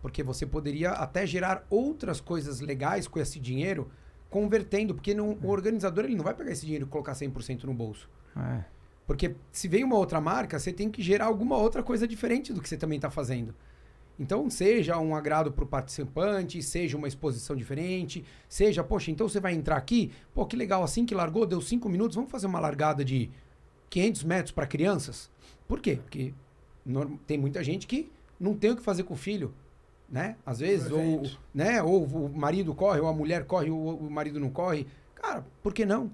Porque 0.00 0.22
você 0.22 0.44
poderia 0.44 0.90
até 0.90 1.24
gerar 1.26 1.64
outras 1.70 2.20
coisas 2.20 2.60
legais 2.60 3.06
com 3.06 3.20
esse 3.20 3.38
dinheiro, 3.38 3.88
convertendo. 4.28 4.94
Porque 4.94 5.14
não, 5.14 5.38
o 5.40 5.48
organizador 5.48 6.04
ele 6.04 6.16
não 6.16 6.24
vai 6.24 6.34
pegar 6.34 6.50
esse 6.50 6.62
dinheiro 6.62 6.86
e 6.86 6.88
colocar 6.88 7.12
100% 7.12 7.64
no 7.64 7.74
bolso. 7.74 8.10
É. 8.36 8.64
Porque 9.06 9.36
se 9.52 9.68
vem 9.68 9.84
uma 9.84 9.96
outra 9.96 10.20
marca, 10.20 10.58
você 10.58 10.72
tem 10.72 10.90
que 10.90 11.02
gerar 11.02 11.26
alguma 11.26 11.56
outra 11.56 11.82
coisa 11.82 12.06
diferente 12.06 12.52
do 12.52 12.60
que 12.60 12.68
você 12.68 12.76
também 12.76 12.96
está 12.96 13.10
fazendo. 13.10 13.54
Então, 14.18 14.48
seja 14.50 14.98
um 14.98 15.14
agrado 15.14 15.50
para 15.50 15.64
o 15.64 15.66
participante, 15.66 16.62
seja 16.62 16.96
uma 16.96 17.08
exposição 17.08 17.56
diferente, 17.56 18.24
seja, 18.48 18.84
poxa, 18.84 19.10
então 19.10 19.28
você 19.28 19.40
vai 19.40 19.54
entrar 19.54 19.76
aqui, 19.76 20.12
pô, 20.34 20.46
que 20.46 20.56
legal, 20.56 20.82
assim 20.82 21.04
que 21.04 21.14
largou, 21.14 21.46
deu 21.46 21.60
cinco 21.60 21.88
minutos, 21.88 22.14
vamos 22.14 22.30
fazer 22.30 22.46
uma 22.46 22.60
largada 22.60 23.04
de 23.04 23.30
500 23.90 24.24
metros 24.24 24.52
para 24.52 24.66
crianças? 24.66 25.30
Por 25.66 25.80
quê? 25.80 25.96
Porque 25.96 26.34
tem 27.26 27.38
muita 27.38 27.64
gente 27.64 27.86
que 27.86 28.10
não 28.38 28.54
tem 28.54 28.70
o 28.70 28.76
que 28.76 28.82
fazer 28.82 29.04
com 29.04 29.14
o 29.14 29.16
filho 29.16 29.52
né? 30.12 30.36
Às 30.44 30.60
vezes, 30.60 30.92
ou, 30.92 31.22
né? 31.54 31.82
ou 31.82 32.04
o 32.04 32.28
marido 32.28 32.74
corre, 32.74 33.00
ou 33.00 33.08
a 33.08 33.14
mulher 33.14 33.46
corre, 33.46 33.70
ou 33.70 33.96
o 33.96 34.10
marido 34.10 34.38
não 34.38 34.50
corre. 34.50 34.86
Cara, 35.14 35.42
por 35.62 35.72
que 35.72 35.86
não? 35.86 36.10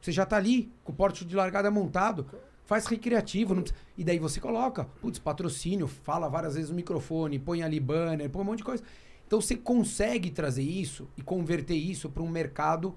Você 0.00 0.12
já 0.12 0.24
tá 0.24 0.36
ali, 0.36 0.72
com 0.84 0.92
o 0.92 0.94
porte 0.94 1.24
de 1.24 1.34
largada 1.34 1.68
montado, 1.68 2.26
faz 2.70 2.86
recreativo. 2.86 3.52
Não... 3.52 3.64
E 3.98 4.04
daí 4.04 4.20
você 4.20 4.38
coloca, 4.38 4.84
putz, 4.84 5.18
patrocínio, 5.18 5.88
fala 5.88 6.28
várias 6.28 6.54
vezes 6.54 6.70
no 6.70 6.76
microfone, 6.76 7.36
põe 7.36 7.64
ali 7.64 7.80
banner, 7.80 8.30
põe 8.30 8.42
um 8.42 8.44
monte 8.44 8.58
de 8.58 8.64
coisa. 8.64 8.84
Então 9.26 9.40
você 9.40 9.56
consegue 9.56 10.30
trazer 10.30 10.62
isso 10.62 11.08
e 11.16 11.22
converter 11.22 11.74
isso 11.74 12.08
para 12.08 12.22
um 12.22 12.28
mercado 12.28 12.96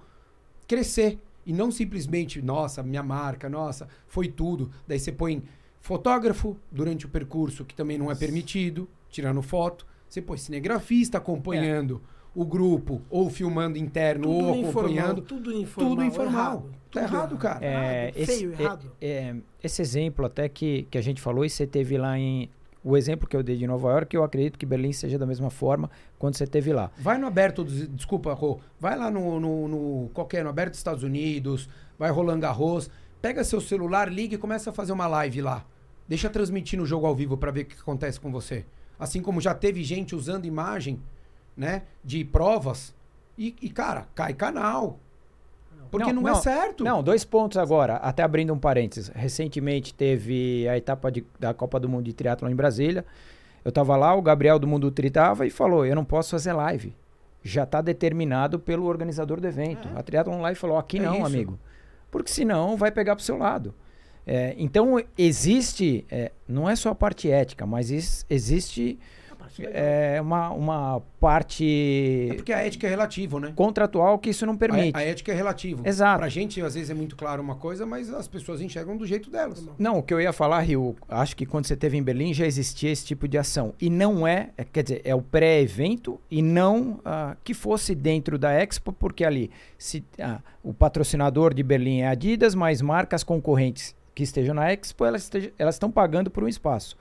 crescer. 0.68 1.18
E 1.44 1.52
não 1.52 1.72
simplesmente, 1.72 2.40
nossa, 2.40 2.84
minha 2.84 3.02
marca, 3.02 3.48
nossa, 3.48 3.88
foi 4.06 4.28
tudo. 4.28 4.70
Daí 4.86 5.00
você 5.00 5.10
põe 5.10 5.42
fotógrafo 5.80 6.56
durante 6.70 7.06
o 7.06 7.08
percurso, 7.08 7.64
que 7.64 7.74
também 7.74 7.98
não 7.98 8.12
é 8.12 8.14
permitido, 8.14 8.88
tirando 9.10 9.42
foto. 9.42 9.84
Você 10.08 10.22
põe 10.22 10.38
cinegrafista 10.38 11.18
acompanhando 11.18 12.00
é. 12.00 12.13
O 12.34 12.44
grupo, 12.44 13.00
ou 13.08 13.30
filmando 13.30 13.78
interno, 13.78 14.24
tudo 14.24 14.44
ou 14.44 14.60
acompanhando. 14.60 15.22
Tudo 15.22 15.52
informal. 15.52 15.90
Tudo 15.90 16.04
informal. 16.04 16.52
Errado. 16.52 16.74
Tá 16.90 17.02
errado, 17.02 17.36
cara. 17.36 17.64
É, 17.64 18.12
errado. 18.14 18.26
Feio, 18.26 18.52
esse, 18.52 18.62
errado. 18.62 18.92
É, 19.00 19.08
é, 19.08 19.36
esse 19.62 19.82
exemplo 19.82 20.26
até 20.26 20.48
que, 20.48 20.86
que 20.90 20.98
a 20.98 21.00
gente 21.00 21.20
falou, 21.20 21.44
e 21.44 21.50
você 21.50 21.66
teve 21.66 21.96
lá 21.96 22.18
em. 22.18 22.48
O 22.82 22.98
exemplo 22.98 23.26
que 23.26 23.34
eu 23.34 23.42
dei 23.42 23.56
de 23.56 23.66
Nova 23.66 23.88
York, 23.92 24.14
eu 24.14 24.22
acredito 24.22 24.58
que 24.58 24.66
Berlim 24.66 24.92
seja 24.92 25.18
da 25.18 25.24
mesma 25.24 25.48
forma 25.48 25.90
quando 26.18 26.36
você 26.36 26.46
teve 26.46 26.70
lá. 26.70 26.90
Vai 26.98 27.16
no 27.16 27.26
aberto, 27.26 27.64
desculpa, 27.64 28.34
Rô, 28.34 28.60
vai 28.78 28.94
lá 28.94 29.10
no, 29.10 29.40
no, 29.40 29.68
no 29.68 30.10
qualquer, 30.12 30.44
no 30.44 30.50
aberto 30.50 30.72
dos 30.72 30.80
Estados 30.80 31.02
Unidos, 31.02 31.66
vai 31.98 32.10
Roland 32.10 32.40
Garros, 32.40 32.90
pega 33.22 33.42
seu 33.42 33.58
celular, 33.58 34.12
liga 34.12 34.34
e 34.34 34.38
começa 34.38 34.68
a 34.68 34.72
fazer 34.72 34.92
uma 34.92 35.06
live 35.06 35.40
lá. 35.40 35.64
Deixa 36.06 36.28
transmitir 36.28 36.78
no 36.78 36.84
jogo 36.84 37.06
ao 37.06 37.14
vivo 37.14 37.38
para 37.38 37.50
ver 37.50 37.62
o 37.62 37.64
que 37.64 37.80
acontece 37.80 38.20
com 38.20 38.30
você. 38.30 38.66
Assim 38.98 39.22
como 39.22 39.40
já 39.40 39.54
teve 39.54 39.82
gente 39.82 40.14
usando 40.14 40.44
imagem, 40.44 41.00
né, 41.56 41.82
de 42.02 42.24
provas. 42.24 42.94
E, 43.36 43.54
e 43.60 43.68
cara, 43.68 44.06
cai 44.14 44.34
canal. 44.34 44.98
Porque 45.90 46.12
não, 46.12 46.22
não, 46.22 46.28
é 46.28 46.32
não, 46.32 46.38
é 46.38 46.42
certo. 46.42 46.82
Não, 46.84 47.02
dois 47.02 47.24
pontos 47.24 47.56
agora, 47.56 47.96
até 47.96 48.22
abrindo 48.22 48.52
um 48.52 48.58
parênteses. 48.58 49.12
Recentemente 49.14 49.94
teve 49.94 50.68
a 50.68 50.76
etapa 50.76 51.10
de, 51.10 51.24
da 51.38 51.54
Copa 51.54 51.78
do 51.78 51.88
Mundo 51.88 52.04
de 52.04 52.12
Triathlon 52.12 52.50
em 52.50 52.56
Brasília. 52.56 53.04
Eu 53.64 53.70
tava 53.70 53.96
lá, 53.96 54.14
o 54.14 54.20
Gabriel 54.20 54.58
do 54.58 54.66
Mundo 54.66 54.90
Tri 54.90 55.08
tava 55.08 55.46
e 55.46 55.50
falou: 55.50 55.86
Eu 55.86 55.94
não 55.94 56.04
posso 56.04 56.30
fazer 56.30 56.52
live. 56.52 56.94
Já 57.42 57.62
está 57.62 57.80
determinado 57.80 58.58
pelo 58.58 58.86
organizador 58.86 59.40
do 59.40 59.46
evento. 59.46 59.88
É. 59.94 59.98
A 59.98 60.02
Triathlon 60.02 60.40
Live 60.40 60.58
falou: 60.58 60.78
Aqui 60.78 60.98
é 60.98 61.02
não, 61.02 61.14
isso. 61.14 61.26
amigo. 61.26 61.58
Porque 62.10 62.30
senão 62.30 62.76
vai 62.76 62.90
pegar 62.90 63.14
pro 63.14 63.24
seu 63.24 63.36
lado. 63.36 63.74
É, 64.26 64.54
então, 64.56 65.02
existe, 65.18 66.04
é, 66.10 66.32
não 66.48 66.68
é 66.68 66.74
só 66.74 66.90
a 66.90 66.94
parte 66.94 67.30
ética, 67.30 67.66
mas 67.66 68.24
existe 68.28 68.98
é 69.58 70.20
uma, 70.20 70.50
uma 70.50 71.02
parte. 71.20 72.28
É 72.30 72.34
porque 72.34 72.52
a 72.52 72.58
ética 72.58 72.86
é 72.86 72.90
relativo, 72.90 73.40
né? 73.40 73.52
Contratual 73.54 74.18
que 74.18 74.30
isso 74.30 74.44
não 74.44 74.56
permite. 74.56 74.96
A, 74.96 75.00
a 75.00 75.02
ética 75.02 75.32
é 75.32 75.34
relativo. 75.34 75.86
Exato. 75.86 76.18
Pra 76.18 76.28
gente, 76.28 76.60
às 76.60 76.74
vezes, 76.74 76.90
é 76.90 76.94
muito 76.94 77.16
claro 77.16 77.42
uma 77.42 77.56
coisa, 77.56 77.86
mas 77.86 78.12
as 78.12 78.28
pessoas 78.28 78.60
enxergam 78.60 78.96
do 78.96 79.06
jeito 79.06 79.30
delas. 79.30 79.64
Não, 79.78 79.98
o 79.98 80.02
que 80.02 80.12
eu 80.12 80.20
ia 80.20 80.32
falar, 80.32 80.60
Rio, 80.60 80.96
acho 81.08 81.36
que 81.36 81.46
quando 81.46 81.66
você 81.66 81.76
teve 81.76 81.96
em 81.96 82.02
Berlim 82.02 82.34
já 82.34 82.46
existia 82.46 82.90
esse 82.90 83.04
tipo 83.04 83.26
de 83.26 83.38
ação. 83.38 83.74
E 83.80 83.88
não 83.88 84.26
é, 84.26 84.50
é 84.56 84.64
quer 84.64 84.82
dizer, 84.82 85.02
é 85.04 85.14
o 85.14 85.22
pré-evento 85.22 86.20
e 86.30 86.42
não 86.42 87.00
ah, 87.04 87.36
que 87.42 87.54
fosse 87.54 87.94
dentro 87.94 88.38
da 88.38 88.52
Expo, 88.52 88.92
porque 88.92 89.24
ali 89.24 89.50
se, 89.78 90.04
ah, 90.20 90.40
o 90.62 90.72
patrocinador 90.72 91.54
de 91.54 91.62
Berlim 91.62 92.00
é 92.00 92.08
Adidas, 92.08 92.54
mas 92.54 92.80
marcas 92.80 93.22
concorrentes 93.22 93.94
que 94.14 94.22
estejam 94.22 94.54
na 94.54 94.72
Expo, 94.72 95.04
elas, 95.04 95.22
estejam, 95.22 95.50
elas 95.58 95.74
estão 95.74 95.90
pagando 95.90 96.30
por 96.30 96.44
um 96.44 96.48
espaço. 96.48 96.96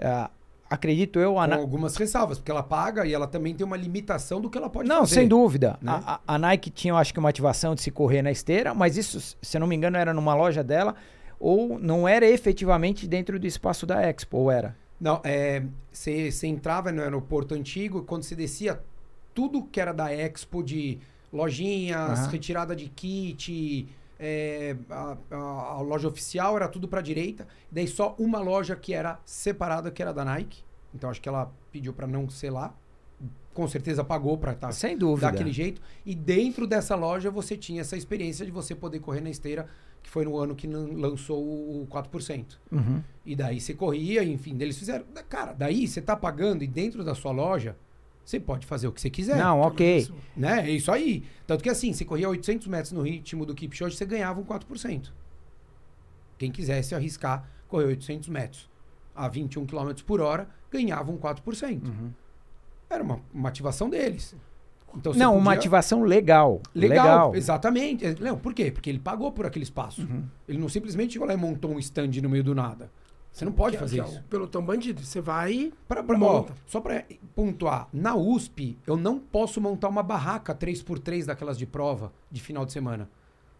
Ah, 0.00 0.30
acredito 0.74 1.18
eu. 1.18 1.38
A 1.38 1.48
Com 1.48 1.54
algumas 1.54 1.96
ressalvas, 1.96 2.38
porque 2.38 2.50
ela 2.50 2.62
paga 2.62 3.06
e 3.06 3.12
ela 3.12 3.26
também 3.26 3.54
tem 3.54 3.66
uma 3.66 3.76
limitação 3.76 4.40
do 4.40 4.50
que 4.50 4.58
ela 4.58 4.68
pode 4.68 4.88
não, 4.88 5.00
fazer. 5.00 5.14
Não, 5.16 5.20
sem 5.22 5.28
dúvida. 5.28 5.78
Né? 5.80 5.92
A, 6.04 6.20
a, 6.26 6.38
Nike 6.38 6.70
tinha, 6.70 6.92
eu 6.92 6.96
acho 6.96 7.12
que, 7.12 7.18
uma 7.18 7.28
ativação 7.28 7.74
de 7.74 7.80
se 7.80 7.90
correr 7.90 8.22
na 8.22 8.30
esteira, 8.30 8.74
mas 8.74 8.96
isso, 8.96 9.36
se 9.40 9.56
eu 9.56 9.60
não 9.60 9.66
me 9.66 9.74
engano, 9.74 9.96
era 9.96 10.12
numa 10.12 10.34
loja 10.34 10.62
dela, 10.62 10.94
ou 11.40 11.78
não 11.78 12.06
era 12.06 12.26
efetivamente 12.26 13.06
dentro 13.06 13.38
do 13.38 13.46
espaço 13.46 13.86
da 13.86 14.02
Expo, 14.02 14.36
ou 14.38 14.50
era? 14.50 14.76
Não, 15.00 15.20
você 15.92 16.30
é, 16.42 16.46
entrava 16.46 16.92
no 16.92 17.02
aeroporto 17.02 17.54
antigo 17.54 18.00
e 18.00 18.02
quando 18.02 18.22
você 18.22 18.34
descia, 18.34 18.80
tudo 19.34 19.62
que 19.62 19.80
era 19.80 19.92
da 19.92 20.12
Expo 20.12 20.62
de 20.62 20.98
lojinhas, 21.32 22.20
uhum. 22.20 22.30
retirada 22.30 22.76
de 22.76 22.88
kit 22.88 23.88
é, 24.18 24.76
a, 24.90 25.16
a, 25.30 25.36
a, 25.36 25.80
loja 25.80 26.08
oficial 26.08 26.56
era 26.56 26.68
tudo 26.68 26.86
para 26.86 27.00
direita, 27.00 27.46
daí 27.70 27.86
só 27.86 28.14
uma 28.18 28.38
loja 28.38 28.76
que 28.76 28.94
era 28.94 29.20
separada, 29.24 29.90
que 29.90 30.02
era 30.02 30.12
da 30.12 30.24
Nike. 30.24 30.62
Então 30.94 31.10
acho 31.10 31.20
que 31.20 31.28
ela 31.28 31.52
pediu 31.72 31.92
para 31.92 32.06
não 32.06 32.28
ser 32.28 32.50
lá. 32.50 32.74
Com 33.52 33.68
certeza 33.68 34.02
pagou 34.02 34.36
para 34.36 34.52
estar 34.52 34.68
tá 34.68 34.72
Sem 34.72 34.96
dúvida. 34.96 35.30
daquele 35.30 35.52
jeito. 35.52 35.80
E 36.04 36.14
dentro 36.14 36.66
dessa 36.66 36.94
loja 36.94 37.30
você 37.30 37.56
tinha 37.56 37.80
essa 37.80 37.96
experiência 37.96 38.44
de 38.44 38.52
você 38.52 38.74
poder 38.74 39.00
correr 39.00 39.20
na 39.20 39.30
esteira, 39.30 39.68
que 40.02 40.10
foi 40.10 40.24
no 40.24 40.36
ano 40.36 40.54
que 40.54 40.66
lançou 40.66 41.42
o 41.42 41.86
4%. 41.90 42.58
Uhum. 42.70 43.02
E 43.24 43.34
daí 43.34 43.60
você 43.60 43.74
corria, 43.74 44.22
enfim, 44.24 44.56
eles 44.60 44.78
fizeram. 44.78 45.04
Cara, 45.28 45.52
daí 45.52 45.86
você 45.86 46.00
tá 46.00 46.16
pagando 46.16 46.62
e 46.62 46.66
dentro 46.66 47.04
da 47.04 47.14
sua 47.14 47.32
loja 47.32 47.76
você 48.24 48.40
pode 48.40 48.66
fazer 48.66 48.88
o 48.88 48.92
que 48.92 49.00
você 49.00 49.10
quiser. 49.10 49.36
Não, 49.36 49.60
ok. 49.60 50.08
Né? 50.36 50.68
É 50.68 50.70
isso 50.70 50.90
aí. 50.90 51.24
Tanto 51.46 51.62
que 51.62 51.68
assim, 51.68 51.92
você 51.92 52.04
corria 52.04 52.28
800 52.28 52.66
metros 52.66 52.92
no 52.92 53.02
ritmo 53.02 53.44
do 53.44 53.54
Kipchoge, 53.54 53.96
você 53.96 54.06
ganhava 54.06 54.40
um 54.40 54.44
4%. 54.44 55.10
Quem 56.38 56.50
quisesse 56.50 56.94
arriscar 56.94 57.48
correr 57.68 57.86
800 57.86 58.28
metros 58.28 58.70
a 59.14 59.28
21 59.28 59.66
km 59.66 59.92
por 60.06 60.20
hora, 60.20 60.48
ganhava 60.70 61.10
um 61.10 61.18
4%. 61.18 61.84
Uhum. 61.84 62.10
Era 62.88 63.02
uma, 63.02 63.20
uma 63.32 63.48
ativação 63.48 63.88
deles. 63.88 64.34
Então, 64.96 65.12
não, 65.12 65.32
podia... 65.32 65.40
uma 65.40 65.52
ativação 65.52 66.02
legal. 66.02 66.60
legal. 66.74 67.04
Legal, 67.04 67.34
exatamente. 67.34 68.06
É, 68.06 68.14
não, 68.20 68.38
por 68.38 68.54
quê? 68.54 68.70
Porque 68.70 68.88
ele 68.88 68.98
pagou 68.98 69.32
por 69.32 69.44
aquele 69.44 69.64
espaço. 69.64 70.02
Uhum. 70.02 70.24
Ele 70.48 70.58
não 70.58 70.68
simplesmente 70.68 71.14
chegou 71.14 71.26
lá 71.26 71.34
e 71.34 71.36
montou 71.36 71.72
um 71.72 71.78
stand 71.78 72.10
no 72.22 72.28
meio 72.28 72.44
do 72.44 72.54
nada. 72.54 72.90
Você 73.34 73.44
não 73.44 73.50
pode 73.50 73.76
que, 73.76 73.80
fazer 73.80 74.00
que 74.00 74.08
isso. 74.08 74.18
É 74.18 74.20
o 74.20 74.24
pelotão 74.24 74.64
bandido. 74.64 75.02
Você 75.02 75.20
vai. 75.20 75.72
Pra, 75.88 76.04
pra, 76.04 76.16
ó, 76.16 76.46
só 76.68 76.80
para 76.80 77.04
pontuar, 77.34 77.88
na 77.92 78.14
USP, 78.14 78.78
eu 78.86 78.96
não 78.96 79.18
posso 79.18 79.60
montar 79.60 79.88
uma 79.88 80.04
barraca 80.04 80.54
3x3 80.54 81.24
daquelas 81.26 81.58
de 81.58 81.66
prova 81.66 82.12
de 82.30 82.40
final 82.40 82.64
de 82.64 82.72
semana. 82.72 83.10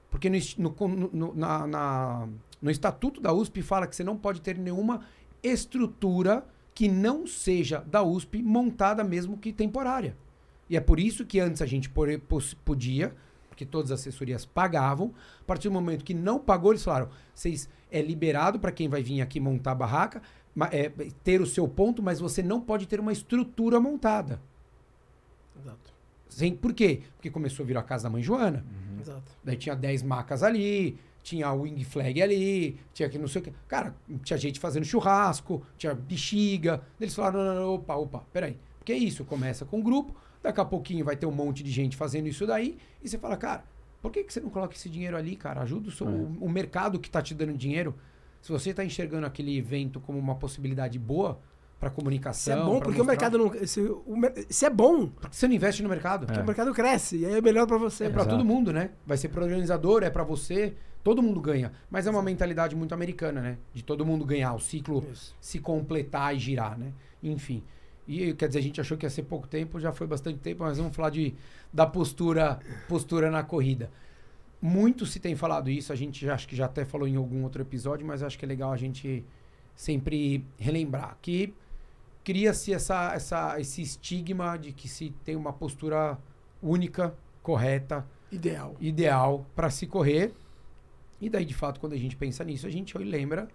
Porque 0.09 0.31
no, 0.31 0.39
no, 0.57 1.11
no, 1.13 1.35
na, 1.35 1.67
na, 1.67 2.29
no 2.63 2.71
estatuto 2.71 3.21
da 3.21 3.33
USP 3.33 3.63
fala 3.63 3.89
que 3.89 3.97
você 3.97 4.05
não 4.05 4.17
pode 4.17 4.41
ter 4.41 4.57
nenhuma 4.57 5.01
estrutura 5.43 6.47
que 6.73 6.87
não 6.87 7.27
seja 7.27 7.81
da 7.81 8.01
USP 8.01 8.45
montada 8.45 9.03
mesmo 9.03 9.37
que 9.37 9.53
temporária. 9.53 10.17
E 10.71 10.77
é 10.77 10.81
por 10.81 11.01
isso 11.01 11.27
que 11.27 11.41
antes 11.41 11.61
a 11.61 11.67
gente 11.67 11.91
podia, 12.65 13.13
porque 13.55 13.65
todas 13.65 13.93
as 13.93 14.01
assessorias 14.01 14.45
pagavam. 14.45 15.15
A 15.41 15.45
partir 15.45 15.69
do 15.69 15.73
momento 15.73 16.05
que 16.05 16.13
não 16.13 16.39
pagou, 16.39 16.73
eles 16.73 16.83
falaram: 16.83 17.09
vocês 17.33 17.69
é 17.91 18.03
liberado 18.03 18.59
para 18.59 18.73
quem 18.73 18.89
vai 18.89 19.03
vir 19.03 19.23
aqui 19.23 19.39
montar 19.39 19.73
a 19.73 19.75
barraca, 19.77 20.21
é, 20.73 20.91
ter 21.23 21.41
o 21.41 21.47
seu 21.47 21.67
ponto, 21.69 22.03
mas 22.03 22.19
você 22.19 22.43
não 22.43 22.61
pode 22.61 22.87
ter 22.87 22.99
uma 22.99 23.13
estrutura 23.13 23.79
montada. 23.79 24.41
Exato. 25.59 25.95
Sem, 26.29 26.55
por 26.55 26.75
quê? 26.75 27.03
Porque 27.17 27.31
começou 27.31 27.63
a 27.63 27.67
virar 27.67 27.81
a 27.81 27.85
casa 27.85 28.05
da 28.05 28.11
mãe 28.11 28.23
Joana. 28.23 28.65
Uhum. 28.69 29.01
Exato. 29.01 29.33
Daí 29.45 29.57
tinha 29.57 29.77
10 29.77 30.03
macas 30.03 30.43
ali, 30.43 30.99
tinha 31.23 31.53
o 31.53 31.63
wing 31.63 31.85
flag 31.85 32.21
ali, 32.21 32.81
tinha 32.93 33.09
que 33.09 33.17
não 33.17 33.29
sei 33.29 33.41
o 33.41 33.45
que. 33.45 33.53
Cara, 33.69 33.95
tinha 34.25 34.37
gente 34.37 34.59
fazendo 34.59 34.85
churrasco, 34.85 35.63
tinha 35.79 35.95
bexiga. 35.95 36.83
Eles 37.01 37.15
falaram: 37.15 37.39
não, 37.39 37.55
não, 37.55 37.61
não, 37.61 37.75
opa, 37.75 37.95
opa, 37.95 38.25
peraí. 38.33 38.59
Porque 38.79 38.93
é 38.93 38.97
isso, 38.99 39.25
começa 39.25 39.65
com 39.65 39.79
um 39.79 39.83
grupo, 39.83 40.15
daqui 40.45 40.61
a 40.61 40.65
pouquinho 40.65 41.05
vai 41.05 41.17
ter 41.17 41.27
um 41.27 41.33
monte 41.33 41.63
de 41.63 41.71
gente 41.71 41.97
fazendo 41.97 42.29
isso 42.29 42.47
daí, 42.47 42.77
e 43.03 43.09
você 43.09 43.19
fala, 43.19 43.37
cara, 43.37 43.65
por 44.01 44.13
que, 44.13 44.23
que 44.23 44.33
você 44.33 44.41
não 44.41 44.51
coloca 44.51 44.75
esse 44.75 44.89
dinheiro 44.91 45.17
ali, 45.17 45.35
cara? 45.35 45.63
Ajuda 45.63 45.89
o, 45.89 45.91
seu, 45.91 46.07
é. 46.07 46.11
o, 46.11 46.37
o 46.43 46.49
mercado 46.49 47.01
que 47.01 47.09
está 47.09 47.23
te 47.23 47.35
dando 47.35 47.55
dinheiro. 47.55 47.95
Se 48.43 48.53
você 48.53 48.71
está 48.71 48.85
enxergando 48.85 49.27
aquele 49.27 49.57
evento 49.57 49.99
como 49.99 50.19
uma 50.19 50.35
possibilidade 50.35 50.99
boa 50.99 51.41
para 51.81 51.89
comunicação. 51.89 52.55
Isso 52.55 52.63
é 52.63 52.67
bom, 52.67 52.81
porque 52.81 52.99
mostrar... 52.99 53.03
o 53.03 53.07
mercado 53.07 53.39
não. 53.39 53.67
Se, 53.67 53.81
o, 53.81 54.05
se 54.51 54.67
é 54.67 54.71
bom. 54.71 55.07
Porque 55.07 55.35
você 55.35 55.49
não 55.49 55.55
investe 55.55 55.83
no 55.83 55.89
mercado. 55.89 56.27
Porque 56.27 56.39
é. 56.39 56.43
o 56.43 56.47
mercado 56.47 56.75
cresce. 56.75 57.17
E 57.17 57.25
aí 57.25 57.35
é 57.35 57.41
melhor 57.41 57.67
para 57.67 57.79
você. 57.79 58.05
É 58.05 58.11
para 58.11 58.27
todo 58.27 58.45
mundo, 58.45 58.71
né? 58.71 58.91
Vai 59.07 59.17
ser 59.17 59.31
para 59.31 59.41
o 59.41 59.45
organizador, 59.45 60.03
é 60.03 60.11
para 60.11 60.23
você. 60.23 60.75
Todo 61.03 61.23
mundo 61.23 61.41
ganha. 61.41 61.73
Mas 61.91 62.07
é 62.07 62.11
uma 62.11 62.23
mentalidade 62.23 62.77
muito 62.77 62.93
americana, 62.93 63.41
né? 63.41 63.59
De 63.73 63.83
todo 63.83 64.05
mundo 64.05 64.27
ganhar, 64.27 64.53
o 64.53 64.61
ciclo 64.61 65.07
Isso. 65.11 65.35
se 65.41 65.59
completar 65.59 66.37
e 66.37 66.39
girar, 66.39 66.79
né? 66.79 66.93
Enfim. 67.23 67.63
E 68.07 68.35
quer 68.35 68.49
dizer, 68.49 68.59
a 68.59 68.63
gente 68.63 68.81
achou 68.81 68.97
que 68.97 69.07
ia 69.07 69.11
ser 69.11 69.23
pouco 69.23 69.49
tempo, 69.49 69.81
já 69.81 69.93
foi 69.93 70.07
bastante 70.07 70.39
tempo, 70.39 70.63
mas 70.63 70.79
vamos 70.79 70.95
falar 70.95 71.11
de, 71.11 71.35
da 71.73 71.87
postura, 71.87 72.59
postura 72.89 73.31
na 73.31 73.43
corrida. 73.43 73.91
Muito 74.61 75.07
se 75.07 75.19
tem 75.19 75.35
falado 75.35 75.71
isso, 75.71 75.93
a 75.93 75.97
gente 75.97 76.29
acho 76.29 76.47
que 76.47 76.57
já 76.57 76.67
até 76.67 76.85
falou 76.85 77.09
em 77.09 77.17
algum 77.17 77.43
outro 77.43 77.63
episódio, 77.63 78.07
mas 78.07 78.23
acho 78.23 78.39
que 78.39 78.45
é 78.45 78.49
legal 78.49 78.73
a 78.73 78.77
gente 78.77 79.25
sempre 79.75 80.45
relembrar 80.59 81.19
que 81.21 81.55
cria-se 82.23 82.73
essa, 82.73 83.13
essa, 83.15 83.61
esse 83.61 83.83
estigma 83.83 84.57
de 84.57 84.73
que 84.73 84.89
se 84.89 85.11
tem 85.25 85.37
uma 85.37 85.53
postura 85.53 86.19
única, 86.63 87.15
correta, 87.43 88.07
ideal, 88.33 88.77
ideal 88.81 89.47
para 89.55 89.69
se 89.69 89.87
correr. 89.87 90.33
E 91.21 91.29
daí, 91.29 91.45
de 91.45 91.55
fato, 91.55 91.79
quando 91.81 91.93
a 91.93 91.99
gente 91.99 92.17
pensa 92.17 92.43
nisso, 92.43 92.67
a 92.67 92.71
gente 92.71 92.97
lembra 92.97 93.49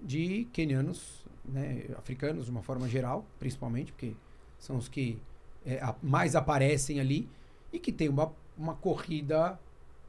de 0.00 0.48
kenianos 0.52 1.19
né, 1.52 1.86
africanos 1.96 2.46
de 2.46 2.50
uma 2.50 2.62
forma 2.62 2.88
geral, 2.88 3.24
principalmente, 3.38 3.92
porque 3.92 4.14
são 4.58 4.76
os 4.76 4.88
que 4.88 5.20
é, 5.64 5.78
a, 5.80 5.94
mais 6.02 6.34
aparecem 6.34 7.00
ali, 7.00 7.28
e 7.72 7.78
que 7.78 7.92
tem 7.92 8.08
uma, 8.08 8.32
uma 8.56 8.74
corrida 8.74 9.58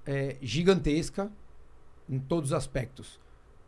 é, 0.05 0.37
gigantesca 0.41 1.31
em 2.09 2.19
todos 2.19 2.51
os 2.51 2.53
aspectos 2.53 3.19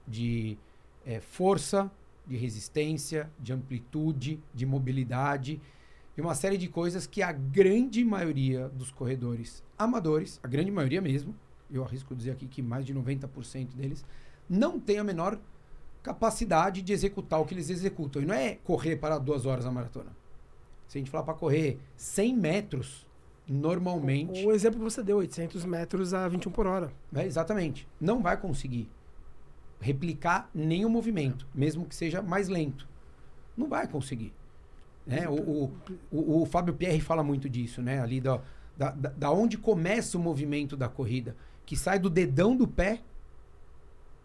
de 0.08 0.58
é, 1.06 1.20
força, 1.20 1.92
de 2.26 2.36
resistência, 2.38 3.30
de 3.40 3.54
amplitude, 3.54 4.40
de 4.54 4.66
mobilidade, 4.66 5.62
e 6.16 6.22
uma 6.22 6.36
série 6.36 6.58
de 6.58 6.68
coisas 6.68 7.08
que 7.08 7.22
a 7.22 7.32
grande 7.32 8.04
maioria 8.04 8.70
dos 8.70 8.92
corredores 8.92 9.64
amadores, 9.78 10.40
a 10.44 10.48
grande 10.48 10.72
maioria 10.72 11.02
mesmo, 11.02 11.36
eu 11.72 11.84
arrisco 11.84 12.16
dizer 12.16 12.32
aqui 12.32 12.48
que 12.48 12.62
mais 12.62 12.86
de 12.86 12.94
90% 12.94 13.74
deles, 13.74 14.06
não 14.48 14.80
tem 14.80 15.00
a 15.00 15.04
menor 15.04 15.40
capacidade 16.04 16.82
de 16.82 16.92
executar 16.92 17.40
o 17.40 17.46
que 17.46 17.54
eles 17.54 17.70
executam. 17.70 18.22
E 18.22 18.26
não 18.26 18.36
é 18.36 18.56
correr 18.64 18.98
para 18.98 19.18
duas 19.18 19.46
horas 19.46 19.66
a 19.66 19.72
maratona. 19.72 20.12
Se 20.88 20.98
a 20.98 21.00
gente 21.00 21.10
falar 21.10 21.24
para 21.24 21.34
correr 21.34 21.80
100 21.96 22.38
metros, 22.38 23.08
normalmente. 23.48 24.46
O, 24.46 24.50
o, 24.50 24.52
exemplo 24.52 24.78
que 24.78 24.84
você 24.84 25.02
deu, 25.02 25.18
800 25.18 25.64
metros 25.66 26.14
a 26.14 26.28
21 26.28 26.52
por 26.52 26.68
hora. 26.68 26.92
É, 27.16 27.26
exatamente. 27.26 27.88
Não 28.00 28.22
vai 28.22 28.36
conseguir 28.38 28.90
replicar 29.80 30.50
nenhum 30.54 30.90
movimento, 30.90 31.48
mesmo 31.54 31.86
que 31.86 31.96
seja 31.96 32.22
mais 32.22 32.48
lento. 32.50 32.88
Não 33.56 33.68
vai 33.68 33.88
conseguir. 33.88 34.34
Né? 35.08 35.28
O, 35.28 35.34
o, 35.34 35.74
o, 36.12 36.42
o 36.42 36.46
Fábio 36.46 36.74
Pierre 36.74 37.02
fala 37.02 37.24
muito 37.24 37.50
disso, 37.50 37.82
né? 37.82 38.02
Ali 38.02 38.22
da, 38.22 38.42
da, 38.78 38.92
da 38.92 39.32
onde 39.32 39.58
começa 39.58 40.18
o 40.18 40.22
movimento 40.22 40.76
da 40.76 40.90
corrida, 40.90 41.36
que 41.66 41.76
sai 41.76 41.98
do 41.98 42.10
dedão 42.10 42.56
do 42.56 42.68
pé 42.68 43.02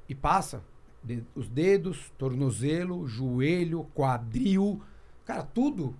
e 0.08 0.14
passa 0.14 0.62
de, 1.02 1.22
os 1.34 1.48
dedos, 1.48 2.12
tornozelo, 2.18 3.06
joelho, 3.06 3.86
quadril, 3.94 4.82
cara, 5.24 5.42
tudo. 5.42 5.94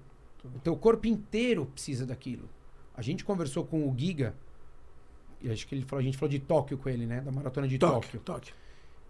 O 0.44 0.59
teu 0.61 0.76
corpo 0.76 1.07
inteiro 1.07 1.66
precisa 1.66 2.07
daquilo. 2.07 2.49
A 2.94 3.03
gente 3.03 3.24
conversou 3.24 3.64
com 3.64 3.88
o 3.88 3.94
Giga, 3.96 4.34
e 5.40 5.51
acho 5.51 5.66
que 5.66 5.74
ele 5.74 5.82
falou, 5.82 6.01
a 6.01 6.03
gente 6.03 6.16
falou 6.16 6.30
de 6.30 6.38
Tóquio 6.38 6.78
com 6.78 6.88
ele, 6.88 7.07
né? 7.07 7.20
Da 7.20 7.30
maratona 7.30 7.68
de 7.68 7.78
Tóquio. 7.78 8.20
Tóquio. 8.20 8.20
Tóquio. 8.20 8.55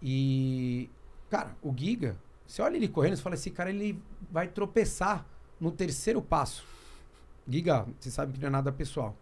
E, 0.01 0.89
cara, 1.29 1.55
o 1.61 1.73
Giga, 1.75 2.17
você 2.45 2.61
olha 2.61 2.77
ele 2.77 2.87
correndo, 2.87 3.15
você 3.15 3.21
fala, 3.21 3.35
esse 3.35 3.51
cara 3.51 3.69
ele 3.69 4.01
vai 4.31 4.47
tropeçar 4.47 5.25
no 5.59 5.71
terceiro 5.71 6.21
passo. 6.21 6.65
Giga, 7.47 7.85
você 7.99 8.11
sabe 8.11 8.33
que 8.33 8.39
não 8.39 8.47
é 8.47 8.51
nada 8.51 8.71
pessoal. 8.71 9.15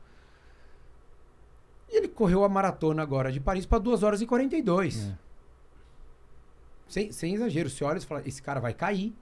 E 1.89 1.97
ele 1.97 2.07
correu 2.07 2.43
a 2.43 2.49
maratona 2.49 3.01
agora 3.01 3.32
de 3.32 3.39
Paris 3.39 3.65
para 3.65 3.80
2 3.80 4.03
horas 4.03 4.22
e 4.22 4.26
42. 4.26 5.07
É. 5.07 5.18
sem, 6.88 7.12
sem 7.12 7.34
exagero, 7.34 7.70
você 7.70 7.84
olha 7.84 7.98
e 7.98 8.02
fala, 8.02 8.24
esse 8.26 8.42
cara 8.42 8.60
vai 8.60 8.74
cair. 8.74 9.14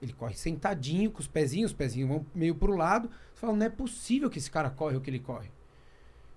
Ele 0.00 0.12
corre 0.12 0.34
sentadinho, 0.34 1.10
com 1.10 1.20
os 1.20 1.28
pezinhos, 1.28 1.70
os 1.70 1.76
pezinhos 1.76 2.08
vão 2.08 2.26
meio 2.34 2.54
pro 2.54 2.76
lado. 2.76 3.08
Você 3.08 3.40
fala, 3.40 3.52
não 3.52 3.66
é 3.66 3.70
possível 3.70 4.28
que 4.28 4.38
esse 4.38 4.50
cara 4.50 4.68
corre 4.68 4.96
o 4.96 5.00
que 5.00 5.08
ele 5.08 5.20
corre. 5.20 5.48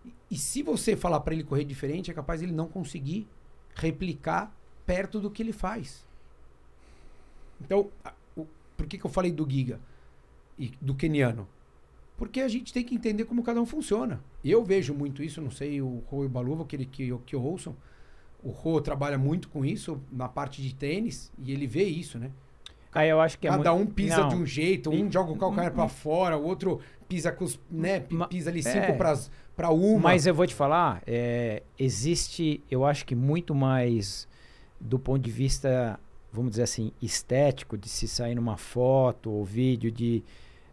E, 0.06 0.14
e 0.32 0.38
se 0.38 0.62
você 0.62 0.96
falar 0.96 1.20
para 1.22 1.34
ele 1.34 1.44
correr 1.44 1.64
diferente, 1.64 2.12
é 2.12 2.14
capaz 2.14 2.42
ele 2.42 2.52
não 2.52 2.68
conseguir 2.68 3.28
replicar 3.74 4.56
perto 4.86 5.20
do 5.20 5.32
que 5.32 5.42
ele 5.42 5.52
faz. 5.52 6.06
Então, 7.60 7.90
a, 8.04 8.14
o, 8.36 8.46
por 8.78 8.86
que, 8.86 8.98
que 8.98 9.06
eu 9.06 9.10
falei 9.10 9.32
do 9.32 9.50
Giga 9.50 9.80
e 10.60 10.72
do 10.80 10.94
keniano? 10.94 11.48
Porque 12.18 12.42
a 12.42 12.48
gente 12.48 12.72
tem 12.72 12.84
que 12.84 12.96
entender 12.96 13.26
como 13.26 13.44
cada 13.44 13.62
um 13.62 13.66
funciona. 13.66 14.24
Eu 14.44 14.64
vejo 14.64 14.94
muito 14.94 15.24
isso, 15.24 15.42
não 15.42 15.52
sei 15.52 15.82
o 15.82 16.04
o 16.10 16.30
Baluva, 16.30 16.66
que, 16.66 16.86
que, 16.86 17.18
que 17.26 17.36
ouçam. 17.36 17.76
O 18.46 18.52
Rô 18.52 18.80
trabalha 18.80 19.18
muito 19.18 19.50
com 19.50 19.66
isso 19.66 20.00
na 20.12 20.30
parte 20.30 20.62
de 20.62 20.74
tênis 20.74 21.32
e 21.44 21.52
ele 21.52 21.66
vê 21.66 21.84
isso, 21.84 22.20
né? 22.20 22.30
Aí 22.94 23.10
eu 23.10 23.20
acho 23.20 23.40
que 23.40 23.48
é 23.48 23.50
Cada 23.50 23.72
é 23.72 23.74
muito... 23.74 23.90
um 23.90 23.94
pisa 23.94 24.18
não. 24.20 24.30
de 24.30 24.36
um 24.36 24.46
jeito, 24.46 24.92
um 24.92 25.12
joga 25.12 25.32
o 25.32 25.36
calcanhar 25.36 25.74
para 25.74 25.90
fora, 25.90 26.38
o 26.38 26.46
outro 26.46 26.80
pisa 27.10 27.32
com 27.32 27.44
os, 27.44 27.60
né, 27.70 28.02
pisa 28.30 28.52
ali 28.52 28.62
cinco 28.62 28.78
é, 28.78 28.94
para 28.94 29.70
uma. 29.72 30.00
Mas 30.00 30.28
eu 30.28 30.34
vou 30.34 30.46
te 30.46 30.54
falar, 30.54 31.02
é, 31.08 31.64
existe, 31.78 32.64
eu 32.70 32.86
acho 32.86 33.04
que 33.06 33.16
muito 33.16 33.56
mais 33.56 34.28
do 34.80 35.00
ponto 35.00 35.22
de 35.22 35.32
vista, 35.32 36.00
vamos 36.32 36.52
dizer 36.52 36.64
assim, 36.64 36.92
estético, 37.02 37.78
de 37.78 37.90
se 37.90 38.08
sair 38.08 38.36
numa 38.36 38.58
foto 38.58 39.32
ou 39.32 39.44
vídeo 39.44 39.92
de 39.92 40.24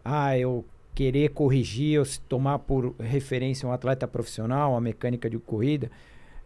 ah, 0.05 0.37
eu 0.37 0.65
querer 0.95 1.31
corrigir 1.31 1.99
ou 1.99 2.05
se 2.05 2.21
tomar 2.21 2.59
por 2.59 2.95
referência 3.01 3.67
um 3.67 3.73
atleta 3.73 4.07
profissional, 4.07 4.77
a 4.77 4.81
mecânica 4.81 5.29
de 5.31 5.39
corrida, 5.39 5.91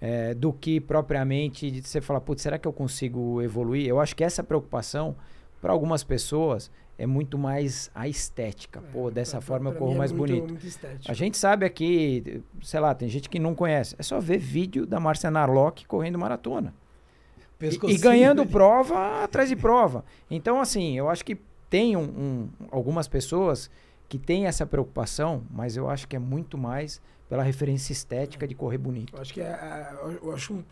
é, 0.01 0.35
do 0.35 0.53
que 0.53 0.81
propriamente 0.81 1.71
de 1.71 1.87
você 1.87 2.01
falar, 2.01 2.21
putz, 2.21 2.43
será 2.43 2.59
que 2.59 2.69
eu 2.69 2.73
consigo 2.73 3.41
evoluir? 3.43 3.87
Eu 3.87 4.01
acho 4.01 4.15
que 4.15 4.23
essa 4.23 4.43
preocupação, 4.43 5.17
para 5.61 5.73
algumas 5.73 6.05
pessoas, 6.05 6.71
é 6.99 7.07
muito 7.07 7.39
mais 7.39 7.91
a 7.95 8.09
estética. 8.09 8.81
É, 8.81 8.93
Pô, 8.93 9.11
dessa 9.11 9.39
pra, 9.39 9.47
forma 9.47 9.71
pra 9.71 9.77
eu 9.77 9.79
corro 9.79 9.95
é 9.95 9.99
mais 9.99 10.13
muito, 10.13 10.33
bonito. 10.33 10.53
Muito 10.53 11.11
a 11.11 11.13
gente 11.13 11.37
sabe 11.37 11.67
aqui, 11.67 12.43
sei 12.63 12.81
lá, 12.81 12.95
tem 12.95 13.09
gente 13.09 13.29
que 13.29 13.39
não 13.39 13.55
conhece. 13.55 13.95
É 13.99 14.03
só 14.03 14.21
ver 14.21 14.39
vídeo 14.39 14.87
da 14.87 15.01
Marcia 15.01 15.31
Narlock 15.31 15.87
correndo 15.87 16.19
maratona. 16.19 16.75
E, 17.61 17.95
e, 17.95 17.99
ganhando 17.99 18.45
prova 18.45 19.25
atrás 19.25 19.49
de 19.49 19.57
prova. 19.57 20.05
Então, 20.31 20.61
assim, 20.61 20.99
eu 20.99 21.09
acho 21.09 21.25
que 21.25 21.39
tem 21.71 21.97
um, 21.97 22.03
um, 22.03 22.49
algumas 22.71 23.09
pessoas 23.09 23.71
que 24.09 24.19
têm 24.19 24.47
essa 24.47 24.67
preocupação, 24.67 25.43
mas 25.51 25.77
eu 25.77 25.89
acho 25.89 26.07
que 26.07 26.17
é 26.17 26.19
muito 26.19 26.57
mais 26.57 27.01
pela 27.29 27.43
referência 27.43 27.93
estética 27.93 28.47
de 28.47 28.55
correr 28.55 28.79
bonito. 28.79 29.15
Eu 29.15 29.21
acho 29.21 29.35
que 29.35 29.41
é, 29.41 29.45
é 29.45 30.19
eu 30.23 30.33
acho 30.33 30.55
um, 30.55 30.65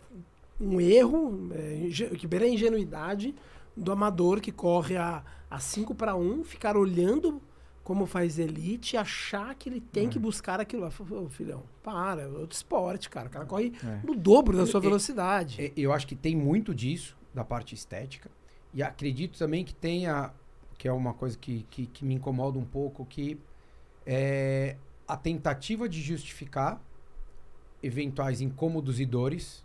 um 0.59 0.79
erro, 0.79 1.49
é, 1.53 2.15
que 2.15 2.27
beira 2.27 2.45
a 2.45 2.49
ingenuidade 2.49 3.35
do 3.75 3.91
amador 3.91 4.39
que 4.39 4.51
corre 4.51 4.95
a 4.95 5.23
5 5.59 5.93
para 5.93 6.15
1, 6.15 6.43
ficar 6.43 6.77
olhando 6.77 7.41
como 7.85 8.07
faz 8.07 8.39
elite 8.39 8.95
e 8.95 8.97
achar 8.97 9.53
que 9.53 9.69
ele 9.69 9.79
tem 9.79 10.07
é. 10.07 10.09
que 10.09 10.17
buscar 10.17 10.59
aquilo 10.59 10.81
lá. 10.81 10.89
Ô, 11.11 11.29
filhão, 11.29 11.63
para, 11.83 12.23
é 12.23 12.27
outro 12.27 12.55
esporte, 12.55 13.09
cara. 13.09 13.27
O 13.27 13.29
cara 13.29 13.45
corre 13.45 13.73
é. 13.83 13.99
no 14.03 14.15
dobro 14.15 14.57
da 14.57 14.65
sua 14.65 14.81
velocidade. 14.81 15.71
Eu 15.77 15.93
acho 15.93 16.07
que 16.07 16.15
tem 16.15 16.35
muito 16.35 16.73
disso, 16.73 17.15
da 17.31 17.45
parte 17.45 17.75
estética. 17.75 18.29
E 18.73 18.81
acredito 18.81 19.37
também 19.37 19.63
que 19.63 19.73
tenha, 19.73 20.31
que 20.77 20.87
é 20.87 20.91
uma 20.91 21.13
coisa 21.13 21.37
que, 21.37 21.65
que, 21.69 21.85
que 21.87 22.05
me 22.05 22.15
incomoda 22.15 22.57
um 22.59 22.65
pouco, 22.65 23.05
que 23.05 23.39
é 24.05 24.75
a 25.07 25.15
tentativa 25.15 25.87
de 25.87 26.01
justificar 26.01 26.81
eventuais 27.81 28.41
incômodos 28.41 28.99
e 28.99 29.05
dores 29.05 29.63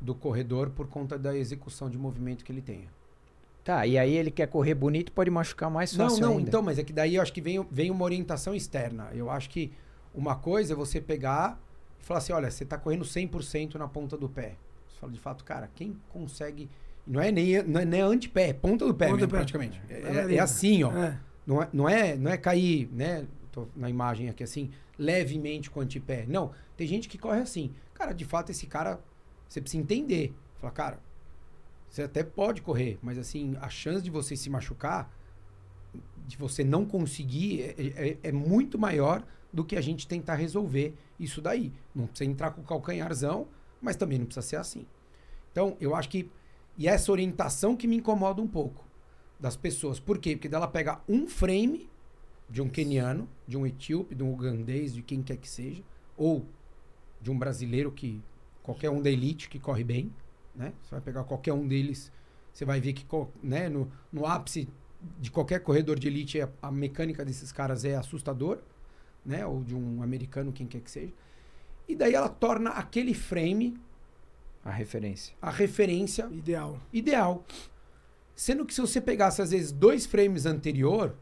do 0.00 0.14
corredor 0.14 0.70
por 0.70 0.86
conta 0.88 1.18
da 1.18 1.36
execução 1.36 1.90
de 1.90 1.98
movimento 1.98 2.44
que 2.44 2.52
ele 2.52 2.62
tenha. 2.62 2.88
Tá, 3.64 3.84
e 3.84 3.98
aí 3.98 4.14
ele 4.14 4.30
quer 4.30 4.46
correr 4.46 4.74
bonito, 4.74 5.10
pode 5.10 5.28
machucar 5.28 5.68
mais 5.68 5.94
fácil 5.94 6.20
Não, 6.20 6.28
não, 6.28 6.38
ainda. 6.38 6.48
então, 6.48 6.62
mas 6.62 6.78
é 6.78 6.84
que 6.84 6.92
daí 6.92 7.16
eu 7.16 7.22
acho 7.22 7.32
que 7.32 7.40
vem, 7.40 7.66
vem 7.68 7.90
uma 7.90 8.04
orientação 8.04 8.54
externa. 8.54 9.10
Eu 9.12 9.28
acho 9.28 9.50
que 9.50 9.72
uma 10.14 10.36
coisa 10.36 10.72
é 10.72 10.76
você 10.76 11.00
pegar 11.00 11.60
e 12.00 12.04
falar 12.04 12.18
assim, 12.18 12.32
olha, 12.32 12.48
você 12.48 12.62
está 12.62 12.78
correndo 12.78 13.04
100% 13.04 13.74
na 13.74 13.88
ponta 13.88 14.16
do 14.16 14.28
pé. 14.28 14.54
Você 14.88 15.00
fala 15.00 15.12
de 15.12 15.18
fato, 15.18 15.44
cara, 15.44 15.68
quem 15.74 15.96
consegue... 16.10 16.70
Não 17.06 17.20
é 17.20 17.30
nem, 17.30 17.62
não 17.62 17.80
é 17.80 17.84
nem 17.84 18.00
antepé, 18.00 18.48
é 18.48 18.52
ponta 18.52 18.86
do 18.86 18.94
pé, 18.94 19.06
ponta 19.06 19.16
mesmo, 19.16 19.30
pé. 19.30 19.36
praticamente. 19.36 19.80
É, 19.88 19.94
é, 19.94 20.34
é, 20.34 20.38
assim, 20.40 20.82
ó. 20.82 20.92
É. 20.92 21.18
Não, 21.46 21.62
é, 21.62 21.68
não, 21.72 21.88
é, 21.88 22.16
não 22.16 22.30
é 22.30 22.36
cair, 22.36 22.88
né? 22.92 23.26
Tô 23.52 23.68
na 23.76 23.88
imagem 23.88 24.28
aqui 24.28 24.42
assim, 24.42 24.70
levemente 24.98 25.70
com 25.70 25.80
o 25.80 25.82
antepé. 25.82 26.24
Não, 26.26 26.52
tem 26.76 26.86
gente 26.86 27.08
que 27.08 27.16
corre 27.16 27.40
assim. 27.40 27.72
Cara, 27.94 28.12
de 28.12 28.24
fato, 28.24 28.50
esse 28.50 28.66
cara, 28.66 29.00
você 29.48 29.60
precisa 29.60 29.82
entender. 29.82 30.34
Fala, 30.58 30.72
cara, 30.72 31.00
você 31.88 32.02
até 32.02 32.22
pode 32.24 32.60
correr, 32.60 32.98
mas 33.00 33.18
assim, 33.18 33.56
a 33.60 33.68
chance 33.68 34.02
de 34.02 34.10
você 34.10 34.36
se 34.36 34.50
machucar, 34.50 35.10
de 36.26 36.36
você 36.36 36.64
não 36.64 36.84
conseguir, 36.84 37.62
é, 37.62 37.74
é, 37.78 38.08
é, 38.08 38.18
é 38.24 38.32
muito 38.32 38.78
maior 38.78 39.22
do 39.52 39.64
que 39.64 39.76
a 39.76 39.80
gente 39.80 40.06
tentar 40.06 40.34
resolver 40.34 40.94
isso 41.18 41.40
daí. 41.40 41.72
Não 41.94 42.06
precisa 42.06 42.30
entrar 42.30 42.50
com 42.50 42.60
o 42.60 42.64
calcanharzão, 42.64 43.48
mas 43.80 43.96
também 43.96 44.18
não 44.18 44.26
precisa 44.26 44.46
ser 44.46 44.56
assim. 44.56 44.86
Então, 45.50 45.76
eu 45.80 45.94
acho 45.94 46.08
que. 46.08 46.30
E 46.78 46.88
essa 46.88 47.10
orientação 47.10 47.76
que 47.76 47.86
me 47.86 47.96
incomoda 47.96 48.40
um 48.40 48.48
pouco 48.48 48.84
das 49.38 49.56
pessoas. 49.56 49.98
Por 49.98 50.18
quê? 50.18 50.36
Porque 50.36 50.48
dela 50.48 50.68
pega 50.68 51.00
um 51.08 51.26
frame 51.26 51.88
de 52.48 52.62
um 52.62 52.68
queniano, 52.68 53.28
de 53.46 53.56
um 53.56 53.66
etíope, 53.66 54.14
de 54.14 54.22
um 54.22 54.32
ugandês, 54.32 54.94
de 54.94 55.02
quem 55.02 55.22
quer 55.22 55.36
que 55.36 55.48
seja, 55.48 55.82
ou 56.16 56.46
de 57.20 57.30
um 57.30 57.38
brasileiro 57.38 57.90
que. 57.90 58.22
qualquer 58.62 58.90
um 58.90 59.00
da 59.00 59.10
elite 59.10 59.48
que 59.48 59.58
corre 59.58 59.84
bem 59.84 60.12
né? 60.56 60.72
Você 60.82 60.90
vai 60.90 61.00
pegar 61.00 61.24
qualquer 61.24 61.52
um 61.52 61.66
deles, 61.66 62.10
você 62.52 62.64
vai 62.64 62.80
ver 62.80 62.94
que 62.94 63.06
né, 63.42 63.68
no, 63.68 63.90
no 64.12 64.26
ápice 64.26 64.68
de 65.20 65.30
qualquer 65.30 65.60
corredor 65.60 65.98
de 65.98 66.08
elite, 66.08 66.38
a, 66.62 66.72
mecânica 66.72 67.24
desses 67.24 67.52
caras 67.52 67.84
é 67.84 67.94
assustador, 67.94 68.58
né? 69.24 69.46
Ou 69.46 69.62
de 69.62 69.74
um 69.74 70.02
americano, 70.02 70.52
quem 70.52 70.66
quer 70.66 70.80
que 70.80 70.90
seja. 70.90 71.12
E 71.86 71.94
daí 71.94 72.14
ela 72.14 72.28
torna 72.28 72.70
aquele 72.70 73.14
frame 73.14 73.78
a 74.66 74.72
referência. 74.72 75.34
A 75.40 75.50
referência 75.50 76.28
ideal. 76.32 76.78
Ideal. 76.92 77.44
Sendo 78.34 78.66
que 78.66 78.74
se 78.74 78.80
você 78.80 79.00
pegasse 79.00 79.40
às 79.40 79.52
vezes 79.52 79.70
dois 79.70 80.04
frames 80.04 80.44
anterior, 80.44 81.14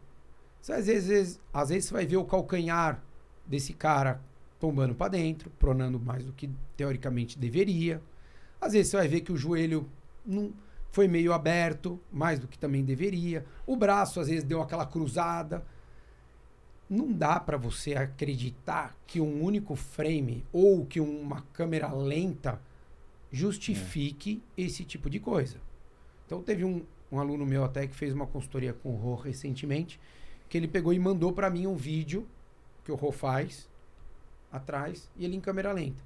você, 0.60 0.72
às 0.72 0.86
vezes, 0.86 1.40
às 1.52 1.68
vezes 1.68 1.84
você 1.84 1.92
vai 1.94 2.06
ver 2.06 2.16
o 2.16 2.24
calcanhar 2.24 3.02
desse 3.46 3.74
cara 3.74 4.20
tombando 4.58 4.94
para 4.94 5.10
dentro, 5.10 5.50
pronando 5.58 6.00
mais 6.00 6.24
do 6.24 6.32
que 6.32 6.50
teoricamente 6.74 7.38
deveria. 7.38 8.00
Às 8.58 8.72
vezes 8.72 8.90
você 8.90 8.96
vai 8.96 9.08
ver 9.08 9.20
que 9.20 9.30
o 9.30 9.36
joelho 9.36 9.86
não 10.24 10.54
foi 10.90 11.06
meio 11.06 11.34
aberto, 11.34 12.00
mais 12.10 12.38
do 12.38 12.48
que 12.48 12.58
também 12.58 12.82
deveria. 12.82 13.44
O 13.66 13.76
braço 13.76 14.20
às 14.20 14.28
vezes 14.28 14.42
deu 14.42 14.62
aquela 14.62 14.86
cruzada. 14.86 15.62
Não 16.88 17.12
dá 17.12 17.38
para 17.38 17.58
você 17.58 17.94
acreditar 17.94 18.96
que 19.06 19.20
um 19.20 19.42
único 19.42 19.76
frame 19.76 20.46
ou 20.50 20.86
que 20.86 20.98
uma 20.98 21.42
câmera 21.52 21.92
lenta 21.92 22.58
justifique 23.34 24.40
é. 24.56 24.62
esse 24.62 24.84
tipo 24.84 25.10
de 25.10 25.18
coisa. 25.18 25.60
Então 26.24 26.40
teve 26.40 26.64
um, 26.64 26.84
um 27.10 27.18
aluno 27.18 27.44
meu 27.44 27.64
até 27.64 27.86
que 27.86 27.94
fez 27.94 28.14
uma 28.14 28.26
consultoria 28.26 28.72
com 28.72 28.90
o 28.90 28.96
Rô 28.96 29.16
recentemente, 29.16 30.00
que 30.48 30.56
ele 30.56 30.68
pegou 30.68 30.92
e 30.92 30.98
mandou 30.98 31.32
para 31.32 31.50
mim 31.50 31.66
um 31.66 31.74
vídeo 31.74 32.26
que 32.84 32.92
o 32.92 32.94
Rô 32.94 33.10
faz 33.10 33.68
atrás 34.52 35.10
e 35.16 35.24
ele 35.24 35.36
em 35.36 35.40
câmera 35.40 35.72
lenta. 35.72 36.02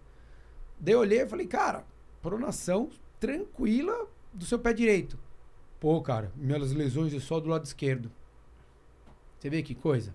Daí 0.81 0.95
eu 0.95 1.01
olhei 1.01 1.20
e 1.20 1.29
falei, 1.29 1.47
cara, 1.47 1.85
pronação 2.22 2.89
tranquila 3.20 4.09
do 4.33 4.47
seu 4.47 4.59
pé 4.59 4.72
direito. 4.72 5.18
Pô, 5.79 6.01
cara, 6.01 6.33
minhas 6.35 6.72
lesões 6.72 7.12
é 7.12 7.20
só 7.20 7.39
do 7.39 7.49
lado 7.49 7.64
esquerdo. 7.64 8.11
Você 9.39 9.51
vê 9.51 9.62
que 9.62 9.74
coisa? 9.74 10.14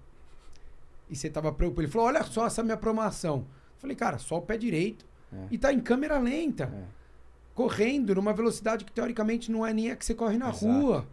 E 1.09 1.15
você 1.15 1.29
tava 1.29 1.51
preocupado. 1.53 1.85
Ele 1.85 1.91
falou: 1.91 2.07
olha 2.07 2.23
só 2.23 2.47
essa 2.47 2.63
minha 2.63 2.75
pronação. 2.75 3.45
Falei, 3.77 3.95
cara, 3.95 4.17
só 4.17 4.37
o 4.37 4.41
pé 4.41 4.57
direito. 4.57 5.05
É. 5.31 5.47
E 5.51 5.57
tá 5.57 5.71
em 5.71 5.79
câmera 5.79 6.17
lenta. 6.19 6.65
É. 6.65 7.02
Correndo 7.53 8.15
numa 8.15 8.33
velocidade 8.33 8.83
que 8.83 8.91
teoricamente 8.91 9.51
não 9.51 9.65
é 9.65 9.73
nem 9.73 9.91
a 9.91 9.95
que 9.95 10.05
você 10.05 10.15
corre 10.15 10.37
na 10.37 10.49
Exato. 10.49 10.65
rua. 10.65 11.07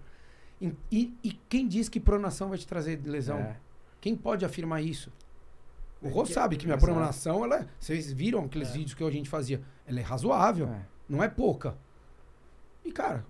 E, 0.60 0.74
e, 0.90 1.14
e, 1.22 1.32
quem 1.48 1.66
diz 1.66 1.88
que 1.88 1.98
pronação 1.98 2.50
vai 2.50 2.58
te 2.58 2.66
trazer 2.66 3.00
lesão? 3.04 3.38
É. 3.38 3.56
Quem 4.00 4.14
pode 4.14 4.44
afirmar 4.44 4.82
isso? 4.82 5.10
O 6.02 6.08
Rô 6.08 6.24
sabe 6.24 6.56
que 6.56 6.64
minha 6.64 6.76
Exato. 6.76 6.92
pronação, 6.92 7.44
ela, 7.44 7.60
é, 7.60 7.66
vocês 7.78 8.12
viram 8.12 8.44
aqueles 8.44 8.68
é. 8.70 8.72
vídeos 8.72 8.94
que 8.94 9.04
a 9.04 9.10
gente 9.10 9.28
fazia, 9.28 9.60
ela 9.86 10.00
é 10.00 10.02
razoável, 10.02 10.68
é. 10.68 10.82
não 11.08 11.22
é 11.22 11.28
pouca. 11.28 11.76
E 12.84 12.90
cara, 12.90 13.24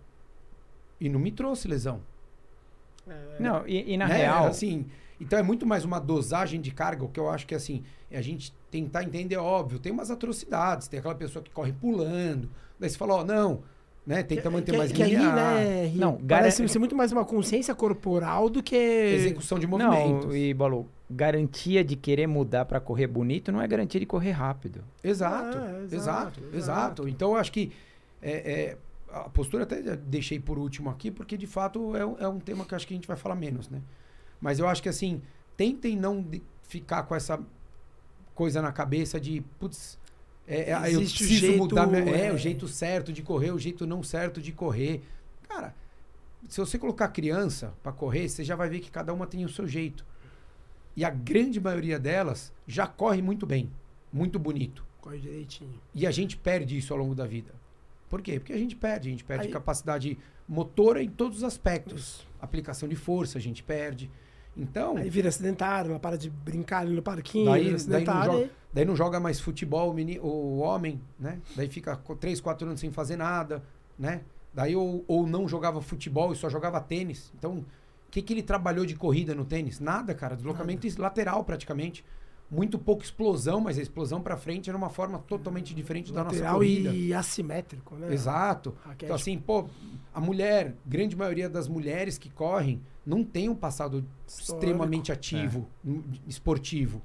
e 1.00 1.08
não 1.08 1.18
me 1.18 1.32
trouxe 1.32 1.66
lesão. 1.66 2.00
É. 3.08 3.36
Não, 3.40 3.66
e, 3.66 3.92
e 3.92 3.96
na 3.96 4.06
né? 4.06 4.18
real, 4.18 4.46
assim, 4.46 4.86
então 5.20 5.38
é 5.38 5.42
muito 5.42 5.66
mais 5.66 5.84
uma 5.84 5.98
dosagem 5.98 6.60
de 6.60 6.70
carga, 6.70 7.04
o 7.04 7.08
que 7.08 7.18
eu 7.18 7.28
acho 7.28 7.46
que 7.46 7.54
assim, 7.54 7.84
é 8.10 8.18
a 8.18 8.22
gente 8.22 8.52
tentar 8.70 9.02
entender, 9.02 9.36
óbvio, 9.36 9.78
tem 9.78 9.90
umas 9.92 10.10
atrocidades, 10.10 10.88
tem 10.88 11.00
aquela 11.00 11.14
pessoa 11.14 11.42
que 11.42 11.50
corre 11.50 11.72
pulando, 11.72 12.48
daí 12.78 12.88
você 12.88 12.96
fala, 12.96 13.14
ó, 13.14 13.20
oh, 13.20 13.24
não, 13.24 13.62
né? 14.06 14.22
Tenta 14.22 14.50
manter 14.50 14.72
que, 14.72 14.78
mais 14.78 14.92
que 14.92 15.02
linear. 15.02 15.56
Aí, 15.56 15.90
né, 15.90 15.92
não, 15.94 16.16
parece 16.16 16.66
ser 16.66 16.78
muito 16.78 16.96
mais 16.96 17.12
uma 17.12 17.24
consciência 17.24 17.74
corporal 17.74 18.48
do 18.48 18.62
que 18.62 18.76
execução 18.76 19.58
de 19.58 19.66
movimentos. 19.66 20.26
Não, 20.26 20.36
e 20.36 20.54
Balu, 20.54 20.88
garantia 21.10 21.84
de 21.84 21.96
querer 21.96 22.26
mudar 22.26 22.64
para 22.64 22.80
correr 22.80 23.06
bonito 23.06 23.52
não 23.52 23.60
é 23.60 23.66
garantia 23.66 24.00
de 24.00 24.06
correr 24.06 24.30
rápido. 24.30 24.82
Exato, 25.02 25.58
ah, 25.58 25.82
exato, 25.82 25.94
exato, 25.94 26.40
exato, 26.54 27.08
Então 27.08 27.30
eu 27.32 27.36
acho 27.36 27.52
que 27.52 27.72
é, 28.22 28.30
é, 28.30 28.76
a 29.12 29.28
postura 29.28 29.64
até 29.64 29.96
deixei 29.96 30.38
por 30.38 30.58
último 30.58 30.88
aqui, 30.90 31.10
porque 31.10 31.36
de 31.36 31.46
fato 31.46 31.96
é, 31.96 32.24
é 32.24 32.28
um 32.28 32.38
tema 32.38 32.64
que 32.64 32.74
eu 32.74 32.76
acho 32.76 32.86
que 32.86 32.94
a 32.94 32.96
gente 32.96 33.08
vai 33.08 33.16
falar 33.16 33.34
menos, 33.34 33.68
né? 33.68 33.80
Mas 34.40 34.58
eu 34.58 34.66
acho 34.66 34.82
que 34.82 34.88
assim, 34.88 35.20
tentem 35.56 35.96
não 35.96 36.24
ficar 36.62 37.02
com 37.02 37.14
essa 37.14 37.38
coisa 38.40 38.62
na 38.62 38.72
cabeça 38.72 39.20
de, 39.20 39.42
putz, 39.58 39.98
é, 40.48 40.70
é, 40.70 40.94
eu 40.94 41.00
preciso 41.00 41.34
jeito, 41.34 41.58
mudar 41.58 41.86
minha, 41.86 42.02
é, 42.08 42.28
é, 42.28 42.32
o 42.32 42.38
jeito 42.38 42.66
certo 42.66 43.12
de 43.12 43.20
correr, 43.22 43.50
o 43.50 43.58
jeito 43.58 43.86
não 43.86 44.02
certo 44.02 44.40
de 44.40 44.50
correr. 44.50 45.02
Cara, 45.46 45.74
se 46.48 46.58
você 46.58 46.78
colocar 46.78 47.08
criança 47.08 47.74
para 47.82 47.92
correr, 47.92 48.30
você 48.30 48.42
já 48.42 48.56
vai 48.56 48.70
ver 48.70 48.80
que 48.80 48.90
cada 48.90 49.12
uma 49.12 49.26
tem 49.26 49.44
o 49.44 49.48
seu 49.50 49.68
jeito. 49.68 50.06
E 50.96 51.04
a 51.04 51.10
grande 51.10 51.60
maioria 51.60 51.98
delas 51.98 52.50
já 52.66 52.86
corre 52.86 53.20
muito 53.20 53.44
bem, 53.44 53.70
muito 54.10 54.38
bonito. 54.38 54.86
Corre 55.02 55.18
direitinho. 55.18 55.78
E 55.94 56.06
a 56.06 56.10
gente 56.10 56.34
perde 56.38 56.78
isso 56.78 56.94
ao 56.94 56.98
longo 56.98 57.14
da 57.14 57.26
vida. 57.26 57.52
Por 58.08 58.22
quê? 58.22 58.40
Porque 58.40 58.54
a 58.54 58.58
gente 58.58 58.74
perde, 58.74 59.08
a 59.08 59.10
gente 59.10 59.24
perde 59.24 59.48
Aí... 59.48 59.52
capacidade 59.52 60.16
motora 60.48 61.02
em 61.02 61.10
todos 61.10 61.38
os 61.38 61.44
aspectos. 61.44 62.00
Isso. 62.00 62.28
Aplicação 62.40 62.88
de 62.88 62.96
força 62.96 63.36
a 63.36 63.40
gente 63.40 63.62
perde. 63.62 64.10
Então. 64.56 64.96
Aí 64.96 65.08
vira 65.08 65.30
sedentário, 65.30 65.90
ela 65.90 66.00
para 66.00 66.18
de 66.18 66.28
brincar 66.28 66.80
ali 66.80 66.94
no 66.94 67.02
parquinho. 67.02 67.50
Daí, 67.50 67.76
daí, 67.86 68.04
não, 68.04 68.24
joga, 68.24 68.50
daí 68.72 68.84
não 68.84 68.96
joga 68.96 69.20
mais 69.20 69.40
futebol 69.40 69.90
o, 69.90 69.94
menino, 69.94 70.22
o 70.22 70.58
homem, 70.58 71.00
né? 71.18 71.38
Daí 71.56 71.68
fica 71.68 71.96
três, 72.18 72.40
quatro 72.40 72.66
anos 72.66 72.80
sem 72.80 72.90
fazer 72.90 73.16
nada, 73.16 73.62
né? 73.98 74.22
Daí 74.52 74.74
ou, 74.74 75.04
ou 75.06 75.26
não 75.26 75.48
jogava 75.48 75.80
futebol 75.80 76.32
e 76.32 76.36
só 76.36 76.50
jogava 76.50 76.80
tênis. 76.80 77.32
Então, 77.38 77.58
o 77.58 77.64
que, 78.10 78.20
que 78.20 78.32
ele 78.32 78.42
trabalhou 78.42 78.84
de 78.84 78.96
corrida 78.96 79.34
no 79.34 79.44
tênis? 79.44 79.78
Nada, 79.78 80.14
cara. 80.14 80.34
Deslocamento 80.34 80.86
nada. 80.86 81.02
lateral 81.02 81.44
praticamente 81.44 82.04
muito 82.50 82.78
pouca 82.78 83.04
explosão, 83.04 83.60
mas 83.60 83.78
a 83.78 83.82
explosão 83.82 84.20
para 84.20 84.36
frente 84.36 84.68
era 84.68 84.76
uma 84.76 84.90
forma 84.90 85.18
totalmente 85.20 85.72
diferente 85.72 86.12
Lateral 86.12 86.32
da 86.32 86.38
nossa 86.38 86.54
corrida. 86.54 86.90
e 86.90 87.14
assimétrico, 87.14 87.94
né? 87.94 88.12
Exato. 88.12 88.74
Então 88.96 89.14
assim, 89.14 89.38
pô, 89.38 89.68
a 90.12 90.20
mulher, 90.20 90.74
grande 90.84 91.14
maioria 91.14 91.48
das 91.48 91.68
mulheres 91.68 92.18
que 92.18 92.28
correm 92.28 92.80
não 93.06 93.22
tem 93.22 93.48
um 93.48 93.54
passado 93.54 94.04
Histórico. 94.26 94.64
extremamente 94.64 95.12
ativo, 95.12 95.68
é. 95.86 95.90
esportivo. 96.26 97.00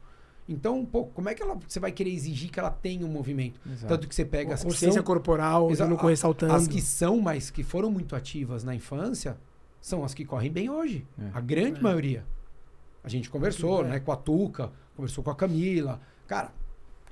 Então, 0.48 0.86
pô, 0.86 1.06
como 1.06 1.28
é 1.28 1.34
que 1.34 1.41
ela, 1.41 1.58
você 1.68 1.80
vai 1.80 1.91
querer 1.91 2.12
exigir 2.12 2.52
que 2.52 2.60
ela 2.60 2.70
tenha 2.70 3.06
um 3.06 3.10
movimento? 3.10 3.60
Exato. 3.66 3.88
Tanto 3.88 4.08
que 4.08 4.14
você 4.14 4.24
pega 4.24 4.54
as 4.54 4.64
consciência 4.64 5.00
são, 5.00 5.04
corporal, 5.04 5.72
exa, 5.72 5.88
não 5.88 5.96
ressaltando. 5.96 6.54
As 6.54 6.68
que 6.68 6.82
são, 6.82 7.20
mas 7.20 7.50
que 7.50 7.64
foram 7.64 7.89
muito 7.89 8.16
ativas 8.16 8.64
na 8.64 8.76
infância, 8.76 9.38
são 9.82 10.04
as 10.04 10.14
que 10.14 10.24
correm 10.24 10.52
bem 10.52 10.70
hoje. 10.70 11.06
É. 11.20 11.32
A 11.34 11.41
grande 11.41 11.80
é. 11.80 11.84
maioria. 11.84 12.26
A 13.04 13.10
gente 13.10 13.30
conversou, 13.30 13.84
é. 13.86 13.89
né, 13.89 14.00
com 14.00 14.12
a 14.12 14.16
Tuca, 14.16 14.72
conversou 14.96 15.24
com 15.24 15.30
a 15.30 15.36
Camila. 15.36 16.00
Cara, 16.28 16.52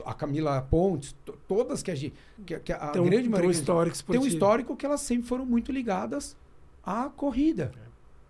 a 0.06 0.14
Camila 0.14 0.62
Pontes, 0.62 1.16
todas 1.48 1.84
que 1.84 1.92
a 1.92 1.96
gente. 1.96 2.16
Que, 2.46 2.60
que 2.60 2.74
a 2.74 2.88
tem 2.88 3.04
grande 3.04 3.28
um, 3.28 3.32
maioria. 3.32 3.40
Tem 3.40 3.48
um 3.48 3.52
histórico 3.52 3.96
esportivo. 3.96 4.24
Tem 4.24 4.32
um 4.32 4.34
histórico 4.34 4.76
que 4.76 4.86
elas 4.86 5.02
sempre 5.02 5.28
foram 5.28 5.46
muito 5.46 5.72
ligadas 5.72 6.36
à 6.84 7.10
corrida. 7.10 7.72
É. 7.76 7.80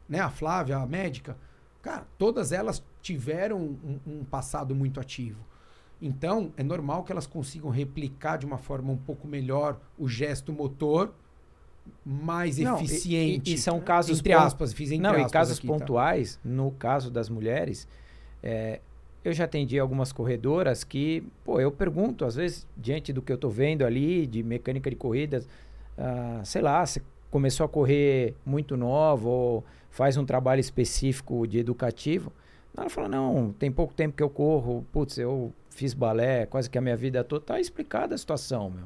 Né? 0.09 0.19
A 0.19 0.29
Flávia, 0.29 0.77
a 0.77 0.85
médica. 0.85 1.37
Cara, 1.81 2.05
todas 2.17 2.51
elas 2.51 2.83
tiveram 3.01 3.59
um, 3.59 3.99
um, 4.07 4.23
passado 4.23 4.73
muito 4.73 4.99
ativo. 4.99 5.39
Então, 6.01 6.51
é 6.57 6.63
normal 6.63 7.03
que 7.03 7.11
elas 7.11 7.27
consigam 7.27 7.69
replicar 7.69 8.37
de 8.37 8.45
uma 8.45 8.57
forma 8.57 8.91
um 8.91 8.97
pouco 8.97 9.27
melhor 9.27 9.79
o 9.97 10.07
gesto 10.07 10.51
motor 10.51 11.13
mais 12.05 12.57
não, 12.57 12.75
eficiente. 12.75 13.51
E, 13.51 13.55
e, 13.55 13.57
são 13.57 13.79
casos 13.81 14.19
entre 14.19 14.33
aspas, 14.33 14.73
fiz 14.73 14.91
entre 14.91 15.03
não, 15.03 15.11
aspas 15.11 15.27
em 15.27 15.29
casos 15.29 15.57
aqui, 15.57 15.67
tá? 15.67 15.73
pontuais, 15.73 16.35
tá? 16.35 16.41
no 16.45 16.71
caso 16.71 17.11
das 17.11 17.29
mulheres, 17.29 17.87
é, 18.41 18.79
eu 19.23 19.31
já 19.31 19.45
atendi 19.45 19.79
algumas 19.79 20.11
corredoras 20.11 20.83
que, 20.83 21.23
pô, 21.45 21.59
eu 21.59 21.71
pergunto, 21.71 22.25
às 22.25 22.35
vezes, 22.35 22.67
diante 22.75 23.13
do 23.13 23.21
que 23.21 23.31
eu 23.31 23.35
estou 23.35 23.49
vendo 23.49 23.85
ali, 23.85 24.27
de 24.27 24.43
mecânica 24.43 24.89
de 24.89 24.95
corridas, 24.95 25.47
ah, 25.97 26.41
sei 26.43 26.61
lá, 26.61 26.85
você 26.85 27.01
começou 27.31 27.65
a 27.65 27.69
correr 27.69 28.35
muito 28.45 28.75
novo 28.75 29.29
ou 29.29 29.63
faz 29.89 30.17
um 30.17 30.25
trabalho 30.25 30.59
específico 30.59 31.47
de 31.47 31.59
educativo. 31.59 32.31
Ela 32.75 32.89
fala, 32.89 33.07
não, 33.07 33.53
tem 33.57 33.71
pouco 33.71 33.93
tempo 33.93 34.15
que 34.17 34.23
eu 34.23 34.29
corro, 34.29 34.85
putz, 34.91 35.17
eu 35.17 35.53
fiz 35.69 35.93
balé 35.93 36.45
quase 36.45 36.69
que 36.69 36.77
a 36.77 36.81
minha 36.81 36.97
vida 36.97 37.23
toda, 37.23 37.45
tá 37.45 37.59
explicada 37.59 38.15
a 38.15 38.17
situação, 38.17 38.69
meu. 38.69 38.85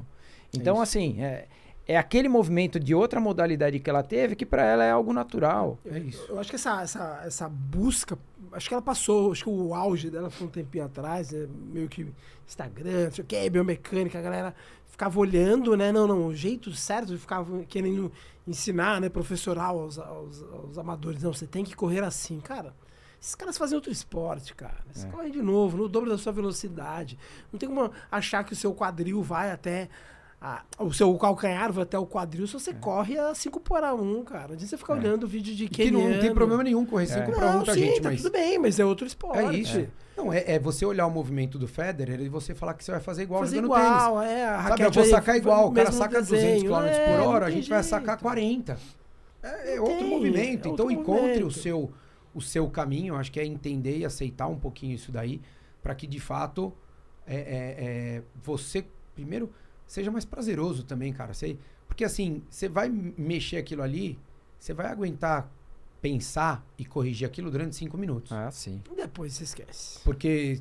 Então, 0.54 0.78
é 0.78 0.82
assim, 0.82 1.20
é, 1.22 1.46
é 1.88 1.96
aquele 1.96 2.28
movimento 2.28 2.78
de 2.78 2.94
outra 2.94 3.18
modalidade 3.18 3.80
que 3.80 3.88
ela 3.88 4.02
teve 4.02 4.36
que 4.36 4.44
para 4.44 4.62
ela 4.62 4.84
é 4.84 4.90
algo 4.90 5.10
natural. 5.10 5.78
É 5.86 5.98
isso. 5.98 6.22
Eu, 6.28 6.38
acho 6.38 6.50
que 6.50 6.56
essa, 6.56 6.82
essa, 6.82 7.22
essa 7.24 7.48
busca, 7.48 8.18
acho 8.52 8.68
que 8.68 8.74
ela 8.74 8.82
passou, 8.82 9.32
acho 9.32 9.44
que 9.44 9.50
o 9.50 9.74
auge 9.74 10.10
dela 10.10 10.28
foi 10.28 10.46
um 10.46 10.50
tempinho 10.50 10.84
atrás, 10.84 11.32
é 11.32 11.46
meio 11.72 11.88
que 11.88 12.06
Instagram, 12.46 13.06
não 13.06 13.12
sei 13.12 13.24
o 13.24 13.26
que, 13.26 13.50
biomecânica, 13.50 14.18
a 14.18 14.22
galera 14.22 14.54
ficava 14.86 15.18
olhando, 15.18 15.74
né? 15.78 15.90
Não, 15.90 16.06
não, 16.06 16.26
o 16.26 16.34
jeito 16.34 16.70
certo, 16.72 17.16
ficava 17.16 17.62
querendo 17.64 18.12
ensinar, 18.46 19.00
né, 19.00 19.08
professoral 19.08 19.80
aos, 19.80 19.98
aos, 19.98 20.42
aos 20.42 20.76
amadores. 20.76 21.22
Não, 21.22 21.32
você 21.32 21.46
tem 21.46 21.64
que 21.64 21.74
correr 21.74 22.04
assim, 22.04 22.38
cara. 22.38 22.74
Esses 23.20 23.34
caras 23.34 23.56
fazem 23.56 23.76
outro 23.76 23.90
esporte, 23.90 24.54
cara. 24.54 24.78
Eles 24.86 25.04
é. 25.04 25.08
correm 25.08 25.32
de 25.32 25.42
novo, 25.42 25.76
no 25.76 25.88
dobro 25.88 26.10
da 26.10 26.18
sua 26.18 26.32
velocidade. 26.32 27.18
Não 27.50 27.58
tem 27.58 27.68
como 27.68 27.90
achar 28.10 28.44
que 28.44 28.52
o 28.52 28.56
seu 28.56 28.74
quadril 28.74 29.22
vai 29.22 29.50
até 29.50 29.88
a, 30.40 30.62
o 30.78 30.92
seu 30.92 31.12
calcanhar 31.18 31.72
vai 31.72 31.82
até 31.82 31.98
o 31.98 32.06
quadril 32.06 32.46
se 32.46 32.52
você 32.52 32.70
é. 32.70 32.74
corre 32.74 33.18
a 33.18 33.34
5 33.34 33.58
por 33.58 33.82
1, 33.82 34.24
cara. 34.24 34.54
Antes 34.54 34.68
você 34.68 34.76
ficar 34.76 34.94
é. 34.94 34.98
olhando 34.98 35.24
o 35.24 35.26
vídeo 35.26 35.54
de 35.54 35.68
que 35.68 35.90
não 35.90 36.20
tem 36.20 36.32
problema 36.32 36.62
nenhum 36.62 36.86
correr 36.86 37.06
5 37.06 37.18
é. 37.18 37.24
por 37.24 37.42
1, 37.42 37.62
tá, 37.64 37.74
sim, 37.74 37.80
gente? 37.80 38.00
Tá 38.00 38.10
mas... 38.10 38.22
tudo 38.22 38.32
bem, 38.32 38.58
mas 38.58 38.78
é 38.78 38.84
outro 38.84 39.04
esporte. 39.06 39.56
É 39.56 39.58
isso. 39.58 39.78
É. 39.78 39.88
Não, 40.16 40.32
é, 40.32 40.44
é, 40.46 40.58
você 40.58 40.84
olhar 40.84 41.06
o 41.06 41.10
movimento 41.10 41.58
do 41.58 41.66
Federer 41.66 42.20
e 42.20 42.28
você 42.28 42.54
falar 42.54 42.74
que 42.74 42.84
você 42.84 42.90
vai 42.90 43.00
fazer 43.00 43.22
igual 43.22 43.40
fazer 43.40 43.56
jogando 43.56 43.80
igual, 43.80 44.18
tênis. 44.18 44.32
É, 44.32 44.46
a 44.46 44.62
Sabe, 44.68 44.82
eu 44.82 44.90
vou 44.90 45.04
sacar 45.04 45.36
igual. 45.36 45.68
O 45.68 45.72
cara 45.72 45.92
saca 45.92 46.20
desenho, 46.20 46.64
200 46.64 46.68
km 46.68 47.04
por 47.04 47.20
é, 47.20 47.20
hora, 47.20 47.46
a 47.46 47.50
gente 47.50 47.66
jeito. 47.66 47.70
vai 47.70 47.82
sacar 47.82 48.18
40. 48.18 48.78
É, 49.42 49.74
é 49.74 49.80
outro 49.80 49.98
tem, 49.98 50.08
movimento. 50.08 50.68
então 50.68 50.90
encontre 50.90 51.22
movimento. 51.22 51.46
o 51.46 51.50
seu, 51.52 51.92
o 52.34 52.40
seu 52.40 52.68
caminho. 52.68 53.16
Acho 53.16 53.30
que 53.30 53.38
é 53.40 53.46
entender 53.46 53.98
e 53.98 54.04
aceitar 54.04 54.46
um 54.46 54.58
pouquinho 54.58 54.94
isso 54.94 55.10
daí 55.12 55.40
para 55.82 55.94
que 55.94 56.06
de 56.06 56.18
fato 56.18 56.72
é, 57.26 58.22
você 58.42 58.84
primeiro 59.14 59.52
seja 59.88 60.10
mais 60.10 60.24
prazeroso 60.24 60.84
também, 60.84 61.12
cara. 61.12 61.34
Você, 61.34 61.58
porque 61.88 62.04
assim, 62.04 62.42
você 62.48 62.68
vai 62.68 62.88
mexer 62.88 63.56
aquilo 63.56 63.82
ali, 63.82 64.18
você 64.58 64.72
vai 64.72 64.86
aguentar 64.86 65.50
pensar 66.00 66.64
e 66.78 66.84
corrigir 66.84 67.26
aquilo 67.26 67.50
durante 67.50 67.74
cinco 67.74 67.98
minutos. 67.98 68.30
Ah, 68.30 68.50
sim. 68.50 68.80
E 68.92 68.94
depois 68.94 69.32
você 69.32 69.44
esquece. 69.44 70.00
Porque 70.04 70.60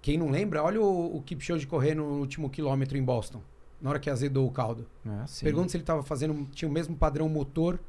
quem 0.00 0.16
não 0.16 0.30
lembra, 0.30 0.62
olha 0.62 0.80
o, 0.80 1.16
o 1.16 1.22
Kipchoge 1.22 1.66
correr 1.66 1.94
no 1.94 2.04
último 2.20 2.48
quilômetro 2.48 2.96
em 2.96 3.02
Boston, 3.02 3.42
na 3.80 3.90
hora 3.90 3.98
que 3.98 4.08
azedou 4.08 4.46
o 4.46 4.52
caldo. 4.52 4.86
Ah, 5.04 5.26
sim. 5.26 5.44
Pergunta 5.44 5.70
se 5.70 5.76
ele 5.76 5.82
estava 5.82 6.02
fazendo, 6.02 6.46
tinha 6.52 6.68
o 6.68 6.72
mesmo 6.72 6.96
padrão 6.96 7.28
motor 7.28 7.80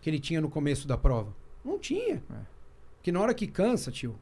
que 0.00 0.08
ele 0.08 0.20
tinha 0.20 0.40
no 0.40 0.48
começo 0.48 0.86
da 0.86 0.96
prova. 0.96 1.34
Não 1.64 1.78
tinha. 1.78 2.22
É. 2.30 2.58
Porque 2.96 3.10
na 3.10 3.20
hora 3.20 3.34
que 3.34 3.46
cansa, 3.46 3.90
tio, 3.90 4.16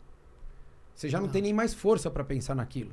você 0.95 1.09
já 1.09 1.19
não, 1.19 1.27
não 1.27 1.33
tem 1.33 1.43
nem 1.43 1.53
mais 1.53 1.75
força 1.75 2.11
para 2.11 2.25
pensar 2.25 2.55
naquilo. 2.55 2.93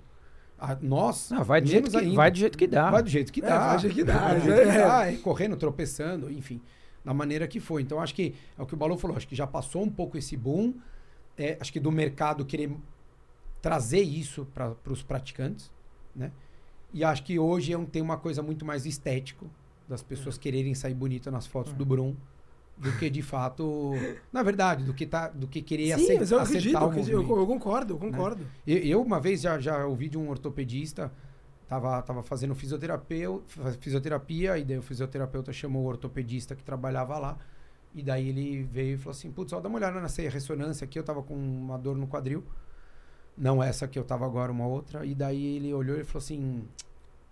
A, 0.63 0.77
nós, 0.81 1.29
não, 1.29 1.43
vai, 1.43 1.59
do 1.59 1.67
jeito 1.67 1.91
que, 1.91 1.97
ainda. 1.97 2.15
vai 2.15 2.31
do 2.31 2.37
jeito 2.37 2.57
que 2.57 2.67
dá. 2.67 2.89
Vai 2.89 3.03
do 3.03 3.09
jeito 3.09 3.33
que 3.33 3.41
é, 3.41 3.43
dá. 3.43 3.67
vai 3.67 3.75
do 3.75 3.81
jeito 3.81 3.95
que 3.95 4.03
dá. 4.05 4.17
Vai 4.17 4.39
do 4.39 4.45
jeito 4.45 4.61
que 4.61 4.77
dá. 4.77 5.11
É, 5.11 5.15
correndo, 5.17 5.57
tropeçando, 5.57 6.31
enfim. 6.31 6.61
Da 7.03 7.13
maneira 7.13 7.45
que 7.49 7.59
foi. 7.59 7.81
Então, 7.81 7.99
acho 7.99 8.15
que 8.15 8.33
é 8.57 8.61
o 8.61 8.65
que 8.65 8.73
o 8.73 8.77
Balu 8.77 8.97
falou. 8.97 9.17
Acho 9.17 9.27
que 9.27 9.35
já 9.35 9.45
passou 9.45 9.83
um 9.83 9.89
pouco 9.89 10.17
esse 10.17 10.37
boom. 10.37 10.73
É, 11.37 11.57
acho 11.59 11.73
que 11.73 11.81
do 11.81 11.91
mercado 11.91 12.45
querer 12.45 12.71
trazer 13.61 14.01
isso 14.01 14.45
para 14.53 14.73
os 14.89 15.03
praticantes, 15.03 15.69
né? 16.15 16.31
E 16.93 17.03
acho 17.03 17.23
que 17.23 17.37
hoje 17.37 17.73
é 17.73 17.77
um, 17.77 17.85
tem 17.85 18.01
uma 18.01 18.17
coisa 18.17 18.41
muito 18.41 18.63
mais 18.63 18.85
estético 18.85 19.49
das 19.89 20.01
pessoas 20.01 20.37
é. 20.37 20.39
quererem 20.39 20.73
sair 20.73 20.93
bonita 20.93 21.29
nas 21.29 21.45
fotos 21.45 21.73
é. 21.73 21.75
do 21.75 21.85
Brum 21.85 22.15
do 22.77 22.91
que 22.97 23.09
de 23.09 23.21
fato, 23.21 23.93
na 24.31 24.41
verdade, 24.41 24.83
do 24.83 24.93
que 24.93 25.05
tá, 25.05 25.27
do 25.29 25.47
que 25.47 25.61
querer 25.61 25.97
Sim, 25.97 26.17
mas 26.17 26.31
eu 26.31 26.39
acredito, 26.39 26.75
eu, 26.75 27.21
eu, 27.21 27.37
eu, 27.37 27.47
concordo, 27.47 27.93
eu 27.93 27.97
concordo. 27.97 28.43
Né? 28.43 28.49
Eu, 28.65 28.77
eu, 28.77 29.01
uma 29.01 29.19
vez 29.19 29.41
já, 29.41 29.59
já 29.59 29.85
ouvi 29.85 30.09
de 30.09 30.17
um 30.17 30.29
ortopedista, 30.29 31.11
tava, 31.67 32.01
tava 32.01 32.23
fazendo 32.23 32.55
fisioterapia, 32.55 33.27
fisioterapia, 33.79 34.57
e 34.57 34.63
daí 34.63 34.77
o 34.77 34.81
fisioterapeuta 34.81 35.53
chamou 35.53 35.83
o 35.83 35.87
ortopedista 35.87 36.55
que 36.55 36.63
trabalhava 36.63 37.17
lá, 37.19 37.37
e 37.93 38.01
daí 38.01 38.29
ele 38.29 38.63
veio 38.63 38.95
e 38.95 38.97
falou 38.97 39.11
assim, 39.11 39.31
putz, 39.31 39.51
só 39.51 39.59
dá 39.59 39.69
uma 39.69 39.77
olhada 39.77 40.01
nessa 40.01 40.21
ressonância 40.23 40.83
aqui, 40.85 40.97
eu 40.97 41.03
tava 41.03 41.21
com 41.21 41.35
uma 41.35 41.77
dor 41.77 41.95
no 41.95 42.07
quadril, 42.07 42.43
não 43.37 43.61
essa 43.61 43.87
que 43.87 43.97
eu 43.97 44.03
tava 44.03 44.25
agora, 44.25 44.51
uma 44.51 44.65
outra, 44.65 45.05
e 45.05 45.13
daí 45.13 45.57
ele 45.57 45.73
olhou 45.73 45.97
e 45.97 46.03
falou 46.03 46.23
assim, 46.23 46.63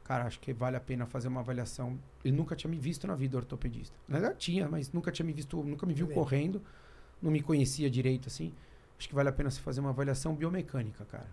cara, 0.03 0.25
acho 0.25 0.39
que 0.39 0.53
vale 0.53 0.75
a 0.75 0.79
pena 0.79 1.05
fazer 1.05 1.27
uma 1.27 1.39
avaliação. 1.41 1.97
Ele 2.23 2.35
nunca 2.35 2.55
tinha 2.55 2.69
me 2.69 2.77
visto 2.77 3.07
na 3.07 3.15
vida 3.15 3.37
ortopedista. 3.37 3.95
Na 4.07 4.19
verdade, 4.19 4.39
tinha, 4.39 4.67
mas 4.67 4.91
nunca 4.91 5.11
tinha 5.11 5.25
me 5.25 5.33
visto, 5.33 5.63
nunca 5.63 5.85
me 5.85 5.93
viu 5.93 6.07
correndo, 6.07 6.61
não 7.21 7.31
me 7.31 7.41
conhecia 7.41 7.89
direito 7.89 8.27
assim. 8.27 8.53
Acho 8.97 9.07
que 9.09 9.15
vale 9.15 9.29
a 9.29 9.31
pena 9.31 9.49
se 9.49 9.59
fazer 9.59 9.79
uma 9.79 9.89
avaliação 9.89 10.35
biomecânica, 10.35 11.05
cara. 11.05 11.27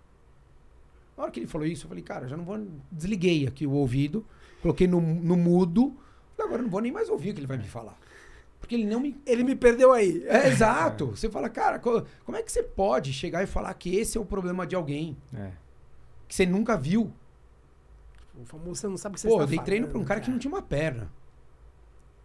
Na 1.16 1.24
hora 1.24 1.32
que 1.32 1.40
ele 1.40 1.48
falou 1.48 1.66
isso, 1.66 1.84
eu 1.84 1.88
falei, 1.88 2.02
cara, 2.02 2.28
já 2.28 2.36
não 2.36 2.44
vou. 2.44 2.64
Desliguei 2.90 3.46
aqui 3.46 3.66
o 3.66 3.72
ouvido, 3.72 4.24
coloquei 4.62 4.86
no, 4.86 5.00
no 5.00 5.36
mudo. 5.36 5.96
Falei, 6.36 6.48
agora 6.48 6.62
não 6.62 6.70
vou 6.70 6.80
nem 6.80 6.92
mais 6.92 7.08
ouvir 7.08 7.30
o 7.30 7.34
que 7.34 7.40
ele 7.40 7.46
vai 7.46 7.58
me 7.58 7.64
falar. 7.64 7.98
Porque 8.60 8.74
ele 8.74 8.86
não 8.86 9.00
me. 9.00 9.20
Ele 9.26 9.42
me 9.42 9.56
perdeu 9.56 9.92
aí. 9.92 10.24
É, 10.26 10.48
exato. 10.48 11.06
Você 11.06 11.28
fala, 11.28 11.48
cara, 11.48 11.78
como 11.78 12.36
é 12.36 12.42
que 12.42 12.50
você 12.50 12.62
pode 12.62 13.12
chegar 13.12 13.42
e 13.42 13.46
falar 13.46 13.74
que 13.74 13.96
esse 13.96 14.16
é 14.16 14.20
o 14.20 14.24
problema 14.24 14.66
de 14.66 14.76
alguém? 14.76 15.16
É. 15.34 15.50
Que 16.26 16.34
você 16.34 16.46
nunca 16.46 16.76
viu? 16.76 17.12
O 18.38 18.44
famoso, 18.44 18.80
você 18.80 18.88
não 18.88 18.96
sabe 18.96 19.14
o 19.14 19.16
que 19.16 19.22
você 19.22 19.28
Pô, 19.28 19.40
eu 19.40 19.46
dei 19.46 19.58
treino 19.58 19.88
pra 19.88 19.98
um 19.98 20.04
cara, 20.04 20.20
cara, 20.20 20.20
que 20.20 20.30
não 20.30 20.38
tinha 20.38 20.52
uma 20.52 20.62
perna. 20.62 21.10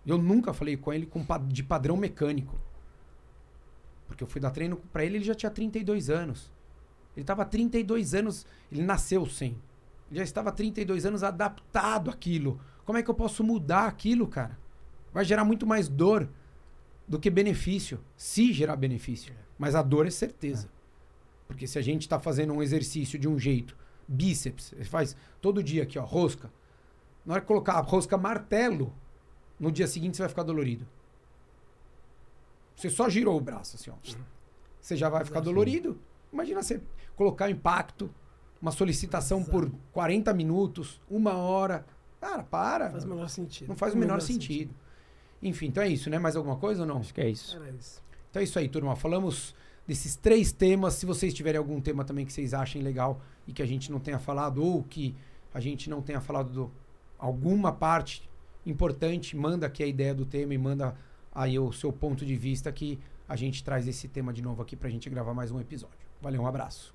Eu 0.05 0.17
nunca 0.17 0.53
falei 0.53 0.77
com 0.77 0.93
ele 0.93 1.05
com, 1.05 1.25
de 1.47 1.63
padrão 1.63 1.97
mecânico. 1.97 2.59
Porque 4.07 4.23
eu 4.23 4.27
fui 4.27 4.39
dar 4.39 4.51
treino 4.51 4.77
para 4.91 5.03
ele, 5.03 5.17
ele 5.17 5.23
já 5.23 5.33
tinha 5.33 5.49
32 5.49 6.09
anos. 6.09 6.51
Ele 7.15 7.23
estava 7.23 7.43
32 7.45 8.13
anos, 8.13 8.45
ele 8.71 8.83
nasceu 8.83 9.25
sem. 9.25 9.57
Ele 10.09 10.19
já 10.19 10.23
estava 10.23 10.51
32 10.51 11.05
anos 11.05 11.23
adaptado 11.23 12.11
àquilo. 12.11 12.59
Como 12.85 12.97
é 12.97 13.03
que 13.03 13.09
eu 13.09 13.15
posso 13.15 13.43
mudar 13.43 13.87
aquilo, 13.87 14.27
cara? 14.27 14.57
Vai 15.11 15.25
gerar 15.25 15.45
muito 15.45 15.65
mais 15.65 15.87
dor 15.87 16.29
do 17.07 17.19
que 17.19 17.29
benefício, 17.29 17.99
se 18.15 18.53
gerar 18.53 18.75
benefício. 18.75 19.33
Mas 19.57 19.73
a 19.73 19.81
dor 19.81 20.05
é 20.05 20.11
certeza. 20.11 20.69
Porque 21.47 21.65
se 21.65 21.79
a 21.79 21.81
gente 21.81 22.01
está 22.01 22.19
fazendo 22.19 22.53
um 22.53 22.61
exercício 22.61 23.17
de 23.17 23.27
um 23.27 23.39
jeito, 23.39 23.75
bíceps, 24.07 24.73
faz 24.85 25.15
todo 25.41 25.63
dia 25.63 25.83
aqui, 25.83 25.97
ó, 25.97 26.03
rosca. 26.03 26.51
Na 27.25 27.33
hora 27.33 27.41
que 27.41 27.47
colocar 27.47 27.73
a 27.73 27.81
rosca 27.81 28.17
martelo, 28.17 28.93
no 29.59 29.71
dia 29.71 29.87
seguinte 29.87 30.17
você 30.17 30.23
vai 30.23 30.29
ficar 30.29 30.43
dolorido. 30.43 30.85
Você 32.75 32.89
só 32.89 33.09
girou 33.09 33.37
o 33.37 33.41
braço, 33.41 33.75
assim, 33.75 33.91
ó. 33.91 33.95
Você 34.81 34.97
já 34.97 35.09
vai 35.09 35.23
ficar 35.23 35.39
dolorido. 35.39 35.97
Imagina 36.31 36.61
você 36.61 36.81
colocar 37.15 37.49
impacto, 37.49 38.13
uma 38.61 38.71
solicitação 38.71 39.39
Exato. 39.39 39.51
por 39.51 39.71
40 39.91 40.33
minutos, 40.33 40.99
uma 41.09 41.35
hora. 41.35 41.85
Cara, 42.19 42.43
para. 42.43 42.85
Não 42.85 42.91
faz 42.91 43.03
o 43.03 43.07
menor 43.07 43.29
sentido. 43.29 43.67
Não 43.67 43.75
faz 43.75 43.93
o 43.93 43.97
menor, 43.97 44.13
menor 44.13 44.21
sentido. 44.21 44.69
sentido. 44.69 44.75
Enfim, 45.41 45.67
então 45.67 45.83
é 45.83 45.87
isso, 45.89 46.09
né? 46.09 46.17
Mais 46.17 46.35
alguma 46.35 46.55
coisa 46.55 46.81
ou 46.81 46.87
não? 46.87 46.99
Acho 46.99 47.13
que 47.13 47.21
é 47.21 47.29
isso. 47.29 47.57
isso. 47.77 48.01
Então 48.29 48.41
é 48.41 48.43
isso 48.43 48.57
aí, 48.57 48.67
turma. 48.67 48.95
Falamos 48.95 49.53
desses 49.87 50.15
três 50.15 50.51
temas. 50.51 50.95
Se 50.95 51.05
vocês 51.05 51.33
tiverem 51.33 51.57
algum 51.57 51.79
tema 51.81 52.03
também 52.03 52.25
que 52.25 52.33
vocês 52.33 52.53
achem 52.53 52.81
legal 52.81 53.21
e 53.47 53.53
que 53.53 53.61
a 53.61 53.65
gente 53.65 53.91
não 53.91 53.99
tenha 53.99 54.19
falado, 54.19 54.63
ou 54.63 54.83
que 54.83 55.15
a 55.53 55.59
gente 55.59 55.89
não 55.89 56.01
tenha 56.01 56.19
falado 56.19 56.51
do, 56.51 56.71
alguma 57.17 57.71
parte 57.71 58.29
importante, 58.65 59.35
manda 59.35 59.67
aqui 59.67 59.83
a 59.83 59.87
ideia 59.87 60.13
do 60.13 60.25
tema 60.25 60.53
e 60.53 60.57
manda 60.57 60.95
aí 61.31 61.57
o 61.59 61.71
seu 61.71 61.91
ponto 61.91 62.25
de 62.25 62.35
vista 62.35 62.71
que 62.71 62.99
a 63.27 63.35
gente 63.35 63.63
traz 63.63 63.87
esse 63.87 64.07
tema 64.07 64.33
de 64.33 64.41
novo 64.41 64.61
aqui 64.61 64.75
pra 64.75 64.89
gente 64.89 65.09
gravar 65.09 65.33
mais 65.33 65.51
um 65.51 65.59
episódio. 65.59 65.97
Valeu, 66.21 66.41
um 66.41 66.47
abraço. 66.47 66.93